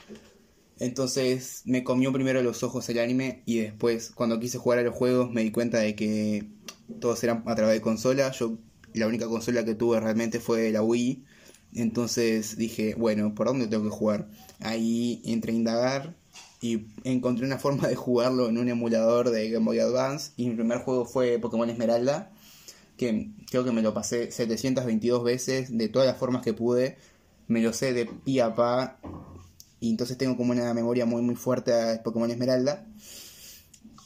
Entonces 0.80 1.62
me 1.64 1.82
comió 1.82 2.12
primero 2.12 2.40
los 2.40 2.62
ojos 2.62 2.88
el 2.88 3.00
anime 3.00 3.42
y 3.46 3.58
después 3.58 4.10
cuando 4.10 4.38
quise 4.38 4.58
jugar 4.58 4.78
a 4.78 4.82
los 4.82 4.94
juegos 4.94 5.30
me 5.32 5.42
di 5.42 5.50
cuenta 5.50 5.78
de 5.78 5.96
que 5.96 6.44
todos 7.00 7.22
eran 7.24 7.42
a 7.46 7.54
través 7.56 7.74
de 7.74 7.80
consola. 7.80 8.30
Yo 8.30 8.58
la 8.94 9.06
única 9.06 9.26
consola 9.26 9.64
que 9.64 9.74
tuve 9.74 10.00
realmente 10.00 10.40
fue 10.40 10.70
la 10.70 10.82
Wii. 10.82 11.24
Entonces 11.74 12.56
dije, 12.56 12.94
bueno, 12.96 13.34
¿por 13.34 13.46
dónde 13.46 13.66
tengo 13.66 13.84
que 13.84 13.90
jugar? 13.90 14.28
Ahí 14.60 15.20
entré 15.24 15.52
a 15.52 15.56
indagar 15.56 16.16
y 16.60 16.86
encontré 17.04 17.46
una 17.46 17.58
forma 17.58 17.88
de 17.88 17.94
jugarlo 17.94 18.48
en 18.48 18.58
un 18.58 18.68
emulador 18.68 19.30
de 19.30 19.50
Game 19.50 19.66
Boy 19.66 19.78
Advance 19.78 20.32
y 20.36 20.48
mi 20.48 20.54
primer 20.54 20.78
juego 20.78 21.04
fue 21.04 21.38
Pokémon 21.38 21.68
Esmeralda 21.70 22.32
que 22.96 23.30
creo 23.48 23.64
que 23.64 23.70
me 23.70 23.80
lo 23.80 23.94
pasé 23.94 24.32
722 24.32 25.22
veces 25.22 25.76
de 25.76 25.88
todas 25.88 26.08
las 26.08 26.16
formas 26.16 26.42
que 26.42 26.52
pude 26.52 26.96
me 27.48 27.62
lo 27.62 27.72
sé 27.72 27.92
de 27.92 28.06
pi 28.06 28.38
a 28.40 28.54
pa. 28.54 28.98
Y 29.80 29.90
entonces 29.90 30.16
tengo 30.18 30.36
como 30.36 30.52
una 30.52 30.72
memoria 30.74 31.06
muy 31.06 31.22
muy 31.22 31.34
fuerte 31.34 31.72
a 31.72 32.02
Pokémon 32.02 32.30
Esmeralda. 32.30 32.86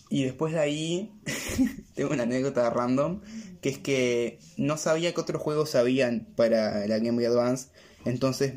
Y 0.09 0.25
después 0.25 0.53
de 0.53 0.61
ahí, 0.61 1.13
tengo 1.95 2.11
una 2.11 2.23
anécdota 2.25 2.69
random, 2.71 3.21
que 3.63 3.69
es 3.71 3.79
que 3.79 4.39
no 4.59 4.77
sabía 4.77 5.15
que 5.15 5.21
otros 5.21 5.41
juegos 5.41 5.75
habían 5.77 6.27
para 6.37 6.87
la 6.87 6.99
Game 6.99 7.13
Boy 7.13 7.25
Advance. 7.25 7.69
Entonces, 8.05 8.55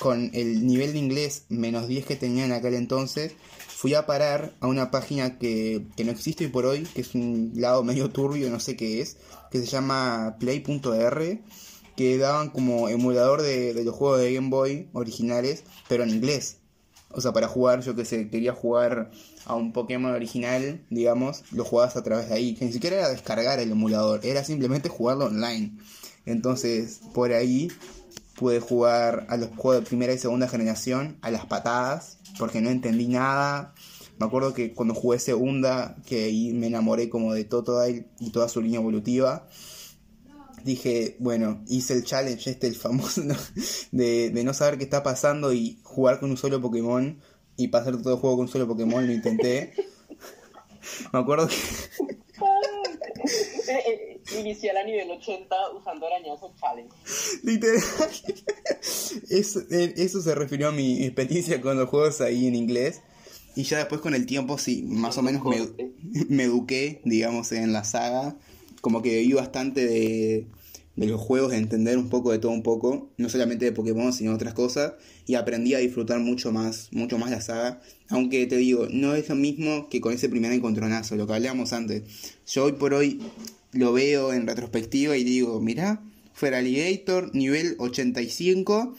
con 0.00 0.30
el 0.34 0.66
nivel 0.66 0.94
de 0.94 0.98
inglés 0.98 1.44
menos 1.50 1.86
10 1.86 2.06
que 2.06 2.16
tenía 2.16 2.46
en 2.46 2.52
aquel 2.52 2.74
entonces, 2.74 3.34
fui 3.68 3.94
a 3.94 4.06
parar 4.06 4.54
a 4.60 4.66
una 4.66 4.90
página 4.90 5.38
que, 5.38 5.86
que 5.96 6.04
no 6.04 6.10
existe 6.10 6.46
hoy 6.46 6.50
por 6.50 6.64
hoy, 6.64 6.84
que 6.94 7.02
es 7.02 7.14
un 7.14 7.52
lado 7.54 7.84
medio 7.84 8.10
turbio, 8.10 8.48
no 8.48 8.58
sé 8.58 8.76
qué 8.76 9.02
es, 9.02 9.18
que 9.50 9.60
se 9.60 9.66
llama 9.66 10.36
play.r, 10.40 11.42
que 11.94 12.18
daban 12.18 12.48
como 12.48 12.88
emulador 12.88 13.42
de, 13.42 13.74
de 13.74 13.84
los 13.84 13.94
juegos 13.94 14.20
de 14.20 14.32
Game 14.32 14.48
Boy 14.48 14.88
originales, 14.94 15.64
pero 15.86 16.02
en 16.02 16.10
inglés. 16.10 16.58
O 17.10 17.20
sea, 17.20 17.32
para 17.32 17.46
jugar, 17.46 17.80
yo 17.80 17.94
que 17.94 18.04
sé, 18.04 18.28
quería 18.28 18.52
jugar 18.52 19.10
a 19.46 19.54
un 19.54 19.72
Pokémon 19.72 20.12
original, 20.12 20.84
digamos, 20.90 21.44
lo 21.52 21.64
jugabas 21.64 21.96
a 21.96 22.02
través 22.02 22.28
de 22.28 22.34
ahí. 22.34 22.58
Ni 22.60 22.72
siquiera 22.72 22.96
era 22.96 23.08
descargar 23.08 23.60
el 23.60 23.70
emulador, 23.70 24.20
era 24.24 24.42
simplemente 24.42 24.88
jugarlo 24.88 25.26
online. 25.26 25.76
Entonces, 26.26 27.00
por 27.12 27.32
ahí 27.32 27.68
pude 28.36 28.58
jugar 28.58 29.26
a 29.28 29.36
los 29.36 29.50
juegos 29.56 29.84
de 29.84 29.88
primera 29.88 30.12
y 30.12 30.18
segunda 30.18 30.48
generación 30.48 31.16
a 31.22 31.30
las 31.30 31.46
patadas, 31.46 32.18
porque 32.38 32.60
no 32.60 32.70
entendí 32.70 33.06
nada. 33.06 33.74
Me 34.18 34.26
acuerdo 34.26 34.54
que 34.54 34.72
cuando 34.72 34.94
jugué 34.94 35.18
segunda, 35.18 35.96
que 36.06 36.24
ahí 36.24 36.52
me 36.52 36.66
enamoré 36.66 37.08
como 37.08 37.32
de 37.32 37.44
Totodile 37.44 38.06
y 38.18 38.30
toda 38.30 38.48
su 38.48 38.60
línea 38.60 38.80
evolutiva 38.80 39.46
dije, 40.64 41.16
bueno, 41.18 41.62
hice 41.68 41.94
el 41.94 42.04
challenge 42.04 42.50
este, 42.50 42.66
el 42.66 42.74
famoso, 42.74 43.22
de, 43.92 44.30
de, 44.30 44.44
no 44.44 44.54
saber 44.54 44.78
qué 44.78 44.84
está 44.84 45.02
pasando 45.02 45.52
y 45.52 45.78
jugar 45.82 46.18
con 46.18 46.30
un 46.30 46.36
solo 46.36 46.60
Pokémon 46.60 47.20
y 47.56 47.68
pasar 47.68 48.00
todo 48.02 48.14
el 48.14 48.20
juego 48.20 48.36
con 48.36 48.46
un 48.46 48.52
solo 48.52 48.66
Pokémon, 48.66 49.06
lo 49.06 49.12
intenté. 49.12 49.74
Me 51.12 51.20
acuerdo 51.20 51.48
que... 51.48 51.54
Iniciar 54.38 54.76
a 54.76 54.84
nivel 54.84 55.10
80 55.10 55.54
usando 55.78 56.06
arañazo 56.06 56.52
challenge. 56.58 56.94
Literal. 57.42 57.82
Eso, 59.28 59.60
eso 59.70 60.22
se 60.22 60.34
refirió 60.34 60.68
a 60.68 60.72
mi 60.72 61.04
experiencia 61.04 61.60
con 61.60 61.78
los 61.78 61.88
juegos 61.88 62.20
ahí 62.20 62.46
en 62.46 62.54
inglés. 62.54 63.02
Y 63.54 63.64
ya 63.64 63.78
después 63.78 64.00
con 64.00 64.14
el 64.14 64.26
tiempo, 64.26 64.58
sí, 64.58 64.82
más 64.82 65.16
o 65.18 65.22
menos 65.22 65.44
me, 65.44 65.68
me 66.28 66.44
eduqué, 66.44 67.00
digamos, 67.04 67.52
en 67.52 67.72
la 67.72 67.84
saga 67.84 68.36
como 68.84 69.00
que 69.00 69.20
vi 69.20 69.32
bastante 69.32 69.86
de, 69.86 70.46
de 70.94 71.06
los 71.06 71.18
juegos, 71.18 71.52
de 71.52 71.56
entender 71.56 71.96
un 71.96 72.10
poco 72.10 72.32
de 72.32 72.38
todo 72.38 72.52
un 72.52 72.62
poco, 72.62 73.08
no 73.16 73.30
solamente 73.30 73.64
de 73.64 73.72
Pokémon, 73.72 74.12
sino 74.12 74.34
otras 74.34 74.52
cosas, 74.52 74.92
y 75.26 75.36
aprendí 75.36 75.72
a 75.72 75.78
disfrutar 75.78 76.20
mucho 76.20 76.52
más, 76.52 76.90
mucho 76.92 77.16
más 77.16 77.30
la 77.30 77.40
saga, 77.40 77.80
aunque 78.10 78.46
te 78.46 78.58
digo, 78.58 78.86
no 78.90 79.14
es 79.14 79.30
lo 79.30 79.36
mismo 79.36 79.88
que 79.88 80.02
con 80.02 80.12
ese 80.12 80.28
primer 80.28 80.52
encontronazo, 80.52 81.16
lo 81.16 81.26
que 81.26 81.32
hablábamos 81.32 81.72
antes. 81.72 82.02
Yo 82.46 82.64
hoy 82.64 82.72
por 82.72 82.92
hoy 82.92 83.22
lo 83.72 83.94
veo 83.94 84.34
en 84.34 84.46
retrospectiva 84.46 85.16
y 85.16 85.24
digo, 85.24 85.62
mirá, 85.62 86.02
fuera 86.34 86.60
nivel 86.60 87.76
85, 87.78 88.94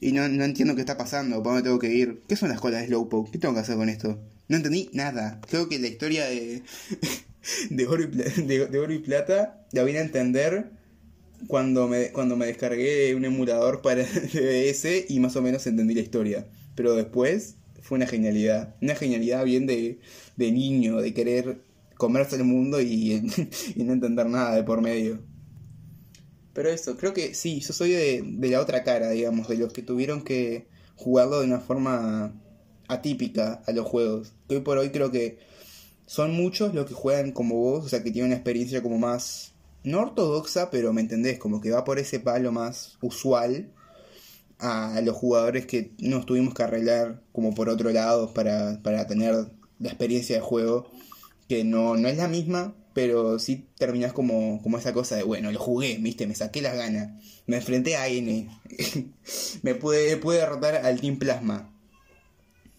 y 0.00 0.10
no, 0.10 0.28
no 0.28 0.42
entiendo 0.42 0.74
qué 0.74 0.80
está 0.80 0.96
pasando, 0.96 1.40
¿para 1.40 1.54
dónde 1.54 1.68
tengo 1.68 1.78
que 1.78 1.94
ir? 1.94 2.20
¿Qué 2.26 2.34
son 2.34 2.48
las 2.48 2.58
colas 2.58 2.80
de 2.80 2.88
Slowpoke? 2.88 3.30
¿Qué 3.30 3.38
tengo 3.38 3.54
que 3.54 3.60
hacer 3.60 3.76
con 3.76 3.88
esto? 3.88 4.18
No 4.48 4.56
entendí 4.56 4.90
nada. 4.92 5.40
Creo 5.48 5.68
que 5.68 5.78
la 5.78 5.86
historia 5.86 6.24
de... 6.24 6.64
de 7.70 7.86
oro, 7.86 8.02
y 8.02 8.06
de, 8.06 8.78
oro 8.78 8.92
y 8.92 8.98
plata 8.98 9.66
la 9.72 9.84
vine 9.84 9.98
a 9.98 10.02
entender 10.02 10.70
cuando 11.46 11.88
me, 11.88 12.10
cuando 12.12 12.36
me 12.36 12.46
descargué 12.46 13.14
un 13.14 13.24
emulador 13.24 13.82
para 13.82 14.02
el 14.34 15.04
y 15.08 15.20
más 15.20 15.36
o 15.36 15.42
menos 15.42 15.66
entendí 15.66 15.94
la 15.94 16.00
historia. 16.00 16.46
Pero 16.74 16.94
después 16.94 17.56
fue 17.82 17.96
una 17.96 18.06
genialidad. 18.06 18.74
Una 18.80 18.94
genialidad 18.94 19.44
bien 19.44 19.66
de, 19.66 20.00
de 20.36 20.52
niño, 20.52 21.00
de 21.00 21.14
querer 21.14 21.62
comerse 21.96 22.36
el 22.36 22.44
mundo 22.44 22.80
y, 22.80 23.12
y, 23.76 23.82
no 23.82 23.92
entender 23.92 24.26
nada 24.26 24.54
de 24.54 24.62
por 24.62 24.80
medio. 24.80 25.20
Pero 26.52 26.68
eso, 26.68 26.96
creo 26.96 27.14
que 27.14 27.34
sí, 27.34 27.60
yo 27.60 27.72
soy 27.72 27.90
de, 27.90 28.22
de 28.24 28.48
la 28.48 28.60
otra 28.60 28.82
cara, 28.82 29.10
digamos, 29.10 29.48
de 29.48 29.56
los 29.56 29.72
que 29.72 29.82
tuvieron 29.82 30.22
que 30.22 30.66
jugarlo 30.96 31.40
de 31.40 31.46
una 31.46 31.60
forma 31.60 32.34
atípica 32.88 33.62
a 33.66 33.72
los 33.72 33.86
juegos. 33.86 34.32
Hoy 34.48 34.60
por 34.60 34.78
hoy 34.78 34.90
creo 34.90 35.10
que 35.10 35.38
son 36.10 36.32
muchos 36.32 36.74
los 36.74 36.86
que 36.86 36.94
juegan 36.94 37.30
como 37.30 37.54
vos, 37.54 37.84
o 37.84 37.88
sea, 37.88 38.02
que 38.02 38.10
tienen 38.10 38.32
una 38.32 38.34
experiencia 38.34 38.82
como 38.82 38.98
más, 38.98 39.52
no 39.84 40.00
ortodoxa, 40.00 40.68
pero 40.68 40.92
me 40.92 41.02
entendés, 41.02 41.38
como 41.38 41.60
que 41.60 41.70
va 41.70 41.84
por 41.84 42.00
ese 42.00 42.18
palo 42.18 42.50
más 42.50 42.98
usual 43.00 43.70
a 44.58 45.00
los 45.04 45.14
jugadores 45.14 45.66
que 45.66 45.92
nos 46.00 46.26
tuvimos 46.26 46.52
que 46.52 46.64
arreglar 46.64 47.22
como 47.30 47.54
por 47.54 47.68
otro 47.68 47.92
lado 47.92 48.34
para, 48.34 48.82
para 48.82 49.06
tener 49.06 49.52
la 49.78 49.88
experiencia 49.88 50.34
de 50.34 50.42
juego, 50.42 50.90
que 51.48 51.62
no, 51.62 51.96
no 51.96 52.08
es 52.08 52.16
la 52.16 52.26
misma, 52.26 52.74
pero 52.92 53.38
sí 53.38 53.68
terminás 53.78 54.12
como, 54.12 54.60
como 54.64 54.78
esa 54.78 54.92
cosa 54.92 55.14
de, 55.14 55.22
bueno, 55.22 55.52
lo 55.52 55.60
jugué, 55.60 55.96
viste, 56.00 56.26
me 56.26 56.34
saqué 56.34 56.60
las 56.60 56.74
ganas, 56.74 57.22
me 57.46 57.58
enfrenté 57.58 57.94
a 57.94 58.08
N, 58.08 58.50
me 59.62 59.76
pude, 59.76 60.16
pude 60.16 60.38
derrotar 60.38 60.74
al 60.74 61.00
Team 61.00 61.20
Plasma, 61.20 61.72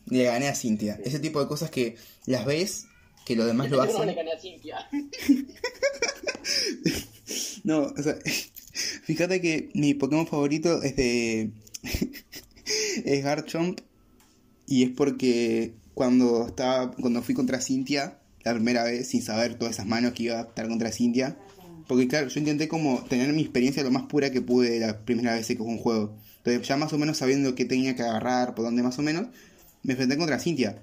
le 0.08 0.26
gané 0.26 0.50
a 0.50 0.54
Cintia, 0.56 1.00
ese 1.06 1.20
tipo 1.20 1.40
de 1.40 1.48
cosas 1.48 1.72
que 1.72 1.96
las 2.26 2.44
ves 2.46 2.88
que 3.26 3.36
lo 3.36 3.45
demás 3.45 3.69
lo 3.69 3.82
hacen. 3.82 4.05
no, 7.63 7.84
o 7.84 8.01
sea, 8.01 8.17
fíjate 9.03 9.41
que 9.41 9.69
mi 9.74 9.93
Pokémon 9.93 10.28
favorito 10.28 10.82
es 10.82 10.95
de. 10.95 11.51
es 13.05 13.24
Garchomp. 13.24 13.80
Y 14.67 14.84
es 14.84 14.89
porque 14.91 15.74
cuando 15.93 16.47
estaba. 16.47 16.91
Cuando 16.91 17.22
fui 17.22 17.36
contra 17.36 17.61
Cintia, 17.61 18.19
la 18.43 18.53
primera 18.53 18.84
vez, 18.84 19.09
sin 19.09 19.22
saber 19.22 19.55
todas 19.55 19.76
esas 19.76 19.86
manos 19.86 20.13
que 20.13 20.24
iba 20.24 20.39
a 20.39 20.43
estar 20.43 20.67
contra 20.67 20.91
Cintia. 20.91 21.38
Porque 21.88 22.07
claro, 22.07 22.30
yo 22.30 22.39
intenté 22.39 22.67
como 22.67 23.03
tener 23.03 23.32
mi 23.34 23.41
experiencia 23.41 23.84
lo 23.84 23.91
más 23.91 24.03
pura 24.03 24.32
que 24.32 24.41
pude 24.41 24.80
la 24.80 25.03
primera 25.03 25.36
vez 25.36 25.47
que 25.47 25.57
jugué 25.57 25.72
un 25.72 25.78
juego. 25.78 26.15
Entonces, 26.38 26.67
ya 26.67 26.78
más 26.78 26.93
o 26.93 26.97
menos 26.97 27.17
sabiendo 27.17 27.53
qué 27.53 27.65
tenía 27.65 27.95
que 27.95 28.03
agarrar, 28.03 28.55
por 28.55 28.65
dónde 28.65 28.82
más 28.82 28.97
o 28.97 29.01
menos, 29.01 29.28
me 29.84 29.93
enfrenté 29.93 30.17
contra 30.17 30.39
Cintia. 30.39 30.82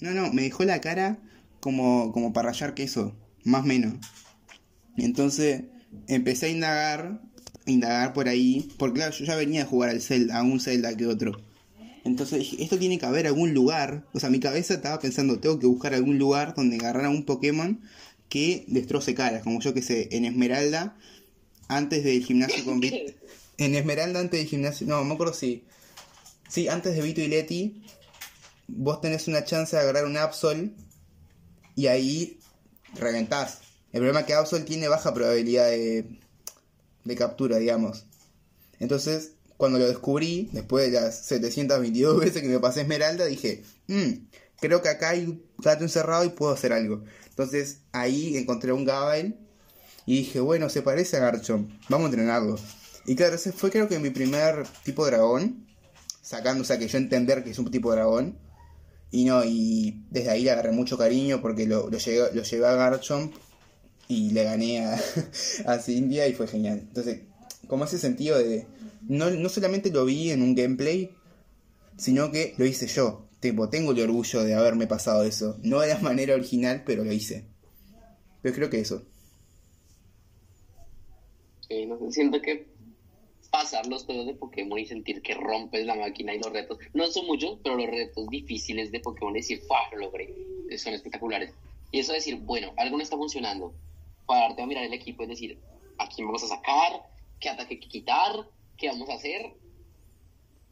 No, 0.00 0.10
no, 0.10 0.32
me 0.32 0.42
dejó 0.42 0.64
la 0.64 0.80
cara 0.80 1.18
como, 1.60 2.12
como 2.12 2.32
para 2.32 2.50
rayar 2.50 2.74
queso, 2.74 3.16
más 3.44 3.62
o 3.62 3.66
menos. 3.66 3.94
Entonces 4.96 5.64
empecé 6.06 6.46
a 6.46 6.50
indagar, 6.50 7.20
indagar 7.66 8.12
por 8.12 8.28
ahí, 8.28 8.68
porque 8.78 8.96
claro, 8.96 9.14
yo 9.16 9.24
ya 9.24 9.36
venía 9.36 9.62
a 9.62 9.66
jugar 9.66 9.90
al 9.90 10.00
Zelda, 10.00 10.38
a 10.38 10.42
un 10.42 10.60
Zelda 10.60 10.96
que 10.96 11.06
otro. 11.06 11.40
Entonces 12.04 12.38
dije, 12.38 12.62
esto 12.62 12.78
tiene 12.78 12.98
que 12.98 13.06
haber 13.06 13.26
algún 13.26 13.54
lugar, 13.54 14.06
o 14.12 14.20
sea, 14.20 14.30
mi 14.30 14.40
cabeza 14.40 14.74
estaba 14.74 14.98
pensando, 14.98 15.40
tengo 15.40 15.58
que 15.58 15.66
buscar 15.66 15.94
algún 15.94 16.18
lugar 16.18 16.54
donde 16.54 16.76
agarrar 16.76 17.06
a 17.06 17.10
un 17.10 17.24
Pokémon 17.24 17.80
que 18.28 18.64
destroce 18.68 19.14
caras, 19.14 19.42
como 19.42 19.60
yo 19.60 19.74
que 19.74 19.82
sé, 19.82 20.08
en 20.12 20.24
Esmeralda, 20.24 20.96
antes 21.68 22.04
del 22.04 22.24
gimnasio 22.24 22.64
con 22.64 22.80
Vito. 22.80 22.96
En 23.60 23.74
Esmeralda, 23.74 24.20
antes 24.20 24.38
del 24.38 24.48
gimnasio, 24.48 24.86
no, 24.86 25.02
me 25.02 25.14
acuerdo 25.14 25.34
si. 25.34 25.64
Sí, 26.48 26.68
antes 26.68 26.94
de 26.94 27.02
Vito 27.02 27.20
y 27.20 27.26
Leti, 27.26 27.82
vos 28.68 29.00
tenés 29.00 29.26
una 29.26 29.42
chance 29.42 29.74
de 29.74 29.82
agarrar 29.82 30.04
un 30.04 30.16
Absol 30.16 30.70
y 31.78 31.86
ahí 31.86 32.40
reventás. 32.96 33.60
El 33.92 34.00
problema 34.00 34.20
es 34.20 34.26
que 34.26 34.34
Absol 34.34 34.64
tiene 34.64 34.88
baja 34.88 35.14
probabilidad 35.14 35.68
de, 35.68 36.18
de 37.04 37.14
captura, 37.14 37.58
digamos. 37.58 38.04
Entonces, 38.80 39.34
cuando 39.56 39.78
lo 39.78 39.86
descubrí, 39.86 40.48
después 40.52 40.90
de 40.90 41.00
las 41.00 41.24
722 41.26 42.18
veces 42.18 42.42
que 42.42 42.48
me 42.48 42.58
pasé 42.58 42.80
Esmeralda, 42.80 43.26
dije, 43.26 43.62
mmm, 43.86 44.10
creo 44.60 44.82
que 44.82 44.88
acá 44.88 45.10
hay 45.10 45.26
un 45.26 45.44
gato 45.58 45.84
encerrado 45.84 46.24
y 46.24 46.30
puedo 46.30 46.52
hacer 46.52 46.72
algo. 46.72 47.04
Entonces 47.28 47.82
ahí 47.92 48.36
encontré 48.36 48.72
un 48.72 48.84
Gabel 48.84 49.38
y 50.04 50.16
dije, 50.16 50.40
bueno, 50.40 50.68
se 50.70 50.82
parece 50.82 51.18
a 51.18 51.20
Garchomp, 51.20 51.70
vamos 51.88 52.06
a 52.06 52.10
entrenarlo. 52.10 52.58
Y 53.06 53.14
claro, 53.14 53.36
ese 53.36 53.52
fue 53.52 53.70
creo 53.70 53.86
que 53.86 54.00
mi 54.00 54.10
primer 54.10 54.66
tipo 54.82 55.04
de 55.04 55.12
dragón, 55.12 55.64
sacando, 56.22 56.62
o 56.62 56.64
sea, 56.66 56.76
que 56.76 56.88
yo 56.88 56.98
entender 56.98 57.44
que 57.44 57.50
es 57.50 57.58
un 57.60 57.70
tipo 57.70 57.92
de 57.92 57.98
dragón. 57.98 58.47
Y 59.10 59.24
no, 59.24 59.42
y 59.44 60.04
desde 60.10 60.30
ahí 60.30 60.44
le 60.44 60.50
agarré 60.50 60.72
mucho 60.72 60.98
cariño 60.98 61.40
porque 61.40 61.66
lo, 61.66 61.88
lo, 61.88 61.98
llevé, 61.98 62.28
lo 62.34 62.42
llevé 62.42 62.66
a 62.66 62.74
Garchomp 62.74 63.34
y 64.06 64.30
le 64.30 64.44
gané 64.44 64.84
a, 64.84 64.94
a 65.66 65.90
y 65.90 66.32
fue 66.34 66.46
genial. 66.46 66.80
Entonces, 66.80 67.20
como 67.66 67.84
ese 67.84 67.98
sentido 67.98 68.38
de... 68.38 68.66
No, 69.08 69.30
no 69.30 69.48
solamente 69.48 69.90
lo 69.90 70.04
vi 70.04 70.30
en 70.30 70.42
un 70.42 70.54
gameplay, 70.54 71.14
sino 71.96 72.30
que 72.30 72.54
lo 72.58 72.66
hice 72.66 72.86
yo. 72.86 73.28
Tipo, 73.40 73.68
tengo 73.68 73.92
el 73.92 74.00
orgullo 74.00 74.42
de 74.44 74.54
haberme 74.54 74.86
pasado 74.86 75.24
eso. 75.24 75.58
No 75.62 75.80
de 75.80 75.88
la 75.88 75.98
manera 76.00 76.34
original, 76.34 76.82
pero 76.84 77.04
lo 77.04 77.12
hice. 77.12 77.46
Pero 78.42 78.54
creo 78.54 78.70
que 78.70 78.80
eso. 78.80 79.04
Sí, 81.68 81.86
no 81.86 81.98
siento 82.10 82.40
que 82.40 82.66
pasar 83.50 83.86
los 83.86 84.04
juegos 84.04 84.26
de 84.26 84.34
Pokémon 84.34 84.78
y 84.78 84.86
sentir 84.86 85.22
que 85.22 85.34
rompes 85.34 85.86
la 85.86 85.94
máquina 85.94 86.34
y 86.34 86.38
los 86.38 86.52
retos. 86.52 86.78
No 86.94 87.06
son 87.06 87.26
muchos, 87.26 87.58
pero 87.62 87.76
los 87.76 87.86
retos 87.86 88.28
difíciles 88.28 88.90
de 88.90 89.00
Pokémon, 89.00 89.32
decir, 89.32 89.60
¡fuah! 89.66 89.90
Lo 89.92 89.98
logré. 89.98 90.34
Son 90.76 90.92
espectaculares. 90.92 91.52
Y 91.90 92.00
eso 92.00 92.12
decir, 92.12 92.36
bueno, 92.36 92.72
algo 92.76 92.96
no 92.96 93.02
está 93.02 93.16
funcionando. 93.16 93.72
Pararte 94.26 94.62
a 94.62 94.66
mirar 94.66 94.84
el 94.84 94.92
equipo 94.92 95.22
y 95.22 95.26
decir, 95.26 95.58
¿a 95.96 96.08
quién 96.08 96.26
vamos 96.26 96.44
a 96.44 96.48
sacar? 96.48 97.02
¿Qué 97.40 97.48
ataque 97.48 97.78
quitar? 97.78 98.48
¿Qué 98.76 98.88
vamos 98.88 99.08
a 99.08 99.14
hacer? 99.14 99.54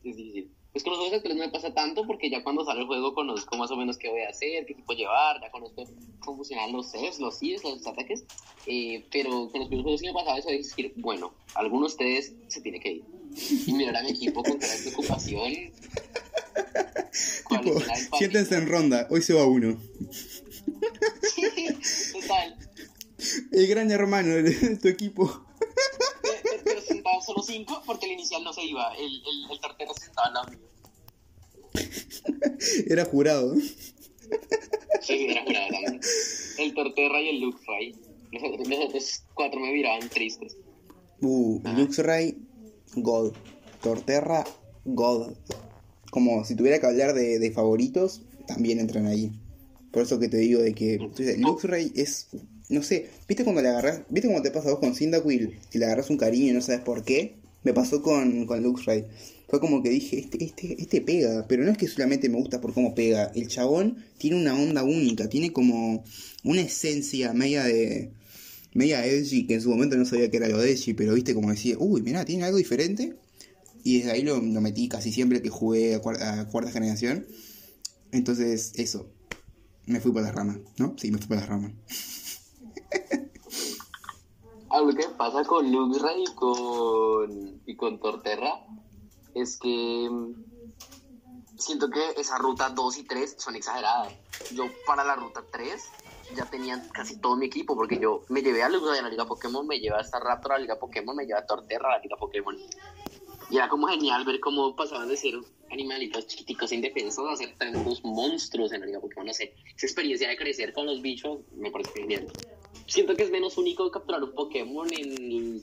es 0.04 0.16
difícil. 0.16 0.55
Pues 0.76 0.84
con 0.84 0.90
los 0.90 0.98
juegos 0.98 1.16
actuales 1.16 1.38
no 1.38 1.46
me 1.46 1.50
pasa 1.50 1.72
tanto 1.72 2.06
porque 2.06 2.28
ya 2.28 2.44
cuando 2.44 2.62
sale 2.62 2.80
el 2.80 2.86
juego 2.86 3.14
conozco 3.14 3.56
más 3.56 3.70
o 3.70 3.76
menos 3.76 3.96
qué 3.96 4.10
voy 4.10 4.20
a 4.20 4.28
hacer, 4.28 4.66
qué 4.66 4.74
equipo 4.74 4.92
llevar, 4.92 5.40
ya 5.40 5.50
conozco 5.50 5.84
cómo 6.20 6.36
funcionan 6.36 6.70
los 6.70 6.92
Cs, 6.92 7.18
los 7.18 7.38
Cs, 7.38 7.64
los 7.64 7.86
ataques. 7.86 8.24
Eh, 8.66 9.02
pero 9.10 9.48
con 9.50 9.60
los 9.60 9.68
primeros 9.68 9.84
juegos 9.84 10.00
sí 10.00 10.06
me 10.08 10.12
pasaba 10.12 10.36
eso 10.36 10.50
de 10.50 10.58
decir, 10.58 10.92
bueno, 10.96 11.32
alguno 11.54 11.86
de 11.86 11.92
ustedes 11.92 12.34
se 12.48 12.60
tiene 12.60 12.78
que 12.78 12.92
ir. 12.92 13.04
Y 13.66 13.72
mirar 13.72 13.96
a 13.96 14.02
mi 14.02 14.10
equipo 14.10 14.42
con 14.42 14.58
cara 14.58 14.74
de 14.74 14.82
preocupación. 14.82 15.72
¿Cuál 17.44 17.60
Tipo, 17.62 17.80
siéntense 18.18 18.56
en 18.56 18.68
ronda, 18.68 19.06
hoy 19.08 19.22
se 19.22 19.32
va 19.32 19.46
uno. 19.46 19.78
Total. 22.12 22.54
El 23.50 23.66
gran 23.66 23.90
hermano 23.90 24.28
de 24.28 24.76
tu 24.76 24.88
equipo. 24.88 25.46
Sentaban 27.06 27.22
solo 27.22 27.42
cinco 27.42 27.82
porque 27.86 28.06
el 28.06 28.12
inicial 28.12 28.42
no 28.42 28.52
se 28.52 28.64
iba. 28.64 28.92
El, 28.94 29.04
el, 29.04 29.50
el 29.52 29.60
tortero 29.60 29.94
se 29.94 30.06
sentaba 30.06 30.26
al 30.26 30.34
lado 30.34 30.50
mío. 30.50 30.58
Era 32.88 33.04
jurado. 33.04 33.54
Sí, 35.02 35.26
era 35.28 35.44
jurado 35.44 35.68
también. 35.70 36.00
El 36.58 36.74
Torterra 36.74 37.20
y 37.20 37.28
el 37.28 37.52
Fry. 37.52 37.94
Los 38.32 38.42
otros, 38.42 38.68
los 38.68 38.78
otros 38.88 39.22
cuatro 39.34 39.60
me 39.60 39.72
miraban 39.72 40.08
tristes. 40.08 40.56
Uh, 41.20 41.60
Luxray, 41.76 42.36
God. 42.96 43.34
Torterra, 43.82 44.44
God. 44.84 45.34
Como 46.10 46.44
si 46.44 46.56
tuviera 46.56 46.80
que 46.80 46.86
hablar 46.86 47.14
de, 47.14 47.38
de 47.38 47.50
favoritos, 47.52 48.22
también 48.48 48.80
entran 48.80 49.06
ahí. 49.06 49.30
Por 49.92 50.02
eso 50.02 50.18
que 50.18 50.28
te 50.28 50.38
digo 50.38 50.60
de 50.60 50.74
que 50.74 50.94
entonces, 50.94 51.38
Luxray 51.38 51.92
es, 51.94 52.28
no 52.68 52.82
sé, 52.82 53.08
¿viste 53.28 53.44
cuando 53.44 53.62
le 53.62 53.68
agarras, 53.68 54.02
viste 54.08 54.28
cómo 54.28 54.42
te 54.42 54.50
pasa 54.50 54.70
vos 54.70 54.80
con 54.80 54.94
Cyndaquil? 54.94 55.58
Si 55.70 55.78
le 55.78 55.84
agarras 55.86 56.10
un 56.10 56.16
cariño 56.18 56.50
y 56.50 56.52
no 56.52 56.60
sabes 56.60 56.80
por 56.80 57.04
qué, 57.04 57.36
me 57.62 57.72
pasó 57.72 58.02
con, 58.02 58.46
con 58.46 58.62
Luxray. 58.62 59.06
Fue 59.48 59.60
como 59.60 59.82
que 59.82 59.90
dije, 59.90 60.18
este, 60.18 60.42
este, 60.44 60.80
este 60.80 61.00
pega, 61.00 61.46
pero 61.48 61.64
no 61.64 61.70
es 61.70 61.78
que 61.78 61.86
solamente 61.86 62.28
me 62.28 62.36
gusta 62.36 62.60
por 62.60 62.74
cómo 62.74 62.94
pega. 62.94 63.30
El 63.34 63.46
chabón 63.48 64.04
tiene 64.18 64.36
una 64.36 64.54
onda 64.54 64.82
única, 64.82 65.28
tiene 65.28 65.52
como 65.52 66.04
una 66.44 66.60
esencia 66.62 67.32
media 67.32 67.62
de, 67.64 68.10
media 68.74 69.06
edgy, 69.06 69.46
que 69.46 69.54
en 69.54 69.60
su 69.62 69.70
momento 69.70 69.96
no 69.96 70.04
sabía 70.04 70.30
que 70.30 70.36
era 70.36 70.48
lo 70.48 70.62
edgy, 70.62 70.94
pero 70.94 71.14
viste 71.14 71.34
como 71.34 71.50
decía, 71.50 71.76
uy, 71.78 72.02
mirá, 72.02 72.24
tiene 72.24 72.44
algo 72.44 72.58
diferente. 72.58 73.14
Y 73.84 73.98
desde 73.98 74.12
ahí 74.12 74.22
lo, 74.22 74.40
metí 74.42 74.88
casi 74.88 75.12
siempre 75.12 75.42
que 75.42 75.48
jugué 75.48 75.94
a, 75.94 76.02
cuar- 76.02 76.20
a 76.22 76.46
cuarta 76.46 76.72
generación. 76.72 77.26
Entonces, 78.12 78.72
eso. 78.76 79.08
Me 79.86 80.00
fui 80.00 80.12
por 80.12 80.22
las 80.22 80.34
ramas, 80.34 80.58
¿no? 80.78 80.96
Sí, 80.98 81.12
me 81.12 81.18
fui 81.18 81.28
por 81.28 81.36
las 81.36 81.48
ramas. 81.48 81.72
Algo 84.70 84.94
que 84.94 85.08
pasa 85.16 85.44
con 85.44 85.70
Luxray 85.70 86.22
y 86.22 86.34
con, 86.34 87.62
y 87.66 87.76
con 87.76 88.00
Torterra 88.00 88.66
es 89.34 89.58
que 89.58 90.08
mm, 90.10 90.34
siento 91.56 91.88
que 91.88 92.20
esa 92.20 92.38
ruta 92.38 92.70
2 92.70 92.98
y 92.98 93.04
3 93.04 93.36
son 93.38 93.54
exageradas. 93.54 94.12
Yo 94.52 94.64
para 94.86 95.04
la 95.04 95.14
ruta 95.14 95.44
3 95.50 95.82
ya 96.34 96.44
tenía 96.46 96.82
casi 96.92 97.18
todo 97.18 97.36
mi 97.36 97.46
equipo 97.46 97.76
porque 97.76 97.98
yo 97.98 98.22
me 98.28 98.42
llevé 98.42 98.62
a 98.62 98.68
Luxray 98.68 98.98
a 98.98 99.02
la 99.02 99.10
Liga 99.10 99.26
Pokémon, 99.26 99.66
me 99.66 99.78
llevé 99.78 99.96
a 99.96 100.00
Star 100.00 100.22
Raptor 100.22 100.52
a 100.52 100.54
la 100.56 100.62
Liga 100.62 100.78
Pokémon, 100.78 101.14
me 101.14 101.24
llevé 101.24 101.38
a 101.38 101.46
Torterra 101.46 101.88
a 101.88 101.96
la 101.96 102.02
Liga 102.02 102.16
Pokémon. 102.16 102.56
Y 103.48 103.56
era 103.56 103.68
como 103.68 103.86
genial 103.86 104.24
ver 104.24 104.40
cómo 104.40 104.74
pasaban 104.74 105.08
de 105.08 105.16
ser 105.16 105.34
animalitos 105.70 106.26
chiquiticos 106.26 106.72
indefensos 106.72 107.30
a 107.30 107.36
ser 107.36 107.56
tremendos 107.56 108.02
monstruos 108.02 108.72
en 108.72 108.80
la 108.80 108.86
Liga 108.86 109.00
Pokémon. 109.00 109.26
No 109.26 109.32
sé, 109.32 109.54
esa 109.76 109.86
experiencia 109.86 110.28
de 110.28 110.36
crecer 110.36 110.72
con 110.72 110.86
los 110.86 111.00
bichos 111.00 111.38
me 111.52 111.70
parece 111.70 112.00
genial. 112.00 112.26
Siento 112.86 113.14
que 113.16 113.24
es 113.24 113.30
menos 113.30 113.58
único 113.58 113.90
capturar 113.90 114.22
un 114.22 114.32
Pokémon 114.32 114.88
en 114.92 115.62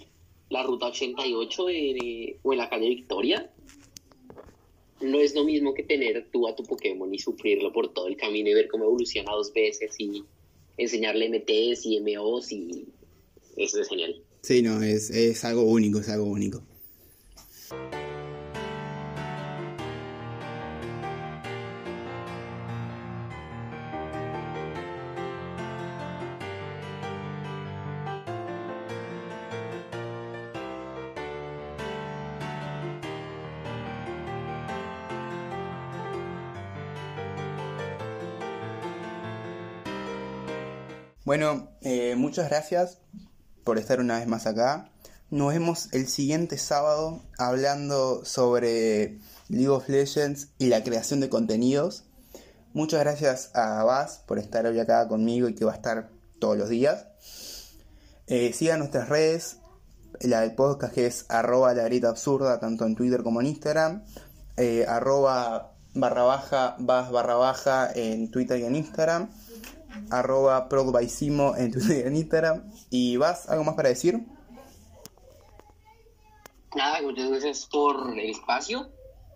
la 0.49 0.63
ruta 0.63 0.87
88 0.87 1.65
de- 1.65 2.37
o 2.43 2.51
en 2.53 2.57
la 2.59 2.69
calle 2.69 2.89
Victoria. 2.89 3.49
No 5.01 5.19
es 5.19 5.33
lo 5.35 5.43
mismo 5.43 5.73
que 5.73 5.83
tener 5.83 6.27
tú 6.31 6.47
a 6.47 6.55
tu 6.55 6.63
Pokémon 6.63 7.13
y 7.13 7.19
sufrirlo 7.19 7.73
por 7.73 7.93
todo 7.93 8.07
el 8.07 8.15
camino 8.17 8.49
y 8.49 8.53
ver 8.53 8.67
cómo 8.67 8.85
evoluciona 8.85 9.31
dos 9.33 9.51
veces 9.53 9.95
y 9.99 10.23
enseñarle 10.77 11.25
MTs 11.29 11.85
y 11.85 11.99
MOs 11.99 12.51
y 12.51 12.85
eso 13.57 13.81
es 13.81 13.89
genial. 13.89 14.21
Sí, 14.41 14.61
no, 14.61 14.81
es, 14.81 15.09
es 15.09 15.43
algo 15.45 15.63
único, 15.63 15.99
es 15.99 16.09
algo 16.09 16.25
único. 16.25 16.61
Bueno, 41.33 41.67
eh, 41.81 42.13
muchas 42.15 42.47
gracias 42.47 42.99
por 43.63 43.79
estar 43.79 43.99
una 43.99 44.19
vez 44.19 44.27
más 44.27 44.45
acá. 44.45 44.91
Nos 45.31 45.51
vemos 45.51 45.89
el 45.91 46.07
siguiente 46.07 46.59
sábado 46.59 47.23
hablando 47.39 48.23
sobre 48.23 49.17
League 49.49 49.67
of 49.67 49.89
Legends 49.89 50.49
y 50.59 50.67
la 50.67 50.83
creación 50.83 51.21
de 51.21 51.29
contenidos. 51.29 52.03
Muchas 52.73 52.99
gracias 52.99 53.49
a 53.55 53.83
Bas 53.83 54.21
por 54.27 54.37
estar 54.37 54.67
hoy 54.67 54.79
acá 54.79 55.07
conmigo 55.07 55.49
y 55.49 55.55
que 55.55 55.65
va 55.65 55.71
a 55.71 55.75
estar 55.77 56.11
todos 56.37 56.55
los 56.55 56.69
días. 56.69 57.07
Eh, 58.27 58.53
sigan 58.53 58.77
nuestras 58.77 59.09
redes, 59.09 59.57
la 60.21 60.41
del 60.41 60.53
podcast 60.53 60.93
que 60.93 61.07
es 61.07 61.25
arroba 61.29 61.73
la 61.73 61.89
absurda, 62.09 62.59
tanto 62.59 62.85
en 62.85 62.95
Twitter 62.95 63.23
como 63.23 63.41
en 63.41 63.47
Instagram, 63.47 64.03
eh, 64.57 64.85
arroba 64.87 65.73
barra 65.95 66.21
baja, 66.21 66.75
Bas 66.77 67.09
barra 67.09 67.33
baja 67.33 67.91
en 67.91 68.29
Twitter 68.29 68.59
y 68.59 68.65
en 68.65 68.75
Instagram, 68.75 69.31
arroba 70.09 70.67
Simo 71.07 71.55
en 71.55 71.71
Twitter 71.71 72.03
y 72.05 72.07
en 72.07 72.15
Instagram. 72.15 72.71
¿Y 72.89 73.17
Bas, 73.17 73.49
algo 73.49 73.63
más 73.63 73.75
para 73.75 73.89
decir? 73.89 74.19
Nada, 76.75 77.01
muchas 77.01 77.29
gracias 77.29 77.67
por 77.67 78.17
el 78.17 78.29
espacio, 78.29 78.89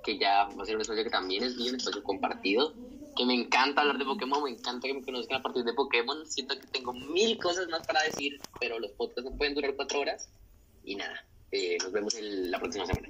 que 0.03 0.17
ya 0.17 0.45
va 0.45 0.63
a 0.63 0.65
ser 0.65 0.75
un 0.75 0.81
espacio 0.81 1.03
que 1.03 1.09
también 1.09 1.43
es 1.43 1.55
mío, 1.55 1.69
un 1.69 1.75
espacio 1.77 2.03
compartido, 2.03 2.73
que 3.15 3.25
me 3.25 3.35
encanta 3.35 3.81
hablar 3.81 3.97
de 3.97 4.05
Pokémon, 4.05 4.43
me 4.43 4.51
encanta 4.51 4.87
que 4.87 4.93
me 4.93 5.03
conozcan 5.03 5.39
a 5.39 5.43
partir 5.43 5.63
de 5.63 5.73
Pokémon, 5.73 6.25
siento 6.25 6.59
que 6.59 6.65
tengo 6.67 6.93
mil 6.93 7.37
cosas 7.37 7.67
más 7.69 7.85
para 7.85 8.01
decir, 8.03 8.39
pero 8.59 8.79
los 8.79 8.91
podcasts 8.91 9.29
no 9.29 9.37
pueden 9.37 9.53
durar 9.53 9.75
cuatro 9.75 9.99
horas, 9.99 10.29
y 10.83 10.95
nada, 10.95 11.25
eh, 11.51 11.77
nos 11.83 11.91
vemos 11.91 12.15
el- 12.15 12.49
la 12.49 12.59
próxima 12.59 12.85
semana. 12.87 13.09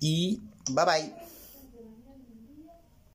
Y 0.00 0.40
bye 0.70 0.84
bye. 0.84 1.35